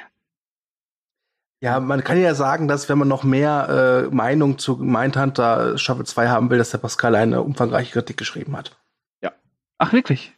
[1.62, 6.04] Ja, man kann ja sagen, dass wenn man noch mehr äh, Meinung zu Mindhunter Staffel
[6.04, 8.76] 2 haben will, dass der Pascal eine umfangreiche Kritik geschrieben hat.
[9.22, 9.30] Ja.
[9.78, 10.32] Ach, wirklich?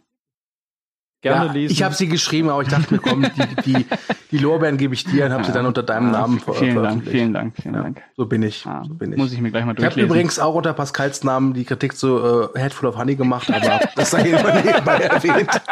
[1.22, 1.72] Gerne ja, lesen.
[1.72, 3.86] Ich habe sie geschrieben, aber ich dachte mir, komm, die, die,
[4.32, 5.46] die Lorbeeren gebe ich dir und habe ja.
[5.46, 8.02] sie dann unter deinem ah, Namen ver vielen Dank, vielen Dank, vielen Dank.
[8.18, 8.66] So bin ich.
[8.66, 9.18] Ah, so bin ich.
[9.18, 9.98] Muss ich mir gleich mal durchlesen.
[9.98, 13.16] Ich habe übrigens auch unter Pascals Namen die Kritik zu äh, Head Full of Honey
[13.16, 15.62] gemacht, aber das sei immer nebenbei erwähnt.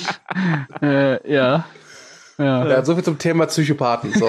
[0.82, 1.64] äh, ja.
[2.38, 2.66] Ja.
[2.66, 4.12] ja, so viel zum Thema Psychopathen.
[4.12, 4.28] So.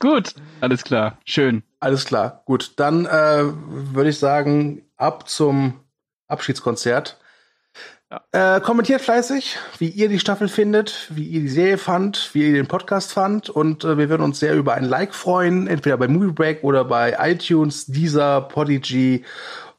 [0.00, 1.62] gut, alles klar, schön.
[1.80, 2.72] Alles klar, gut.
[2.76, 5.80] Dann äh, würde ich sagen, ab zum
[6.28, 7.18] Abschiedskonzert.
[8.10, 8.56] Ja.
[8.56, 12.54] Äh, kommentiert fleißig, wie ihr die Staffel findet, wie ihr die Serie fand, wie ihr
[12.54, 13.48] den Podcast fand.
[13.48, 16.84] Und äh, wir würden uns sehr über ein Like freuen, entweder bei Movie Break oder
[16.84, 19.24] bei iTunes, Deezer, Podigy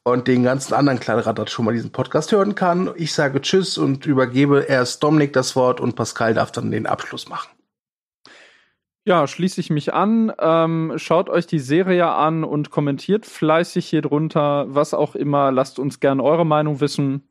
[0.06, 2.92] und den ganzen anderen Kleinrad, das schon mal diesen Podcast hören kann.
[2.96, 7.28] Ich sage Tschüss und übergebe erst Dominik das Wort und Pascal darf dann den Abschluss
[7.28, 7.50] machen.
[9.08, 10.32] Ja, schließe ich mich an.
[10.40, 15.52] Ähm, schaut euch die Serie an und kommentiert fleißig hier drunter, was auch immer.
[15.52, 17.28] Lasst uns gerne eure Meinung wissen.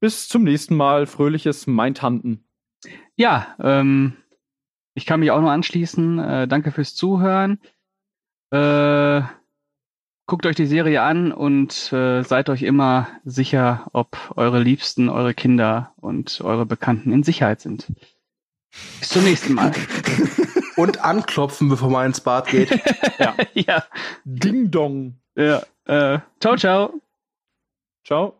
[0.00, 1.06] Bis zum nächsten Mal.
[1.06, 2.44] Fröhliches Mein Tanten.
[3.16, 4.16] Ja, ähm,
[4.94, 6.18] ich kann mich auch noch anschließen.
[6.18, 7.60] Äh, danke fürs Zuhören.
[8.50, 9.22] Äh,
[10.28, 15.34] guckt euch die Serie an und äh, seid euch immer sicher, ob eure Liebsten, eure
[15.34, 17.86] Kinder und eure Bekannten in Sicherheit sind.
[19.00, 19.72] Bis zum nächsten Mal.
[20.76, 22.70] Und anklopfen, bevor man ins Bad geht.
[23.18, 23.34] ja.
[23.54, 23.82] ja.
[24.24, 25.18] Ding Dong.
[25.34, 25.62] Ja.
[25.86, 27.00] Äh, ciao, ciao.
[28.04, 28.34] Ciao.